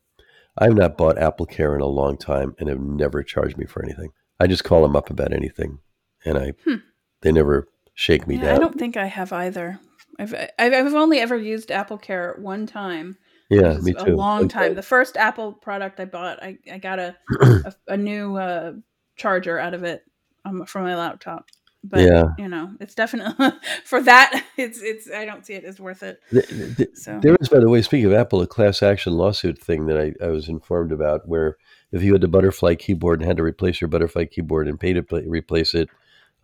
I've 0.58 0.74
not 0.74 0.96
bought 0.96 1.18
Apple 1.18 1.46
Care 1.46 1.74
in 1.74 1.80
a 1.80 1.86
long 1.86 2.16
time 2.16 2.54
and 2.58 2.68
have 2.68 2.80
never 2.80 3.22
charged 3.22 3.56
me 3.56 3.66
for 3.66 3.82
anything. 3.82 4.10
I 4.38 4.46
just 4.46 4.64
call 4.64 4.82
them 4.82 4.96
up 4.96 5.10
about 5.10 5.32
anything, 5.32 5.78
and 6.24 6.38
I 6.38 6.52
hmm. 6.64 6.76
they 7.22 7.32
never 7.32 7.68
shake 7.94 8.26
me 8.26 8.36
yeah, 8.36 8.42
down. 8.42 8.56
I 8.56 8.58
don't 8.58 8.78
think 8.78 8.96
I 8.96 9.06
have 9.06 9.32
either. 9.32 9.78
I've 10.18 10.34
I've 10.58 10.94
only 10.94 11.18
ever 11.18 11.36
used 11.36 11.70
Apple 11.70 11.98
Care 11.98 12.36
one 12.38 12.66
time. 12.66 13.16
Yeah, 13.50 13.78
me 13.78 13.92
too. 13.92 14.14
A 14.14 14.16
long 14.16 14.44
okay. 14.44 14.48
time. 14.48 14.74
The 14.74 14.82
first 14.82 15.16
Apple 15.16 15.52
product 15.52 15.98
I 15.98 16.04
bought, 16.04 16.42
I, 16.42 16.58
I 16.70 16.78
got 16.78 16.98
a 16.98 17.16
a, 17.40 17.74
a, 17.88 17.96
new 17.96 18.36
uh, 18.36 18.74
charger 19.16 19.58
out 19.58 19.74
of 19.74 19.82
it 19.82 20.04
um, 20.44 20.64
from 20.66 20.84
my 20.84 20.96
laptop 20.96 21.46
but 21.82 22.00
yeah. 22.00 22.24
you 22.38 22.48
know 22.48 22.70
it's 22.80 22.94
definitely 22.94 23.52
for 23.84 24.02
that 24.02 24.44
it's 24.56 24.82
it's 24.82 25.10
i 25.10 25.24
don't 25.24 25.46
see 25.46 25.54
it 25.54 25.64
as 25.64 25.80
worth 25.80 26.02
it 26.02 26.20
the, 26.30 26.40
the, 26.76 26.88
so 26.94 27.18
there 27.20 27.36
is 27.40 27.48
by 27.48 27.58
the 27.58 27.68
way 27.68 27.80
speaking 27.80 28.06
of 28.06 28.12
apple 28.12 28.42
a 28.42 28.46
class 28.46 28.82
action 28.82 29.14
lawsuit 29.14 29.58
thing 29.58 29.86
that 29.86 29.98
I, 29.98 30.24
I 30.24 30.28
was 30.28 30.48
informed 30.48 30.92
about 30.92 31.26
where 31.26 31.56
if 31.92 32.02
you 32.02 32.12
had 32.12 32.20
the 32.20 32.28
butterfly 32.28 32.74
keyboard 32.74 33.20
and 33.20 33.26
had 33.26 33.38
to 33.38 33.42
replace 33.42 33.80
your 33.80 33.88
butterfly 33.88 34.26
keyboard 34.26 34.68
and 34.68 34.78
pay 34.78 34.92
to 34.92 35.02
play, 35.02 35.24
replace 35.26 35.74
it 35.74 35.88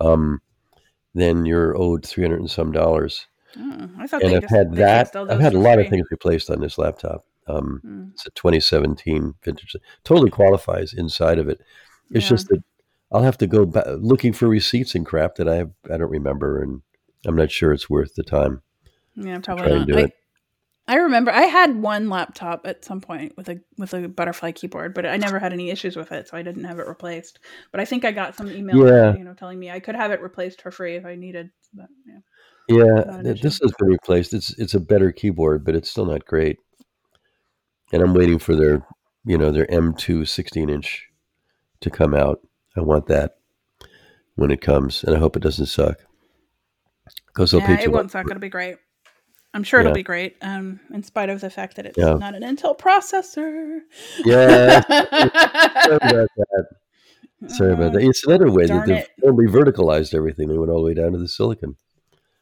um, 0.00 0.40
then 1.14 1.46
you're 1.46 1.76
owed 1.76 2.04
300 2.04 2.40
and 2.40 2.50
some 2.50 2.72
dollars 2.72 3.26
oh, 3.58 3.90
I 3.98 4.06
thought 4.06 4.22
and 4.22 4.34
i've 4.34 4.42
just, 4.42 4.54
had 4.54 4.74
that 4.76 5.14
i've 5.14 5.40
had 5.40 5.54
a 5.54 5.58
lot 5.58 5.78
of 5.78 5.88
things 5.88 6.06
replaced 6.10 6.50
on 6.50 6.60
this 6.60 6.78
laptop 6.78 7.26
um, 7.48 7.80
mm. 7.84 8.12
it's 8.12 8.26
a 8.26 8.30
2017 8.30 9.34
vintage 9.42 9.76
totally 10.02 10.30
qualifies 10.30 10.94
inside 10.94 11.38
of 11.38 11.48
it 11.48 11.60
it's 12.10 12.24
yeah. 12.24 12.30
just 12.30 12.48
that 12.48 12.62
I'll 13.12 13.22
have 13.22 13.38
to 13.38 13.46
go 13.46 13.66
back, 13.66 13.84
looking 13.98 14.32
for 14.32 14.48
receipts 14.48 14.94
and 14.94 15.06
crap 15.06 15.36
that 15.36 15.48
I 15.48 15.56
have, 15.56 15.70
I 15.92 15.96
don't 15.96 16.10
remember, 16.10 16.60
and 16.60 16.82
I'm 17.24 17.36
not 17.36 17.50
sure 17.50 17.72
it's 17.72 17.88
worth 17.88 18.14
the 18.14 18.22
time. 18.22 18.62
Yeah, 19.14 19.38
probably 19.38 19.84
not. 19.84 19.98
I, 19.98 20.12
I, 20.88 20.96
remember 20.96 21.30
I 21.30 21.42
had 21.42 21.80
one 21.80 22.08
laptop 22.08 22.66
at 22.66 22.84
some 22.84 23.00
point 23.00 23.36
with 23.36 23.48
a 23.48 23.60
with 23.78 23.94
a 23.94 24.08
butterfly 24.08 24.52
keyboard, 24.52 24.92
but 24.92 25.06
I 25.06 25.16
never 25.16 25.38
had 25.38 25.52
any 25.52 25.70
issues 25.70 25.96
with 25.96 26.12
it, 26.12 26.28
so 26.28 26.36
I 26.36 26.42
didn't 26.42 26.64
have 26.64 26.78
it 26.78 26.86
replaced. 26.86 27.38
But 27.72 27.80
I 27.80 27.84
think 27.84 28.04
I 28.04 28.12
got 28.12 28.36
some 28.36 28.50
email, 28.50 28.86
yeah. 28.86 29.16
you 29.16 29.24
know, 29.24 29.34
telling 29.34 29.58
me 29.58 29.70
I 29.70 29.80
could 29.80 29.94
have 29.94 30.10
it 30.10 30.20
replaced 30.20 30.60
for 30.60 30.70
free 30.70 30.96
if 30.96 31.06
I 31.06 31.14
needed. 31.14 31.50
But, 31.72 31.86
yeah, 32.68 32.76
yeah 32.76 33.22
this 33.22 33.60
has 33.60 33.72
been 33.78 33.88
replaced. 33.88 34.34
It's 34.34 34.50
it's 34.58 34.74
a 34.74 34.80
better 34.80 35.12
keyboard, 35.12 35.64
but 35.64 35.74
it's 35.74 35.90
still 35.90 36.06
not 36.06 36.26
great. 36.26 36.58
And 37.92 38.02
I'm 38.02 38.14
waiting 38.14 38.38
for 38.38 38.56
their, 38.56 38.84
you 39.24 39.38
know, 39.38 39.52
their 39.52 39.66
M2 39.66 40.28
16 40.28 40.68
inch 40.68 41.08
to 41.80 41.90
come 41.90 42.14
out 42.14 42.40
I 42.76 42.80
want 42.80 43.06
that 43.06 43.36
when 44.34 44.50
it 44.50 44.60
comes, 44.60 45.02
and 45.04 45.14
I 45.16 45.18
hope 45.18 45.36
it 45.36 45.42
doesn't 45.42 45.66
suck. 45.66 45.98
Because 47.28 47.52
yeah, 47.52 47.80
it 47.80 47.92
won't 47.92 48.10
suck. 48.10 48.26
It'll 48.26 48.40
be 48.40 48.48
great. 48.48 48.76
I'm 49.54 49.62
sure 49.62 49.80
it'll 49.80 49.92
be 49.92 50.02
great. 50.02 50.36
Um, 50.42 50.80
in 50.92 51.02
spite 51.02 51.30
of 51.30 51.40
the 51.40 51.48
fact 51.48 51.76
that 51.76 51.86
it's 51.86 51.96
yeah. 51.96 52.14
not 52.14 52.34
an 52.34 52.42
Intel 52.42 52.78
processor. 52.78 53.80
Yeah. 54.24 54.80
Sorry 54.88 55.96
about 55.96 56.28
that. 56.36 56.66
Sorry 57.48 57.72
about 57.72 57.92
that. 57.94 58.02
It's 58.02 58.26
another 58.26 58.50
way 58.50 58.66
that 58.66 58.86
they've 58.86 59.06
only 59.24 59.46
verticalized 59.46 60.12
everything. 60.14 60.48
They 60.48 60.58
went 60.58 60.70
all 60.70 60.80
the 60.80 60.86
way 60.86 60.94
down 60.94 61.12
to 61.12 61.18
the 61.18 61.28
silicon. 61.28 61.76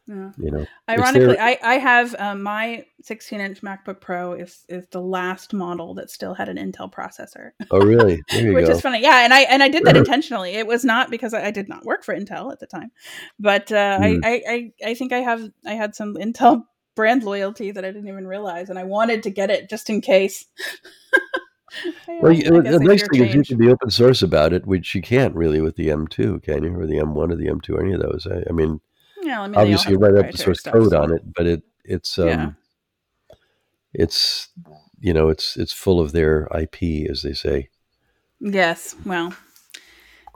Yeah. 0.06 0.32
You 0.36 0.50
know, 0.50 0.66
ironically, 0.88 1.38
I, 1.38 1.58
I 1.62 1.74
have 1.78 2.14
um, 2.18 2.42
my 2.42 2.84
16 3.02 3.40
inch 3.40 3.62
MacBook 3.62 4.00
Pro 4.00 4.34
is 4.34 4.64
is 4.68 4.86
the 4.90 5.00
last 5.00 5.54
model 5.54 5.94
that 5.94 6.10
still 6.10 6.34
had 6.34 6.50
an 6.50 6.58
Intel 6.58 6.92
processor. 6.92 7.52
Oh, 7.70 7.80
really? 7.80 8.16
Which 8.32 8.66
go. 8.66 8.72
is 8.72 8.82
funny. 8.82 9.00
Yeah, 9.00 9.24
and 9.24 9.32
I 9.32 9.40
and 9.40 9.62
I 9.62 9.68
did 9.68 9.84
that 9.84 9.96
intentionally. 10.04 10.52
It 10.52 10.66
was 10.66 10.84
not 10.84 11.10
because 11.10 11.32
I, 11.32 11.46
I, 11.46 11.50
did 11.50 11.70
not 11.70 11.86
work 11.86 12.04
for 12.04 12.14
Intel 12.14 12.52
at 12.52 12.60
the 12.60 12.66
time, 12.66 12.90
but 13.38 13.72
uh, 13.72 13.98
mm. 14.00 14.20
I, 14.22 14.42
I 14.46 14.90
I 14.90 14.94
think 14.94 15.12
I 15.14 15.20
have 15.20 15.50
I 15.64 15.72
had 15.72 15.94
some 15.94 16.16
Intel 16.16 16.64
brand 16.94 17.22
loyalty 17.22 17.70
that 17.70 17.84
I 17.84 17.90
didn't 17.90 18.08
even 18.08 18.26
realize, 18.26 18.68
and 18.68 18.78
I 18.78 18.84
wanted 18.84 19.22
to 19.22 19.30
get 19.30 19.50
it 19.50 19.70
just 19.70 19.88
in 19.88 20.02
case. 20.02 20.44
well, 22.20 22.30
you, 22.30 22.44
the 22.44 22.78
nice 22.78 23.08
thing 23.08 23.24
is 23.24 23.34
you 23.34 23.42
can 23.42 23.56
be 23.56 23.70
open 23.70 23.90
source 23.90 24.20
about 24.20 24.52
it, 24.52 24.66
which 24.66 24.94
you 24.94 25.00
can't 25.00 25.34
really 25.34 25.62
with 25.62 25.76
the 25.76 25.88
M2, 25.88 26.42
can 26.42 26.62
you? 26.62 26.78
Or 26.78 26.86
the 26.86 26.96
M1 26.96 27.32
or 27.32 27.36
the 27.36 27.46
M2 27.46 27.70
or 27.70 27.82
any 27.82 27.94
of 27.94 28.02
those. 28.02 28.26
I, 28.30 28.44
I 28.48 28.52
mean 28.52 28.80
yeah, 29.24 29.40
I 29.42 29.46
mean, 29.46 29.56
obviously 29.56 29.92
you 29.92 29.98
write 29.98 30.14
open 30.14 30.36
source 30.36 30.60
code 30.60 30.90
so. 30.90 31.02
on 31.02 31.12
it, 31.12 31.22
but 31.34 31.46
it 31.46 31.62
it's 31.84 32.18
um, 32.18 32.28
yeah. 32.28 32.50
it's 33.92 34.48
you 35.00 35.12
know 35.12 35.28
it's 35.28 35.56
it's 35.56 35.72
full 35.72 36.00
of 36.00 36.12
their 36.12 36.48
IP, 36.54 37.08
as 37.10 37.22
they 37.22 37.32
say. 37.32 37.68
Yes. 38.40 38.94
Well, 39.04 39.34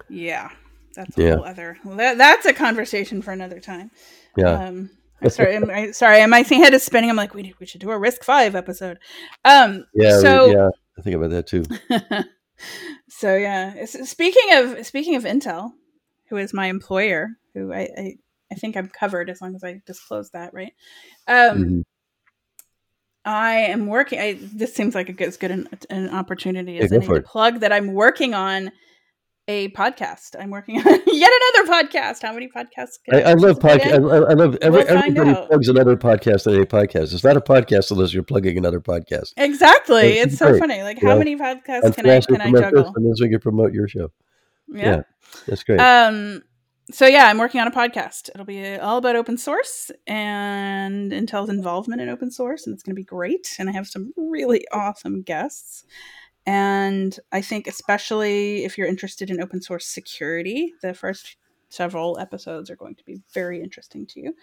yeah. 0.09 0.51
That's 0.95 1.17
a 1.17 1.23
yeah. 1.23 1.35
whole 1.37 1.45
other. 1.45 1.79
That, 1.85 2.19
that's 2.19 2.47
a 2.47 2.53
conversation 2.53 3.23
for 3.23 3.33
another 3.33 3.61
time. 3.61 3.91
Yeah. 4.37 4.53
Um, 4.53 4.91
sorry, 5.29 5.57
I'm, 5.57 5.93
sorry. 5.93 6.27
My 6.27 6.41
head 6.41 6.75
is 6.75 6.83
spinning. 6.83 7.11
I'm 7.11 7.17
like, 7.17 7.35
we 7.35 7.55
we 7.61 7.67
should 7.67 7.81
do 7.81 7.91
a 7.91 7.99
RISC-V 7.99 8.57
episode. 8.57 8.99
Um. 9.45 9.85
Yeah. 9.95 10.19
So 10.19 10.47
yeah, 10.47 10.69
I 10.99 11.03
think 11.03 11.15
about 11.15 11.31
that 11.31 11.47
too. 11.47 11.65
so 13.09 13.37
yeah. 13.37 13.85
Speaking 13.85 14.55
of 14.55 14.85
speaking 14.87 15.15
of 15.15 15.25
Intel, 15.25 15.73
who 16.31 16.37
is 16.37 16.53
my 16.53 16.67
employer, 16.67 17.29
who 17.55 17.73
I 17.73 17.89
I, 17.97 18.15
I 18.51 18.55
think 18.55 18.77
I'm 18.77 18.89
covered 18.89 19.31
as 19.31 19.41
long 19.41 19.55
as 19.55 19.65
I 19.65 19.81
disclose 19.87 20.31
that, 20.31 20.55
right? 20.55 20.73
Um. 21.27 21.37
Mm-hmm. 21.37 21.81
I 23.25 23.57
am 23.57 23.89
working. 23.89 24.19
I, 24.19 24.39
this 24.41 24.75
seems 24.75 24.95
like 24.95 25.11
a 25.11 25.13
good, 25.13 25.29
as 25.29 25.37
good 25.37 25.51
an, 25.51 25.69
an 25.91 26.09
opportunity 26.09 26.79
as 26.79 26.91
any 26.91 27.07
to 27.07 27.21
plug 27.21 27.61
that 27.61 27.73
I'm 27.73 27.93
working 27.93 28.33
on 28.33 28.73
a 29.49 29.69
podcast. 29.71 30.37
I'm 30.39 30.51
working 30.51 30.79
on 30.79 30.85
yet 31.07 31.31
another 31.57 31.73
podcast. 31.73 32.23
How 32.23 32.33
many 32.33 32.49
podcasts? 32.49 32.99
I, 33.13 33.23
I, 33.23 33.33
love 33.35 33.59
podcast. 33.59 34.11
I, 34.11 34.31
I, 34.31 34.35
love 34.35 34.57
every, 34.63 34.85
we'll 34.85 34.89
everybody 34.89 35.47
plugs 35.47 35.69
another 35.69 35.97
podcast 35.97 36.45
than 36.45 36.61
a 36.61 36.67
podcast. 36.67 37.15
It's 37.15 37.25
not 37.25 37.37
a 37.37 37.41
podcast 37.41 37.91
unless 37.91 38.13
you're 38.13 38.23
plugging 38.23 38.57
another 38.57 38.81
podcast. 38.81 39.33
Exactly. 39.37 40.19
it's, 40.19 40.33
it's 40.33 40.39
so 40.39 40.59
funny. 40.59 40.83
Like, 40.83 41.01
how 41.03 41.19
many 41.19 41.37
podcasts 41.37 41.95
can 41.95 42.09
I 42.09 42.21
can 42.21 42.41
I 42.41 42.53
juggle? 42.53 42.93
And 42.95 43.15
we 43.21 43.29
can 43.29 43.41
promote 43.41 43.73
your 43.73 43.89
show. 43.89 44.11
Yeah. 44.69 44.83
yeah, 44.85 45.03
that's 45.47 45.65
great. 45.65 45.81
Um. 45.81 46.43
So 46.91 47.07
yeah, 47.07 47.27
I'm 47.27 47.39
working 47.39 47.61
on 47.61 47.67
a 47.67 47.71
podcast. 47.71 48.31
It'll 48.31 48.47
be 48.47 48.77
all 48.77 48.97
about 48.97 49.15
open 49.15 49.37
source 49.37 49.91
and 50.07 51.13
Intel's 51.13 51.51
involvement 51.51 52.01
in 52.01 52.09
open 52.09 52.31
source, 52.31 52.67
and 52.67 52.73
it's 52.73 52.83
going 52.83 52.95
to 52.95 53.01
be 53.01 53.05
great. 53.05 53.57
And 53.59 53.69
I 53.69 53.73
have 53.73 53.87
some 53.87 54.13
really 54.17 54.67
awesome 54.73 55.21
guests. 55.21 55.85
And 56.47 57.19
I 57.31 57.43
think, 57.43 57.67
especially 57.67 58.65
if 58.65 58.79
you're 58.79 58.87
interested 58.87 59.29
in 59.29 59.43
open 59.43 59.61
source 59.61 59.87
security, 59.87 60.73
the 60.81 60.95
first 60.95 61.37
several 61.69 62.19
episodes 62.19 62.71
are 62.71 62.77
going 62.77 62.95
to 62.95 63.05
be 63.05 63.21
very 63.35 63.63
interesting 63.63 64.07
to 64.07 64.21
you. 64.21 64.35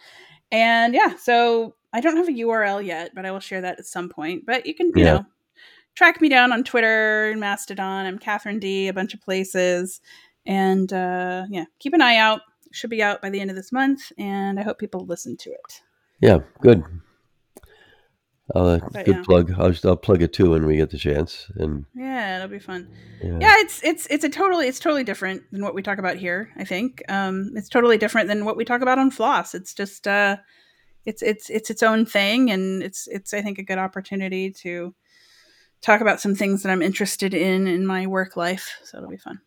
And 0.52 0.94
yeah, 0.94 1.16
so 1.16 1.76
I 1.94 2.00
don't 2.00 2.18
have 2.18 2.30
a 2.30 2.32
URL 2.32 2.86
yet, 2.86 3.16
but 3.16 3.26
I 3.26 3.32
will 3.32 3.40
share 3.40 3.62
that 3.62 3.80
at 3.80 3.88
some 3.88 4.08
point. 4.08 4.46
But 4.46 4.68
you 4.68 4.76
can, 4.76 4.92
you 4.96 5.04
yeah. 5.04 5.14
know, 5.14 5.26
track 5.96 6.22
me 6.22 6.30
down 6.30 6.54
on 6.54 6.64
Twitter 6.64 7.32
and 7.32 7.40
Mastodon. 7.40 8.06
I'm 8.06 8.20
Katherine 8.20 8.60
D, 8.60 8.88
a 8.88 8.94
bunch 8.94 9.16
of 9.16 9.22
places. 9.22 10.00
And 10.46 10.92
uh, 10.92 11.46
yeah, 11.50 11.66
keep 11.80 11.94
an 11.94 12.02
eye 12.02 12.18
out. 12.18 12.42
It 12.66 12.76
should 12.76 12.90
be 12.90 13.04
out 13.04 13.22
by 13.22 13.30
the 13.30 13.40
end 13.40 13.50
of 13.50 13.56
this 13.56 13.72
month. 13.72 14.12
And 14.18 14.60
I 14.60 14.64
hope 14.64 14.80
people 14.80 15.06
listen 15.06 15.38
to 15.38 15.50
it. 15.50 15.82
Yeah, 16.22 16.40
good. 16.62 16.84
Uh, 18.54 18.78
good 18.78 19.08
yeah. 19.08 19.24
plug. 19.24 19.52
I'll, 19.58 19.72
just, 19.72 19.86
I'll 19.86 19.96
plug 19.96 20.22
it 20.22 20.32
too 20.32 20.52
when 20.52 20.68
we 20.68 20.78
get 20.78 20.92
the 20.92 21.00
chance. 21.00 21.50
And 21.56 21.86
yeah, 21.96 22.36
it'll 22.36 22.48
be 22.48 22.60
fun. 22.60 22.88
Yeah. 23.24 23.40
yeah. 23.42 23.56
it's 23.58 23.84
it's 23.84 24.06
it's 24.08 24.24
a 24.24 24.30
totally 24.30 24.68
it's 24.68 24.80
totally 24.80 25.04
different 25.04 25.42
than 25.52 25.64
what 25.64 25.74
we 25.74 25.82
talk 25.82 25.98
about 25.98 26.18
here. 26.18 26.52
I 26.56 26.64
think 26.64 27.02
um, 27.10 27.52
it's 27.56 27.70
totally 27.70 27.98
different 27.98 28.28
than 28.28 28.46
what 28.46 28.56
we 28.56 28.64
talk 28.64 28.82
about 28.82 29.00
on 29.00 29.10
Floss. 29.10 29.56
It's 29.56 29.74
just 29.74 30.08
uh, 30.08 30.38
it's 31.06 31.24
it's 31.24 31.50
it's 31.50 31.72
its 31.72 31.82
own 31.82 32.06
thing, 32.06 32.52
and 32.52 32.84
it's 32.84 33.08
it's 33.08 33.34
I 33.34 33.42
think 33.42 33.58
a 33.58 33.64
good 33.64 33.80
opportunity 33.80 34.52
to 34.62 34.94
talk 35.82 36.02
about 36.02 36.22
some 36.22 36.36
things 36.36 36.62
that 36.62 36.72
I'm 36.72 36.84
interested 36.84 37.34
in 37.34 37.66
in 37.66 37.88
my 37.88 38.06
work 38.06 38.38
life. 38.38 38.78
So 38.84 39.00
it'll 39.00 39.10
be 39.10 39.18
fun. 39.18 39.42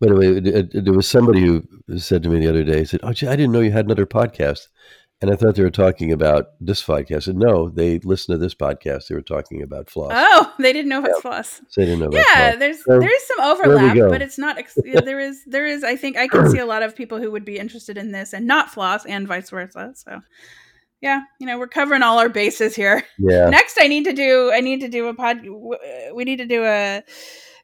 By 0.00 0.08
the 0.08 0.14
way, 0.14 0.28
uh, 0.28 0.60
uh, 0.60 0.82
there 0.82 0.92
was 0.92 1.08
somebody 1.08 1.40
who 1.40 1.64
said 1.98 2.22
to 2.22 2.28
me 2.28 2.40
the 2.40 2.48
other 2.48 2.64
day, 2.64 2.84
said, 2.84 3.00
"Oh, 3.02 3.12
gee, 3.12 3.26
I 3.26 3.36
didn't 3.36 3.52
know 3.52 3.60
you 3.60 3.72
had 3.72 3.86
another 3.86 4.06
podcast." 4.06 4.68
And 5.22 5.30
I 5.30 5.36
thought 5.36 5.54
they 5.54 5.62
were 5.62 5.70
talking 5.70 6.12
about 6.12 6.48
this 6.60 6.82
podcast. 6.82 7.26
And 7.26 7.38
no, 7.38 7.70
they 7.70 7.98
listened 8.00 8.34
to 8.34 8.38
this 8.38 8.54
podcast. 8.54 9.08
They 9.08 9.14
were 9.14 9.22
talking 9.22 9.62
about 9.62 9.88
floss. 9.88 10.12
Oh, 10.14 10.52
they 10.58 10.74
didn't 10.74 10.90
know 10.90 10.98
about 10.98 11.12
yeah. 11.14 11.20
floss. 11.22 11.62
So 11.68 11.80
they 11.80 11.86
didn't 11.86 12.10
know 12.10 12.18
yeah, 12.18 12.54
there's 12.54 12.84
so, 12.84 12.98
there 12.98 13.14
is 13.14 13.26
some 13.26 13.40
overlap, 13.40 13.96
but 14.10 14.20
it's 14.20 14.36
not. 14.36 14.58
Ex- 14.58 14.76
there 14.84 15.18
is 15.18 15.42
there 15.46 15.64
is. 15.64 15.84
I 15.84 15.96
think 15.96 16.18
I 16.18 16.28
can 16.28 16.50
see 16.50 16.58
a 16.58 16.66
lot 16.66 16.82
of 16.82 16.94
people 16.94 17.18
who 17.18 17.30
would 17.30 17.46
be 17.46 17.58
interested 17.58 17.96
in 17.96 18.12
this 18.12 18.34
and 18.34 18.46
not 18.46 18.70
floss, 18.70 19.06
and 19.06 19.26
vice 19.26 19.48
versa. 19.48 19.92
So, 19.94 20.20
yeah, 21.00 21.22
you 21.40 21.46
know, 21.46 21.58
we're 21.58 21.66
covering 21.66 22.02
all 22.02 22.18
our 22.18 22.28
bases 22.28 22.76
here. 22.76 23.02
Yeah. 23.18 23.48
Next, 23.50 23.78
I 23.80 23.88
need 23.88 24.04
to 24.04 24.12
do. 24.12 24.52
I 24.52 24.60
need 24.60 24.80
to 24.80 24.88
do 24.88 25.08
a 25.08 25.14
pod. 25.14 25.40
We 26.14 26.24
need 26.24 26.36
to 26.36 26.46
do 26.46 26.62
a 26.62 27.02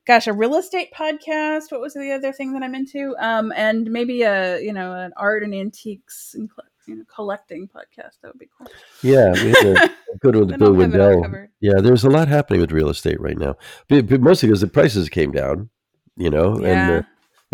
gosh, 0.07 0.26
a 0.26 0.32
real 0.32 0.57
estate 0.57 0.88
podcast. 0.96 1.70
What 1.70 1.80
was 1.80 1.94
the 1.94 2.12
other 2.12 2.32
thing 2.32 2.53
that 2.55 2.62
I'm 2.62 2.74
into? 2.74 3.14
Um, 3.18 3.53
and 3.57 3.90
maybe 3.90 4.22
a 4.22 4.61
you 4.61 4.72
know 4.72 4.94
an 4.94 5.12
art 5.16 5.42
and 5.42 5.55
antiques 5.55 6.34
and 6.34 6.48
you 6.86 6.96
know, 6.96 7.05
collecting 7.14 7.68
podcast. 7.68 8.20
That 8.22 8.32
would 8.32 8.38
be 8.38 8.48
cool. 8.57 8.68
Yeah, 9.03 9.32
we 9.32 9.50
had 9.50 9.66
a, 9.66 9.90
good 10.20 10.36
with 10.36 10.59
Bill 10.59 10.74
Wendell. 10.74 11.46
Yeah, 11.61 11.80
there's 11.80 12.05
a 12.05 12.11
lot 12.11 12.28
happening 12.28 12.61
with 12.61 12.72
real 12.72 12.88
estate 12.88 13.20
right 13.20 13.38
now, 13.38 13.57
but, 13.88 14.09
but 14.09 14.20
mostly 14.20 14.48
because 14.48 14.61
the 14.61 14.66
prices 14.66 15.09
came 15.09 15.32
down. 15.32 15.70
You 16.16 16.30
know, 16.30 16.61
yeah. 16.61 16.68
and 16.68 16.90
the, 16.90 17.07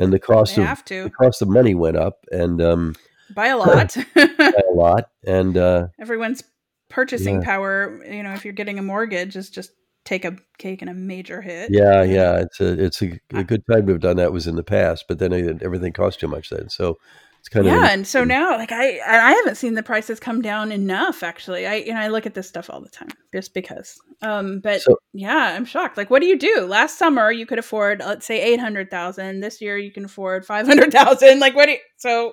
and 0.03 0.13
the 0.13 0.19
cost 0.19 0.57
they 0.57 0.67
of 0.67 0.85
the 0.85 1.11
cost 1.11 1.43
of 1.43 1.49
money 1.49 1.75
went 1.75 1.97
up, 1.97 2.25
and 2.33 2.61
um, 2.61 2.95
by 3.31 3.49
a 3.49 3.57
lot, 3.57 3.97
by 4.15 4.53
a 4.71 4.75
lot, 4.75 5.11
and 5.27 5.57
uh, 5.57 5.89
everyone's 6.01 6.43
purchasing 6.89 7.37
yeah. 7.37 7.45
power. 7.45 8.05
You 8.05 8.23
know, 8.23 8.33
if 8.33 8.45
you're 8.45 8.55
getting 8.55 8.79
a 8.79 8.83
mortgage, 8.83 9.37
is 9.37 9.51
just 9.51 9.71
take 10.09 10.25
a 10.25 10.37
cake 10.57 10.81
and 10.81 10.91
a 10.91 10.95
major 10.95 11.43
hit. 11.43 11.71
Yeah, 11.71 12.03
yeah, 12.03 12.39
it's 12.39 12.61
a 12.61 12.85
it's 12.85 13.03
a, 13.03 13.21
a 13.35 13.45
good 13.45 13.63
time 13.71 13.87
to 13.87 13.93
have 13.93 14.01
done 14.01 14.17
that 14.17 14.33
was 14.33 14.47
in 14.47 14.57
the 14.57 14.63
past, 14.63 15.05
but 15.07 15.19
then 15.19 15.61
everything 15.63 15.93
cost 15.93 16.19
too 16.19 16.29
much 16.29 16.49
then. 16.49 16.71
So 16.71 16.97
it's 17.41 17.51
kind 17.51 17.67
of 17.67 17.73
yeah, 17.73 17.91
and 17.91 18.07
so 18.07 18.25
now 18.25 18.57
like 18.57 18.73
I 18.73 18.99
I 19.07 19.33
haven't 19.33 19.57
seen 19.57 19.75
the 19.75 19.83
prices 19.83 20.19
come 20.19 20.41
down 20.41 20.73
enough. 20.73 21.23
Actually, 21.23 21.67
I 21.67 21.75
you 21.75 21.93
know 21.93 22.01
I 22.01 22.09
look 22.09 22.25
at 22.25 22.33
this 22.33 22.49
stuff 22.49 22.71
all 22.71 22.81
the 22.81 22.89
time 22.89 23.11
just 23.35 23.53
because. 23.53 24.01
Um, 24.23 24.61
but 24.61 24.81
so, 24.81 24.97
yeah, 25.13 25.55
I'm 25.55 25.67
shocked. 25.67 25.99
Like, 25.99 26.09
what 26.09 26.23
do 26.23 26.27
you 26.27 26.39
do? 26.39 26.67
Last 26.67 26.99
summer 26.99 27.31
you 27.31 27.45
could 27.45 27.59
afford 27.59 28.01
let's 28.01 28.27
say 28.27 28.41
eight 28.41 28.61
hundred 28.61 28.91
thousand. 28.91 29.41
This 29.41 29.61
year 29.61 29.77
you 29.77 29.93
can 29.93 30.07
afford 30.07 30.47
five 30.47 30.67
hundred 30.67 30.91
thousand. 30.93 31.39
Like, 31.39 31.55
what? 31.55 31.67
Do 31.67 31.73
you, 31.73 31.79
so, 31.97 32.33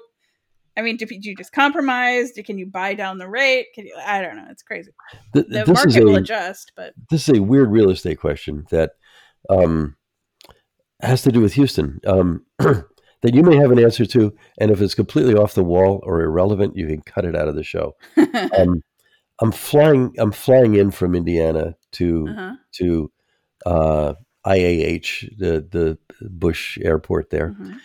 I 0.78 0.82
mean, 0.82 0.97
do, 0.97 1.05
do, 1.05 1.17
you 1.21 1.36
just 1.36 1.51
compromise? 1.51 2.32
Do, 2.32 2.43
can 2.43 2.57
you 2.57 2.65
buy 2.65 2.93
down 2.93 3.17
the 3.17 3.30
rate? 3.30 3.67
Can 3.73 3.86
you? 3.86 3.95
I 4.05 4.21
don't 4.21 4.36
know. 4.36 4.47
It's 4.49 4.63
crazy. 4.63 4.91
The, 5.34 5.43
the 5.43 5.73
market 5.73 5.97
a, 5.97 6.05
will 6.05 6.17
adjust, 6.17 6.73
but 6.76 6.93
this 7.09 7.30
is 7.30 7.38
a 7.38 7.41
weird 7.41 7.71
real 7.71 7.89
estate 7.89 8.19
question 8.19 8.65
that 8.71 8.91
um 9.49 9.95
has 11.01 11.21
to 11.23 11.32
do 11.32 11.41
with 11.41 11.53
Houston. 11.53 11.99
Um. 12.05 12.45
that 13.21 13.34
you 13.34 13.41
may 13.41 13.55
have 13.55 13.71
an 13.71 13.80
answer 13.80 14.05
to, 14.05 14.32
and 14.59 14.69
if 14.69 14.82
it's 14.82 14.93
completely 14.93 15.34
off 15.34 15.55
the 15.55 15.63
wall 15.63 15.99
or 16.03 16.21
irrelevant, 16.21 16.78
you 16.78 16.86
can 16.86 17.01
cut 17.01 17.26
it 17.26 17.36
out 17.36 17.47
of 17.47 17.55
the 17.55 17.63
show. 17.63 17.95
um, 18.57 18.84
I'm 19.41 19.51
flying. 19.51 20.13
I'm 20.19 20.32
flying 20.32 20.76
in 20.76 20.91
from 20.91 21.15
Indiana 21.15 21.76
to 21.93 22.28
uh-huh. 22.30 22.55
to 22.76 23.11
uh, 23.65 24.13
IAH, 24.45 25.38
the 25.38 25.65
the 25.69 25.97
Bush 26.21 26.78
Airport 26.82 27.32
there, 27.32 27.49
mm-hmm. 27.49 27.78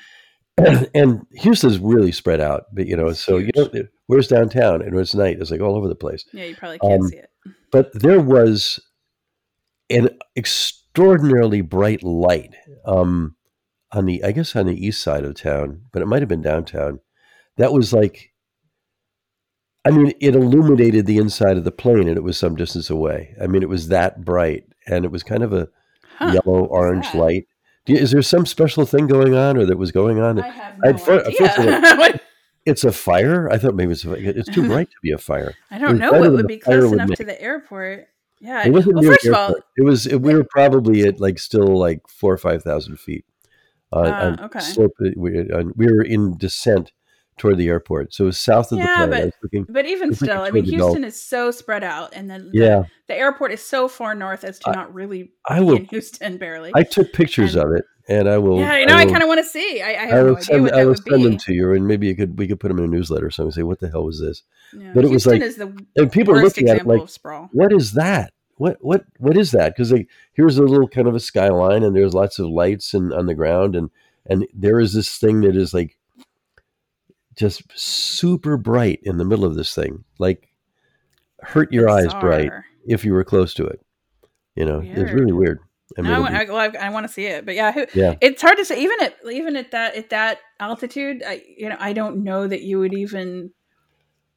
And 0.94 1.26
Houston's 1.32 1.78
really 1.78 2.12
spread 2.12 2.40
out. 2.40 2.64
But 2.72 2.86
you 2.86 2.96
know, 2.96 3.08
it's 3.08 3.24
so 3.24 3.38
huge. 3.38 3.52
you 3.56 3.68
know, 3.72 3.88
where's 4.06 4.28
downtown 4.28 4.82
and 4.82 4.96
it's 4.98 5.14
night? 5.14 5.38
It's 5.40 5.50
like 5.50 5.60
all 5.60 5.76
over 5.76 5.88
the 5.88 5.94
place. 5.94 6.24
Yeah, 6.32 6.44
you 6.44 6.56
probably 6.56 6.78
can't 6.78 7.02
um, 7.02 7.08
see 7.08 7.16
it. 7.16 7.30
But 7.70 7.90
there 7.94 8.20
was 8.20 8.80
an 9.88 10.10
extraordinarily 10.36 11.60
bright 11.60 12.02
light. 12.02 12.54
Um, 12.84 13.36
on 13.92 14.06
the 14.06 14.22
I 14.22 14.32
guess 14.32 14.54
on 14.54 14.66
the 14.66 14.86
east 14.86 15.02
side 15.02 15.24
of 15.24 15.34
town, 15.34 15.82
but 15.92 16.02
it 16.02 16.06
might 16.06 16.22
have 16.22 16.28
been 16.28 16.42
downtown. 16.42 17.00
That 17.56 17.72
was 17.72 17.92
like 17.92 18.30
I 19.84 19.90
mean, 19.90 20.12
it 20.20 20.34
illuminated 20.34 21.06
the 21.06 21.16
inside 21.16 21.56
of 21.56 21.64
the 21.64 21.72
plane 21.72 22.06
and 22.06 22.16
it 22.16 22.22
was 22.22 22.36
some 22.36 22.54
distance 22.54 22.90
away. 22.90 23.34
I 23.42 23.46
mean, 23.46 23.62
it 23.62 23.68
was 23.68 23.88
that 23.88 24.24
bright 24.24 24.64
and 24.86 25.04
it 25.04 25.10
was 25.10 25.22
kind 25.22 25.42
of 25.42 25.52
a 25.52 25.68
huh, 26.18 26.38
yellow 26.44 26.66
orange 26.66 27.14
light. 27.14 27.46
Is 27.96 28.10
there 28.10 28.22
some 28.22 28.46
special 28.46 28.86
thing 28.86 29.06
going 29.06 29.34
on 29.34 29.56
or 29.56 29.66
that 29.66 29.76
was 29.76 29.92
going 29.92 30.20
on? 30.20 30.40
I 30.40 30.48
have 30.48 31.06
no 31.06 31.20
idea. 31.20 32.20
it's 32.66 32.84
a 32.84 32.92
fire. 32.92 33.50
I 33.50 33.58
thought 33.58 33.74
maybe 33.74 33.92
it's, 33.92 34.04
it's 34.04 34.48
too 34.48 34.66
bright 34.68 34.90
to 34.90 34.96
be 35.02 35.12
a 35.12 35.18
fire. 35.18 35.54
I 35.70 35.78
don't 35.78 35.98
know 35.98 36.12
what 36.12 36.32
would 36.32 36.46
be 36.46 36.58
close 36.58 36.92
enough 36.92 37.10
to 37.10 37.24
the 37.24 37.40
airport. 37.40 38.08
Yeah. 38.40 38.66
It 38.66 38.72
wasn't 38.72 38.96
well, 38.96 39.04
first 39.04 39.26
of 39.26 39.34
all, 39.34 39.54
it 39.76 39.82
was. 39.82 40.06
It, 40.06 40.22
we 40.22 40.34
were 40.34 40.44
probably 40.44 41.02
at 41.02 41.20
like 41.20 41.38
still 41.38 41.78
like 41.78 42.00
four 42.08 42.32
or 42.32 42.38
five 42.38 42.62
thousand 42.62 42.98
feet 42.98 43.26
uh, 43.92 44.36
okay. 44.40 44.60
slope. 44.60 44.92
We, 45.16 45.50
uh, 45.50 45.64
we 45.76 45.86
were 45.86 46.02
in 46.02 46.38
descent 46.38 46.92
toward 47.40 47.56
the 47.56 47.68
airport, 47.68 48.14
so 48.14 48.24
it 48.24 48.26
was 48.26 48.38
south 48.38 48.70
of 48.70 48.78
yeah, 48.78 49.06
the 49.06 49.08
plane. 49.08 49.24
But, 49.24 49.34
looking, 49.42 49.66
but 49.68 49.86
even 49.86 50.14
still, 50.14 50.42
I 50.42 50.50
mean, 50.50 50.64
Houston 50.64 51.02
is 51.02 51.20
so 51.20 51.50
spread 51.50 51.82
out, 51.82 52.12
and 52.14 52.30
then 52.30 52.50
the, 52.52 52.58
yeah, 52.58 52.82
the 53.08 53.16
airport 53.16 53.50
is 53.50 53.62
so 53.62 53.88
far 53.88 54.14
north 54.14 54.44
as 54.44 54.58
to 54.60 54.70
I, 54.70 54.72
not 54.72 54.94
really 54.94 55.32
I 55.48 55.60
will, 55.60 55.76
in 55.76 55.86
Houston 55.86 56.36
barely. 56.36 56.70
I 56.74 56.84
took 56.84 57.12
pictures 57.12 57.56
and, 57.56 57.64
of 57.64 57.76
it, 57.76 57.84
and 58.08 58.28
I 58.28 58.38
will. 58.38 58.60
Yeah, 58.60 58.76
you 58.76 58.86
know, 58.86 58.94
I, 58.94 59.00
I 59.00 59.06
kind 59.06 59.22
of 59.22 59.28
want 59.28 59.40
to 59.40 59.44
see. 59.44 59.80
I, 59.80 59.88
I 59.88 60.06
have 60.06 60.26
I 60.26 60.30
no 60.30 60.36
send, 60.36 60.60
idea 60.60 60.62
what 60.62 60.74
I 60.74 60.84
will 60.84 60.94
send 60.94 61.24
them 61.24 61.36
to 61.38 61.54
you, 61.54 61.72
and 61.72 61.88
maybe 61.88 62.06
you 62.06 62.14
could 62.14 62.38
we 62.38 62.46
could 62.46 62.60
put 62.60 62.68
them 62.68 62.78
in 62.78 62.84
a 62.84 62.88
newsletter 62.88 63.26
or 63.26 63.30
something. 63.30 63.52
Say, 63.52 63.62
what 63.62 63.80
the 63.80 63.90
hell 63.90 64.04
was 64.04 64.20
this? 64.20 64.42
Yeah. 64.72 64.92
But 64.94 65.06
it 65.06 65.08
Houston 65.08 65.40
was 65.40 65.58
like, 65.58 65.74
and 65.96 66.12
people 66.12 66.38
are 66.38 66.42
looking 66.42 66.68
at 66.68 66.76
it 66.76 66.86
like, 66.86 67.08
what 67.52 67.72
is 67.72 67.94
that? 67.94 68.32
What 68.56 68.76
what 68.82 69.04
what 69.16 69.38
is 69.38 69.52
that? 69.52 69.74
Because 69.74 69.90
like 69.90 70.08
here's 70.34 70.58
a 70.58 70.62
little 70.62 70.86
kind 70.88 71.08
of 71.08 71.14
a 71.14 71.20
skyline, 71.20 71.82
and 71.82 71.96
there's 71.96 72.12
lots 72.12 72.38
of 72.38 72.46
lights 72.46 72.92
and 72.92 73.12
on 73.12 73.24
the 73.24 73.34
ground, 73.34 73.74
and 73.74 73.88
and 74.26 74.46
there 74.52 74.78
is 74.78 74.92
this 74.92 75.16
thing 75.16 75.40
that 75.40 75.56
is 75.56 75.72
like 75.72 75.96
just 77.40 77.62
super 77.74 78.58
bright 78.58 79.00
in 79.02 79.16
the 79.16 79.24
middle 79.24 79.46
of 79.46 79.54
this 79.54 79.74
thing, 79.74 80.04
like 80.18 80.46
hurt 81.40 81.72
your 81.72 81.88
eyes 81.88 82.12
bright 82.20 82.52
if 82.86 83.02
you 83.02 83.14
were 83.14 83.24
close 83.24 83.54
to 83.54 83.64
it. 83.64 83.80
You 84.54 84.66
know, 84.66 84.80
weird. 84.80 84.98
it's 84.98 85.12
really 85.12 85.32
weird. 85.32 85.60
I, 85.96 86.02
mean, 86.02 86.12
I, 86.12 86.18
want, 86.18 86.32
be- 86.34 86.38
I, 86.38 86.44
well, 86.44 86.56
I, 86.78 86.86
I 86.86 86.90
want 86.90 87.06
to 87.06 87.12
see 87.12 87.24
it, 87.24 87.46
but 87.46 87.54
yeah, 87.54 87.72
who, 87.72 87.86
Yeah. 87.94 88.14
it's 88.20 88.42
hard 88.42 88.58
to 88.58 88.64
say. 88.64 88.80
Even 88.82 89.02
at 89.02 89.16
even 89.32 89.56
at 89.56 89.70
that 89.70 89.96
at 89.96 90.10
that 90.10 90.38
altitude, 90.60 91.22
I, 91.26 91.42
you 91.56 91.70
know, 91.70 91.76
I 91.80 91.94
don't 91.94 92.22
know 92.22 92.46
that 92.46 92.60
you 92.60 92.78
would 92.78 92.92
even 92.92 93.52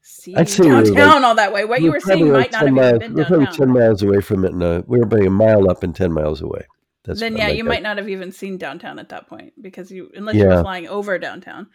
see 0.01 0.33
I'd 0.35 0.47
say 0.47 0.63
we 0.63 0.69
were, 0.69 0.83
downtown 0.83 1.21
like- 1.21 1.23
all 1.23 1.35
that 1.35 1.51
way. 1.53 1.65
What 1.65 1.81
you 1.81 1.89
we're 1.89 1.95
were 1.95 1.99
seeing 1.99 2.19
probably 2.29 2.39
might 2.39 2.51
not 2.53 2.61
have 2.65 2.73
miles, 2.73 2.99
been 2.99 3.13
we're 3.15 3.25
probably 3.25 3.45
ten 3.47 3.69
miles 3.69 4.01
away 4.01 4.21
from 4.21 4.45
it, 4.45 4.53
and 4.53 4.63
uh, 4.63 4.81
we 4.87 4.97
were 4.99 5.03
about 5.03 5.25
a 5.25 5.29
mile 5.29 5.69
up 5.69 5.83
and 5.83 5.93
ten 5.93 6.13
miles 6.13 6.41
away. 6.41 6.65
That's 7.03 7.19
then 7.19 7.35
yeah, 7.35 7.47
like 7.47 7.57
you 7.57 7.63
that. 7.63 7.69
might 7.69 7.83
not 7.83 7.97
have 7.97 8.07
even 8.07 8.31
seen 8.31 8.57
downtown 8.57 8.97
at 8.97 9.09
that 9.09 9.27
point 9.27 9.51
because 9.61 9.91
you 9.91 10.09
unless 10.15 10.35
you 10.35 10.47
were 10.47 10.61
flying 10.61 10.87
over 10.87 11.19
downtown. 11.19 11.67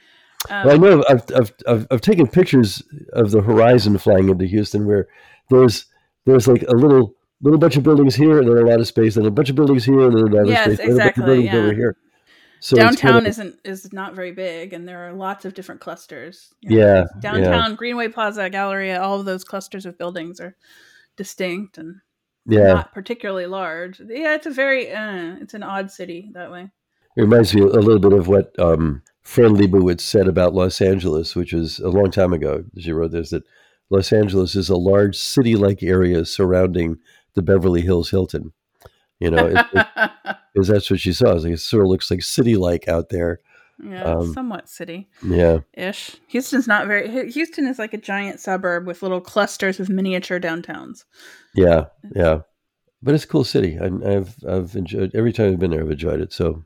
Um, 0.48 0.66
Well, 0.66 0.74
I 0.74 0.76
know 0.78 1.04
I've, 1.08 1.22
I've, 1.34 1.52
I've, 1.66 1.86
I've 1.90 2.00
taken 2.00 2.26
pictures 2.26 2.82
of 3.12 3.30
the 3.30 3.42
horizon 3.42 3.98
flying 3.98 4.28
into 4.28 4.46
Houston 4.46 4.86
where 4.86 5.08
there's 5.50 5.86
there's 6.26 6.46
like 6.46 6.62
a 6.62 6.72
little 6.74 7.14
little 7.40 7.58
bunch 7.58 7.76
of 7.76 7.82
buildings 7.82 8.14
here 8.14 8.38
and 8.38 8.48
then 8.48 8.56
a 8.58 8.68
lot 8.68 8.80
of 8.80 8.86
space 8.86 9.16
and 9.16 9.26
a 9.26 9.30
bunch 9.30 9.48
of 9.50 9.56
buildings 9.56 9.84
here 9.84 10.00
and 10.00 10.12
then 10.16 10.24
a 10.32 10.36
lot 10.36 10.42
of 10.42 10.48
Yes, 10.48 10.74
space 10.74 10.80
and 10.80 11.00
a 11.00 11.04
bunch 11.04 11.18
of 11.18 11.24
buildings 11.24 11.46
yeah. 11.46 11.56
over 11.56 11.72
here. 11.72 11.96
So 12.60 12.76
downtown 12.76 13.12
kind 13.12 13.26
of- 13.26 13.30
isn't 13.30 13.56
is 13.64 13.92
not 13.92 14.14
very 14.14 14.32
big, 14.32 14.72
and 14.72 14.86
there 14.86 15.08
are 15.08 15.12
lots 15.12 15.44
of 15.44 15.54
different 15.54 15.80
clusters. 15.80 16.52
you 16.60 16.70
know. 16.70 16.76
yeah 16.76 17.04
yeah 17.14 17.20
downtown 17.20 17.76
Greenway 17.76 18.08
Plaza, 18.08 18.50
Galleria, 18.50 19.00
all 19.00 19.18
of 19.20 19.26
those 19.26 19.44
clusters 19.44 19.86
of 19.86 19.96
buildings 19.96 20.40
are 20.40 20.56
distinct 21.16 21.78
and 21.78 21.96
yeah. 22.46 22.74
not 22.74 22.94
particularly 22.94 23.46
large. 23.46 24.00
Yeah, 24.00 24.34
it's 24.34 24.46
a 24.46 24.50
very 24.50 24.90
uh, 24.90 25.36
it's 25.40 25.54
an 25.54 25.62
odd 25.62 25.90
city 25.90 26.30
that 26.34 26.50
way. 26.50 26.68
It 27.16 27.22
reminds 27.22 27.54
me 27.54 27.62
a 27.62 27.66
little 27.66 27.98
bit 27.98 28.12
of 28.12 28.28
what 28.28 28.58
um, 28.58 29.02
Fran 29.28 29.54
Lebowitz 29.54 30.00
said 30.00 30.26
about 30.26 30.54
Los 30.54 30.80
Angeles, 30.80 31.36
which 31.36 31.52
was 31.52 31.80
a 31.80 31.90
long 31.90 32.10
time 32.10 32.32
ago. 32.32 32.64
She 32.78 32.92
wrote 32.92 33.10
this 33.10 33.28
that 33.28 33.42
Los 33.90 34.10
Angeles 34.10 34.56
is 34.56 34.70
a 34.70 34.76
large 34.76 35.18
city-like 35.18 35.82
area 35.82 36.24
surrounding 36.24 36.96
the 37.34 37.42
Beverly 37.42 37.82
Hills 37.82 38.08
Hilton. 38.08 38.54
You 39.20 39.30
know, 39.30 39.48
because 40.54 40.68
that's 40.68 40.90
what 40.90 41.00
she 41.00 41.12
saw. 41.12 41.32
Like, 41.32 41.52
it 41.52 41.60
sort 41.60 41.84
of 41.84 41.90
looks 41.90 42.10
like 42.10 42.22
city-like 42.22 42.88
out 42.88 43.10
there. 43.10 43.40
yeah, 43.84 44.04
um, 44.04 44.32
somewhat 44.32 44.66
city 44.66 45.10
Yeah, 45.22 45.58
ish. 45.74 46.16
Houston's 46.28 46.66
not 46.66 46.86
very. 46.86 47.30
Houston 47.30 47.66
is 47.66 47.78
like 47.78 47.92
a 47.92 47.98
giant 47.98 48.40
suburb 48.40 48.86
with 48.86 49.02
little 49.02 49.20
clusters 49.20 49.78
of 49.78 49.90
miniature 49.90 50.40
downtowns. 50.40 51.04
yeah, 51.54 51.84
yeah. 52.16 52.38
But 53.02 53.14
it's 53.14 53.24
a 53.24 53.28
cool 53.28 53.44
city. 53.44 53.78
I, 53.78 53.90
I've 54.10 54.34
I've 54.48 54.74
enjoyed 54.74 55.10
every 55.14 55.34
time 55.34 55.52
I've 55.52 55.58
been 55.58 55.72
there. 55.72 55.82
I've 55.82 55.90
enjoyed 55.90 56.22
it. 56.22 56.32
So 56.32 56.64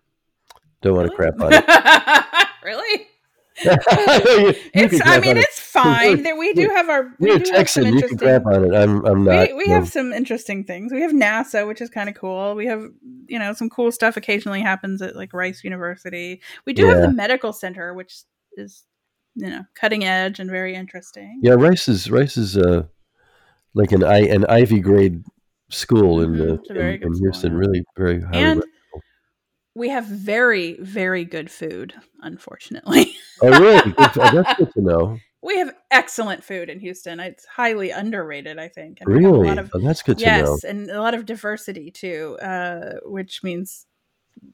don't 0.81 0.95
want 0.97 1.11
to 1.11 1.17
crap 1.17 1.41
on 1.41 1.55
it. 1.55 1.65
really? 2.73 3.07
You- 3.65 4.55
It's. 4.75 5.01
I 5.05 5.21
mean, 5.21 5.33
on 5.33 5.37
it. 5.37 5.45
it's 5.45 5.61
fine. 5.61 6.23
That 6.27 6.39
we 6.39 6.55
do 6.55 6.69
have 6.71 6.89
our. 6.89 7.13
We 7.19 7.27
do 7.29 7.33
have 7.35 7.47
some 7.47 7.55
Texan. 7.55 7.85
You 7.85 7.91
can 7.91 7.95
interesting. 7.99 8.19
crap 8.19 8.47
on 8.47 8.65
it. 8.65 8.75
I'm 8.75 9.05
I'm 9.05 9.25
not. 9.25 9.49
we, 9.49 9.55
we 9.55 9.65
no. 9.67 9.75
have 9.75 9.89
some 9.89 10.13
interesting 10.13 10.65
things. 10.65 10.91
We 10.91 11.03
have 11.03 11.13
NASA, 11.13 11.67
which 11.69 11.83
is 11.83 11.91
kind 11.91 12.09
of 12.09 12.15
cool. 12.15 12.55
We 12.55 12.65
have, 12.67 12.83
you 13.27 13.39
know, 13.39 13.53
some 13.53 13.69
cool 13.69 13.93
stuff 13.93 14.17
occasionally 14.17 14.63
happens 14.63 15.03
at 15.03 15.17
like 15.17 15.35
Rice 15.35 15.63
University. 15.65 16.41
We 16.67 16.73
do 16.73 16.87
have 16.87 17.03
the 17.03 17.13
medical 17.13 17.53
center, 17.53 17.93
which 17.93 18.23
is, 18.57 18.85
you 19.35 19.49
know, 19.51 19.65
cutting 19.75 20.03
edge 20.05 20.41
and 20.41 20.51
very 20.51 20.75
interesting. 20.75 21.41
Yeah, 21.43 21.53
Rice 21.55 21.89
is 21.89 22.11
Rice 22.11 22.39
is 22.39 22.57
uh 22.57 22.85
like 23.75 23.93
an 23.93 24.03
I 24.03 24.21
an 24.21 24.47
Ivy 24.47 24.81
grade 24.81 25.25
school 25.69 26.23
in, 26.23 26.33
Mhm, 26.37 26.51
uh, 26.51 26.55
it's 26.55 26.71
a 26.71 26.75
in, 26.81 27.03
in 27.03 27.15
school, 27.15 27.19
Houston. 27.27 27.53
yeah. 27.53 27.59
Really, 27.59 27.85
very 27.99 28.21
highly. 28.23 28.39
And 28.39 28.65
we 29.75 29.89
have 29.89 30.05
very, 30.07 30.77
very 30.81 31.25
good 31.25 31.51
food, 31.51 31.95
unfortunately. 32.21 33.15
oh, 33.43 33.61
really? 33.61 33.95
Oh, 33.99 34.31
that's 34.33 34.59
good 34.59 34.73
to 34.75 34.81
know. 34.83 35.19
we 35.43 35.59
have 35.59 35.75
excellent 35.91 36.45
food 36.45 36.69
in 36.69 36.79
Houston. 36.81 37.21
It's 37.21 37.45
highly 37.47 37.91
underrated, 37.91 38.59
I 38.59 38.69
think. 38.69 38.99
And 39.01 39.09
Really? 39.09 39.49
a 39.49 39.51
lot 39.51 39.59
of 39.59 39.71
oh, 39.75 39.79
that's 39.79 40.03
good 40.03 40.19
to 40.19 40.27
know. 40.27 40.31
yes, 40.53 40.65
and 40.65 40.91
a 40.91 41.01
lot 41.01 41.15
of 41.15 41.25
diversity 41.27 41.91
too, 41.91 42.37
uh, 42.43 42.95
which 43.05 43.43
means 43.43 43.87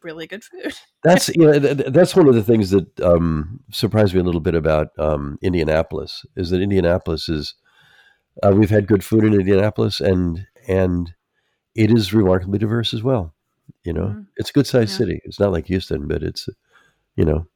really 0.02 0.26
good 0.26 0.44
food. 0.44 0.74
That's 1.04 1.28
you 1.34 1.46
know 1.46 1.58
th- 1.58 1.76
th- 1.78 1.92
that's 1.92 2.14
one 2.16 2.28
of 2.28 2.34
the 2.34 2.42
things 2.42 2.70
that 2.70 3.00
um, 3.00 3.60
surprised 3.72 4.14
me 4.14 4.20
a 4.20 4.24
little 4.24 4.40
bit 4.40 4.54
about 4.54 4.88
um, 4.98 5.38
Indianapolis 5.42 6.24
is 6.36 6.50
that 6.50 6.60
Indianapolis 6.62 7.28
is 7.28 7.54
uh, 8.42 8.52
we've 8.54 8.70
had 8.70 8.86
good 8.86 9.02
food 9.04 9.24
in 9.24 9.34
Indianapolis 9.34 10.00
and 10.00 10.46
and 10.68 11.12
it 11.74 11.90
is 11.90 12.12
remarkably 12.14 12.58
diverse 12.58 12.92
as 12.94 13.02
well. 13.02 13.34
You 13.88 13.94
know, 13.94 14.08
Mhm. 14.08 14.26
it's 14.36 14.50
a 14.50 14.52
good 14.52 14.66
sized 14.66 14.92
Yeah. 14.92 14.98
city. 14.98 15.20
It's 15.24 15.40
not 15.40 15.52
like 15.52 15.66
Houston, 15.68 16.06
but 16.08 16.22
it's 16.22 16.48
you 17.16 17.24
know 17.24 17.46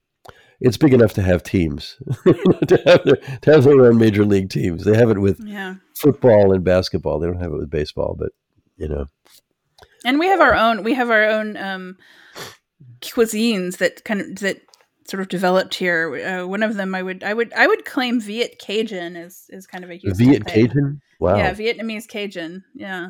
it's 0.60 0.78
big 0.78 0.94
enough 0.94 1.12
to 1.14 1.22
have 1.22 1.42
teams 1.42 1.96
to 2.70 2.82
have 2.86 3.02
their, 3.04 3.16
to 3.42 3.52
have 3.52 3.64
their 3.64 3.84
own 3.86 3.98
major 3.98 4.24
league 4.24 4.48
teams. 4.48 4.84
They 4.84 4.96
have 4.96 5.10
it 5.10 5.18
with 5.18 5.38
Yeah. 5.44 5.74
football 5.94 6.52
and 6.54 6.62
basketball. 6.64 7.18
They 7.18 7.26
don't 7.26 7.40
have 7.42 7.52
it 7.52 7.58
with 7.58 7.68
baseball, 7.70 8.16
but 8.18 8.30
you 8.78 8.88
know, 8.88 9.04
and 10.06 10.18
we 10.18 10.26
have 10.28 10.40
our 10.40 10.54
own 10.54 10.82
we 10.88 10.94
have 10.94 11.10
our 11.10 11.24
own 11.36 11.56
um 11.58 11.96
cuisines 13.00 13.76
that 13.78 14.04
kind 14.04 14.20
of 14.20 14.36
that 14.40 14.58
sort 15.08 15.20
of 15.20 15.28
developed 15.28 15.74
here 15.74 16.14
uh, 16.16 16.46
one 16.46 16.62
of 16.62 16.76
them 16.76 16.94
i 16.94 17.02
would 17.02 17.22
i 17.24 17.34
would 17.34 17.52
i 17.54 17.66
would 17.66 17.84
claim 17.84 18.20
viet 18.20 18.58
cajun 18.60 19.16
is 19.16 19.46
is 19.50 19.66
kind 19.66 19.82
of 19.84 19.90
a 19.90 19.94
Houston 19.96 20.26
Viet 20.26 20.44
thing. 20.44 20.68
Cajun. 20.68 21.00
Wow. 21.20 21.36
yeah 21.36 21.52
vietnamese 21.52 22.06
cajun 22.08 22.62
yeah 22.74 23.08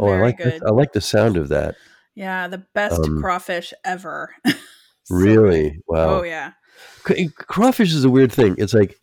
oh, 0.00 0.08
I 0.08 0.20
like 0.20 0.38
good 0.38 0.52
this. 0.54 0.62
I 0.66 0.70
like 0.70 0.92
the 0.92 1.00
sound 1.00 1.36
of 1.36 1.48
that. 1.48 1.74
Yeah 2.14 2.48
the 2.48 2.64
best 2.74 3.00
Um, 3.00 3.20
crawfish 3.20 3.72
ever 3.84 4.34
So 5.04 5.14
Really? 5.16 5.70
good. 5.70 5.80
Wow. 5.88 6.18
oh 6.18 6.22
yeah 6.22 6.52
Crawfish 7.36 7.92
is 7.92 8.04
a 8.04 8.10
weird 8.10 8.32
thing. 8.32 8.54
It's 8.58 8.74
like 8.74 8.98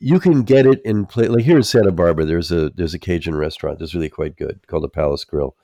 you 0.00 0.18
can 0.20 0.42
get 0.42 0.66
it 0.66 0.80
in 0.84 1.04
play. 1.06 1.28
Like 1.28 1.44
here 1.44 1.56
in 1.56 1.62
Santa 1.62 1.90
Barbara, 1.92 2.24
there's 2.24 2.50
a 2.52 2.70
there's 2.70 2.94
a 2.94 2.98
Cajun 2.98 3.34
restaurant 3.34 3.78
that's 3.78 3.94
really 3.94 4.08
quite 4.08 4.36
good 4.36 4.60
called 4.66 4.84
the 4.84 4.88
Palace 4.88 5.24
Grill, 5.24 5.54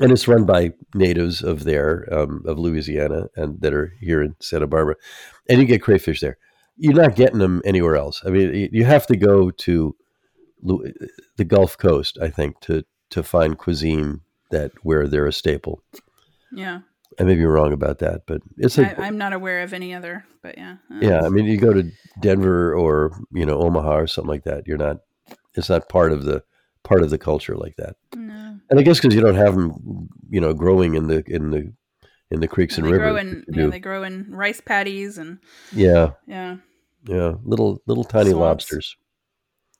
and 0.00 0.10
it's 0.12 0.28
run 0.28 0.44
by 0.44 0.72
natives 0.94 1.42
of 1.42 1.64
there 1.64 2.06
um, 2.12 2.42
of 2.46 2.58
Louisiana 2.58 3.28
and 3.36 3.60
that 3.60 3.72
are 3.74 3.92
here 4.00 4.22
in 4.22 4.34
Santa 4.40 4.66
Barbara, 4.66 4.96
and 5.48 5.60
you 5.60 5.66
get 5.66 5.82
crayfish 5.82 6.20
there. 6.20 6.36
You're 6.76 6.94
not 6.94 7.16
getting 7.16 7.38
them 7.38 7.62
anywhere 7.64 7.96
else. 7.96 8.22
I 8.26 8.30
mean, 8.30 8.68
you 8.72 8.84
have 8.84 9.06
to 9.08 9.16
go 9.16 9.50
to 9.50 9.94
the 11.36 11.44
Gulf 11.44 11.76
Coast, 11.78 12.18
I 12.20 12.28
think, 12.28 12.60
to 12.60 12.84
to 13.10 13.22
find 13.22 13.56
cuisine 13.58 14.20
that 14.50 14.72
where 14.82 15.06
they're 15.06 15.26
a 15.26 15.32
staple. 15.32 15.82
Yeah 16.52 16.80
I 17.20 17.24
may 17.24 17.34
be 17.34 17.44
wrong 17.44 17.72
about 17.74 17.98
that, 17.98 18.22
but 18.26 18.40
it's 18.56 18.78
I, 18.78 18.94
i'm 18.98 19.18
not 19.18 19.32
aware 19.34 19.60
of 19.62 19.72
any 19.74 19.92
other 19.94 20.24
but 20.42 20.56
yeah 20.56 20.76
yeah, 21.00 21.20
I 21.24 21.28
mean, 21.28 21.44
you 21.46 21.58
go 21.58 21.72
to 21.72 21.90
Denver 22.20 22.74
or 22.74 23.12
you 23.32 23.44
know 23.46 23.58
Omaha 23.60 23.96
or 23.98 24.06
something 24.06 24.28
like 24.30 24.44
that. 24.44 24.66
You're 24.66 24.78
not. 24.78 24.98
It's 25.54 25.68
not 25.68 25.88
part 25.88 26.12
of 26.12 26.24
the 26.24 26.42
part 26.82 27.02
of 27.02 27.10
the 27.10 27.18
culture 27.18 27.54
like 27.56 27.76
that. 27.76 27.96
no. 28.16 28.56
And 28.70 28.80
I 28.80 28.82
guess 28.82 28.98
because 29.00 29.14
you 29.14 29.20
don't 29.20 29.34
have 29.36 29.54
them, 29.54 30.08
you 30.30 30.40
know, 30.40 30.52
growing 30.54 30.94
in 30.94 31.06
the 31.06 31.22
in 31.26 31.50
the 31.50 31.72
in 32.30 32.40
the 32.40 32.48
creeks 32.48 32.76
And 32.78 32.86
and, 32.86 32.94
they 32.94 32.98
rivers. 32.98 33.12
grow 33.12 33.16
in 33.20 33.44
you 33.48 33.62
yeah 33.64 33.70
they 33.70 33.78
grow 33.78 34.02
in 34.02 34.26
rice 34.30 34.60
paddies 34.60 35.18
and 35.18 35.38
yeah, 35.72 36.12
yeah 36.26 36.56
yeah, 37.06 37.34
little 37.44 37.80
little 37.86 38.04
tiny 38.04 38.30
Swamps. 38.30 38.40
lobsters. 38.40 38.96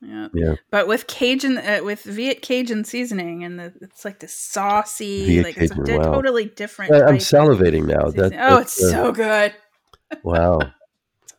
Yeah 0.03 0.29
Yeah, 0.35 0.55
but 0.71 0.89
with 0.89 1.07
Cajun, 1.07 1.59
uh, 1.59 1.81
with 1.83 2.03
Viet 2.03 2.43
Cajun 2.43 2.85
seasoning, 2.85 3.45
and 3.45 3.59
the, 3.59 3.73
it's 3.81 4.05
like 4.05 4.19
this 4.21 4.35
saucy, 4.35 5.27
Viet 5.27 5.45
like 5.45 5.57
it's 5.59 5.73
a 5.73 5.97
wow. 5.99 6.13
totally 6.13 6.47
different. 6.47 6.93
I, 6.93 7.07
I'm 7.07 7.19
type 7.19 7.21
salivating 7.21 7.87
now. 7.87 8.11
That, 8.11 8.33
oh, 8.39 8.59
it's 8.59 8.83
uh, 8.83 8.91
so 8.91 9.13
good, 9.13 9.55
wow. 10.25 10.59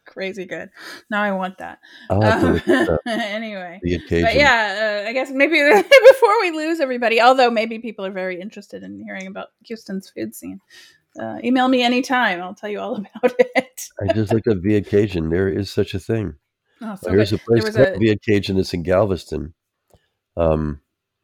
crazy 0.05 0.45
good. 0.45 0.69
Now 1.09 1.23
I 1.23 1.31
want 1.31 1.57
that. 1.57 1.79
I'll 2.09 2.21
have 2.21 2.63
to 2.65 2.91
Um, 2.93 2.99
anyway, 3.07 3.79
the 3.83 3.95
occasion. 3.95 4.23
but 4.23 4.35
yeah, 4.35 5.03
uh, 5.05 5.09
I 5.09 5.13
guess 5.13 5.29
maybe 5.29 5.59
before 6.09 6.41
we 6.41 6.51
lose 6.51 6.79
everybody, 6.79 7.21
although 7.21 7.51
maybe 7.51 7.79
people 7.79 8.05
are 8.05 8.11
very 8.11 8.39
interested 8.39 8.83
in 8.83 8.99
hearing 9.03 9.27
about 9.27 9.49
Houston's 9.65 10.09
food 10.09 10.33
scene. 10.35 10.59
Uh, 11.19 11.37
email 11.43 11.67
me 11.67 11.83
anytime. 11.83 12.41
I'll 12.41 12.55
tell 12.55 12.69
you 12.69 12.79
all 12.79 12.95
about 12.95 13.35
it. 13.37 13.89
I 14.01 14.13
just 14.13 14.33
looked 14.33 14.47
up 14.47 14.57
Viet 14.63 14.87
Cajun. 14.87 15.29
There 15.29 15.49
is 15.49 15.69
such 15.69 15.93
a 15.93 15.99
thing. 15.99 16.35
Oh, 16.83 16.95
so 17.01 17.09
There's 17.11 17.31
good. 17.31 17.39
a 17.39 17.43
place 17.43 17.63
called 17.75 17.87
a- 17.87 17.97
Viet 17.97 18.21
Cajun 18.21 18.57
that's 18.57 18.73
in 18.73 18.83
Galveston. 18.83 19.53
Um, 20.37 20.79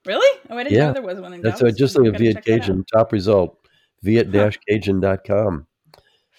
Really? 0.05 0.39
Oh, 0.49 0.57
I 0.57 0.63
didn't 0.63 0.75
Yeah. 0.77 0.87
know 0.87 0.93
there 0.93 1.01
was 1.03 1.19
one 1.19 1.33
in 1.33 1.41
Galveston. 1.41 1.67
That's 1.67 1.77
Galveston. 1.77 1.77
just 1.77 1.97
like 1.99 2.15
a 2.15 2.17
Viet 2.17 2.33
check 2.35 2.45
that 2.45 2.53
out. 2.53 2.59
Cajun. 2.61 2.85
Top 2.85 3.11
result, 3.11 3.57
viet-cajun.com. 4.01 5.67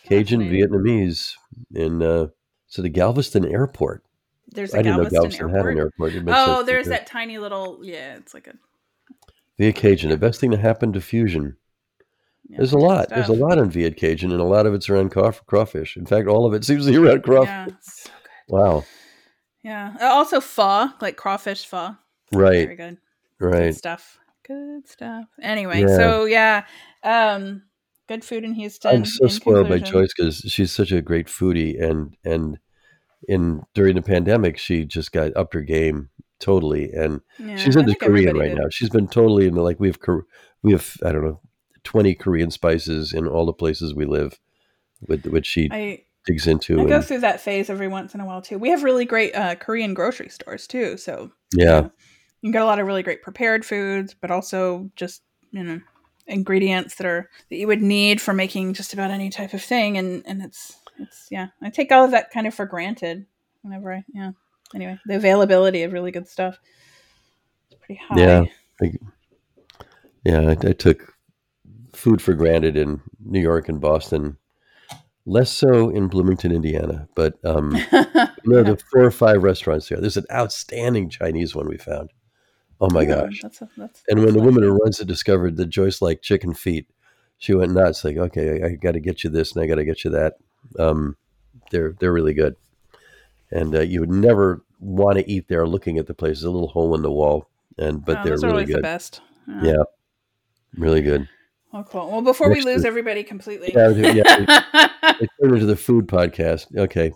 Cajun. 0.05 0.41
Vietnamese 0.41 1.35
in 1.75 2.03
uh, 2.03 2.29
so 2.67 2.83
the 2.83 2.89
Galveston 2.89 3.45
Airport. 3.45 4.03
There's 4.49 4.75
a 4.75 4.79
I 4.79 4.83
didn't 4.83 4.97
know 4.97 5.03
Galveston, 5.05 5.21
Galveston 5.21 5.47
airport. 5.51 5.67
had 5.67 5.73
an 5.73 5.79
airport. 6.29 6.49
Oh, 6.49 6.63
there's 6.65 6.87
that 6.89 7.07
tiny 7.07 7.39
little. 7.39 7.81
Yeah, 7.83 8.17
it's 8.17 8.35
like 8.35 8.47
a. 8.49 8.55
Viet 9.59 9.77
Cajun. 9.77 10.11
The 10.11 10.17
best 10.17 10.41
thing 10.41 10.51
that 10.51 10.61
happened 10.61 10.95
to 10.95 11.01
fusion. 11.01 11.57
Yeah, 12.49 12.57
There's 12.57 12.73
a 12.73 12.79
lot. 12.79 13.11
There's 13.11 13.29
a 13.29 13.33
lot 13.35 13.59
on 13.59 13.71
Viet 13.71 13.97
Cajun, 13.97 14.33
and 14.33 14.41
a 14.41 14.45
lot 14.45 14.67
of 14.67 14.75
it's 14.75 14.89
around 14.89 15.11
crawfish. 15.11 15.97
In 15.97 16.07
fact, 16.07 16.27
all 16.27 16.47
of 16.47 16.55
it 16.55 16.65
seems 16.65 16.87
to 16.87 16.91
be 16.93 16.97
around 16.99 17.23
crawfish. 17.23 17.49
Yeah, 17.49 17.67
it's 17.69 18.03
so 18.05 18.11
good. 18.49 18.53
Wow. 18.57 18.85
Yeah. 19.63 19.95
Uh, 20.01 20.07
Also, 20.07 20.41
pho, 20.41 20.89
like 21.01 21.17
crawfish 21.17 21.67
pho. 21.67 21.97
Right. 22.33 22.65
Very 22.67 22.77
good. 22.77 22.99
Right. 23.39 23.61
Good 23.67 23.77
stuff. 23.77 24.19
Good 24.47 24.89
stuff. 24.89 25.25
Anyway, 25.41 25.81
Yeah. 25.83 25.97
so 25.97 26.25
yeah, 26.25 26.65
um, 27.03 27.63
good 28.09 28.25
food 28.25 28.45
in 28.45 28.55
Houston. 28.55 28.91
I'm 28.97 29.05
so 29.05 29.27
spoiled 29.29 29.69
by 29.69 29.79
conclusion. 29.79 29.93
Joyce 30.03 30.15
because 30.17 30.37
she's 30.53 30.73
such 30.73 30.93
a 30.93 31.03
great 31.03 31.27
foodie, 31.29 31.81
and 31.81 32.17
and 32.25 32.59
in 33.29 33.63
during 33.75 33.95
the 33.97 34.03
pandemic, 34.03 34.59
she 34.59 34.85
just 34.85 35.13
got 35.13 35.37
upped 35.37 35.55
her 35.55 35.63
game 35.63 36.11
totally, 36.39 36.91
and 36.93 37.21
Yeah, 37.39 37.57
she's 37.57 37.77
into 37.77 37.95
Korean 37.95 38.37
right 38.37 38.49
did. 38.49 38.59
now. 38.59 38.69
She's 38.71 38.91
been 38.91 39.09
totally 39.09 39.47
into 39.47 39.63
like 39.63 39.79
we 39.79 39.89
have 39.89 39.99
we 40.63 40.73
have 40.73 40.97
I 41.05 41.13
don't 41.13 41.25
know 41.25 41.41
twenty 41.85 42.15
Korean 42.15 42.51
spices 42.51 43.13
in 43.13 43.27
all 43.29 43.47
the 43.47 43.53
places 43.53 43.95
we 43.95 44.07
live, 44.07 44.41
with 45.07 45.27
which 45.27 45.47
she 45.47 45.69
I, 45.71 46.03
digs 46.27 46.47
into. 46.47 46.77
I 46.77 46.81
and, 46.81 46.89
go 46.89 47.03
through 47.03 47.21
that 47.21 47.41
phase 47.41 47.71
every 47.71 47.89
once 47.89 48.15
in 48.15 48.21
a 48.21 48.27
while 48.27 48.43
too. 48.43 48.59
We 48.59 48.71
have 48.71 48.83
really 48.83 49.05
great 49.05 49.35
uh, 49.35 49.55
Korean 49.57 49.95
grocery 49.95 50.29
stores 50.29 50.67
too, 50.67 50.97
so 50.97 51.31
yeah, 51.55 51.83
you 51.83 51.91
can 52.43 52.53
get 52.53 52.63
a 52.63 52.67
lot 52.67 52.79
of 52.79 52.87
really 52.87 53.03
great 53.03 53.23
prepared 53.23 53.65
foods, 53.65 54.15
but 54.15 54.31
also 54.31 54.91
just 54.97 55.23
you 55.51 55.63
know 55.63 55.81
ingredients 56.27 56.97
that 56.97 57.07
are 57.07 57.29
that 57.51 57.57
you 57.57 57.67
would 57.67 57.83
need 57.83 58.21
for 58.21 58.33
making 58.33 58.75
just 58.75 58.93
about 58.93 59.11
any 59.11 59.31
type 59.31 59.55
of 59.55 59.63
thing, 59.63 59.99
and 59.99 60.23
and 60.27 60.43
it's 60.43 60.77
it's 60.99 61.27
yeah. 61.31 61.49
I 61.63 61.71
take 61.71 61.93
all 61.93 62.05
of 62.05 62.11
that 62.13 62.31
kind 62.31 62.47
of 62.47 62.55
for 62.55 62.67
granted 62.67 63.27
whenever 63.63 63.93
I 63.93 64.05
yeah. 64.13 64.33
Anyway, 64.75 64.99
the 65.07 65.17
availability 65.17 65.83
of 65.83 65.93
really 65.93 66.13
good 66.13 66.29
stuff 66.29 66.59
is 67.71 67.79
pretty 67.79 68.01
high. 68.09 68.21
Yeah. 68.21 68.45
I, 68.81 68.93
yeah, 70.25 70.41
I, 70.41 70.69
I 70.69 70.73
took 70.73 71.15
food 71.93 72.23
for 72.23 72.35
granted 72.35 72.77
in 72.77 73.01
New 73.25 73.41
York 73.41 73.69
and 73.69 73.81
Boston. 73.81 74.37
Less 75.27 75.51
so 75.51 75.91
in 75.91 76.09
Bloomington, 76.09 76.51
Indiana, 76.51 77.07
but 77.15 77.35
um, 77.45 77.75
you 77.93 78.03
know, 78.47 78.59
Yeah. 78.59 78.63
the 78.63 78.83
four 78.91 79.05
or 79.05 79.11
five 79.11 79.43
restaurants 79.43 79.89
there. 79.89 80.01
There's 80.01 80.17
an 80.17 80.25
outstanding 80.33 81.11
Chinese 81.11 81.55
one 81.55 81.69
we 81.69 81.77
found. 81.77 82.11
Oh 82.81 82.89
my 82.91 83.03
Yeah, 83.03 83.27
gosh! 83.27 83.43
That's 83.43 83.61
a, 83.61 83.69
that's, 83.77 84.03
And 84.09 84.25
when 84.25 84.33
the 84.33 84.41
woman 84.41 84.63
who 84.63 84.71
runs 84.71 84.99
it 84.99 85.07
discovered 85.07 85.57
that 85.59 85.67
Joyce 85.67 86.01
liked 86.01 86.25
chicken 86.25 86.55
feet, 86.55 86.89
she 87.37 87.53
went 87.55 87.73
nuts. 87.73 88.03
Like, 88.05 88.17
okay, 88.17 88.63
I, 88.63 88.67
I 88.69 88.71
got 88.77 88.93
to 88.93 89.01
get 89.01 89.23
you 89.23 89.29
this 89.31 89.53
and 89.55 89.63
I 89.63 89.67
got 89.67 89.75
to 89.75 89.85
get 89.85 90.03
you 90.05 90.11
that. 90.13 90.37
Um, 90.79 91.17
they're 91.71 91.95
they're 92.01 92.13
really 92.13 92.35
good, 92.35 92.57
and 93.51 93.75
uh, 93.75 93.81
you 93.81 94.01
would 94.01 94.11
never 94.11 94.63
want 94.81 95.19
to 95.19 95.31
eat 95.31 95.49
there 95.49 95.67
looking 95.67 95.99
at 95.99 96.07
the 96.07 96.15
place. 96.15 96.39
There's 96.39 96.45
a 96.45 96.51
little 96.51 96.69
hole 96.69 96.95
in 96.95 97.03
the 97.03 97.11
wall, 97.11 97.51
and 97.79 98.03
but 98.03 98.19
Oh, 98.21 98.25
they're 98.25 98.39
really 98.39 98.51
always 98.51 98.69
the 98.69 98.75
good. 98.77 98.83
best. 98.83 99.21
Yeah, 99.63 99.83
really 100.79 101.03
good. 101.03 101.29
Well, 101.73 101.85
cool. 101.85 102.11
Well, 102.11 102.23
before 102.23 102.51
we 102.51 102.63
lose 102.63 102.85
everybody 102.85 103.23
completely. 103.23 103.73
Yeah, 103.75 103.91
yeah. 103.91 104.23
Turned 105.41 105.53
into 105.55 105.67
the 105.67 105.77
food 105.77 106.09
podcast. 106.09 106.67
Okay, 106.77 107.13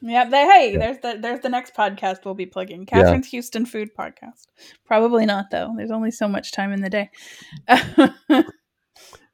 Yeah, 0.00 0.24
they, 0.24 0.44
hey, 0.46 0.72
Yeah. 0.72 0.78
there's 0.78 0.98
the 1.00 1.18
there's 1.20 1.40
the 1.40 1.50
next 1.50 1.74
podcast 1.74 2.24
we'll 2.24 2.34
be 2.34 2.46
plugging. 2.46 2.80
Yeah. 2.90 3.02
Katherine's 3.02 3.26
Houston 3.28 3.66
Food 3.66 3.90
Podcast. 3.98 4.46
Probably 4.86 5.26
not 5.26 5.50
though. 5.50 5.74
There's 5.76 5.90
only 5.90 6.10
so 6.10 6.26
much 6.28 6.52
time 6.52 6.72
in 6.72 6.80
the 6.80 6.88
day. 6.90 7.10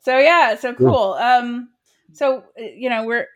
so 0.00 0.18
yeah, 0.18 0.56
so 0.56 0.74
cool. 0.74 1.14
Um, 1.14 1.68
so 2.12 2.38
uh, 2.58 2.62
you 2.74 2.88
know 2.90 3.04
we're 3.04 3.26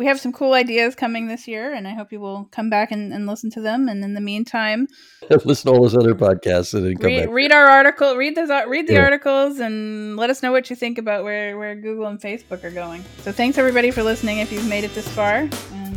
we 0.00 0.06
have 0.06 0.18
some 0.18 0.32
cool 0.32 0.54
ideas 0.54 0.94
coming 0.94 1.28
this 1.28 1.46
year, 1.46 1.74
and 1.74 1.86
I 1.86 1.92
hope 1.92 2.10
you 2.10 2.20
will 2.20 2.48
come 2.50 2.70
back 2.70 2.90
and, 2.90 3.12
and 3.12 3.26
listen 3.26 3.50
to 3.50 3.60
them. 3.60 3.86
And 3.86 4.02
in 4.02 4.14
the 4.14 4.20
meantime, 4.22 4.88
listen 5.44 5.70
to 5.70 5.76
all 5.76 5.82
those 5.82 5.94
other 5.94 6.14
podcasts 6.14 6.72
and 6.72 6.86
then 6.86 6.96
come 6.96 7.04
read, 7.04 7.26
back. 7.26 7.34
read 7.34 7.52
our 7.52 7.66
article, 7.66 8.16
read 8.16 8.34
those, 8.34 8.48
uh, 8.48 8.62
read 8.66 8.86
the 8.86 8.94
Yeah. 8.94 9.02
articles, 9.02 9.58
and 9.58 10.16
let 10.16 10.30
us 10.30 10.42
know 10.42 10.52
what 10.52 10.70
you 10.70 10.74
think 10.74 10.96
about 10.96 11.22
where 11.22 11.58
where 11.58 11.74
Google 11.76 12.06
and 12.06 12.18
Facebook 12.18 12.64
are 12.64 12.70
going. 12.70 13.04
So 13.24 13.30
thanks 13.30 13.58
everybody 13.58 13.90
for 13.90 14.02
listening. 14.02 14.38
If 14.38 14.50
you've 14.50 14.66
made 14.66 14.84
it 14.84 14.94
this 14.94 15.06
far, 15.08 15.46
and 15.74 15.89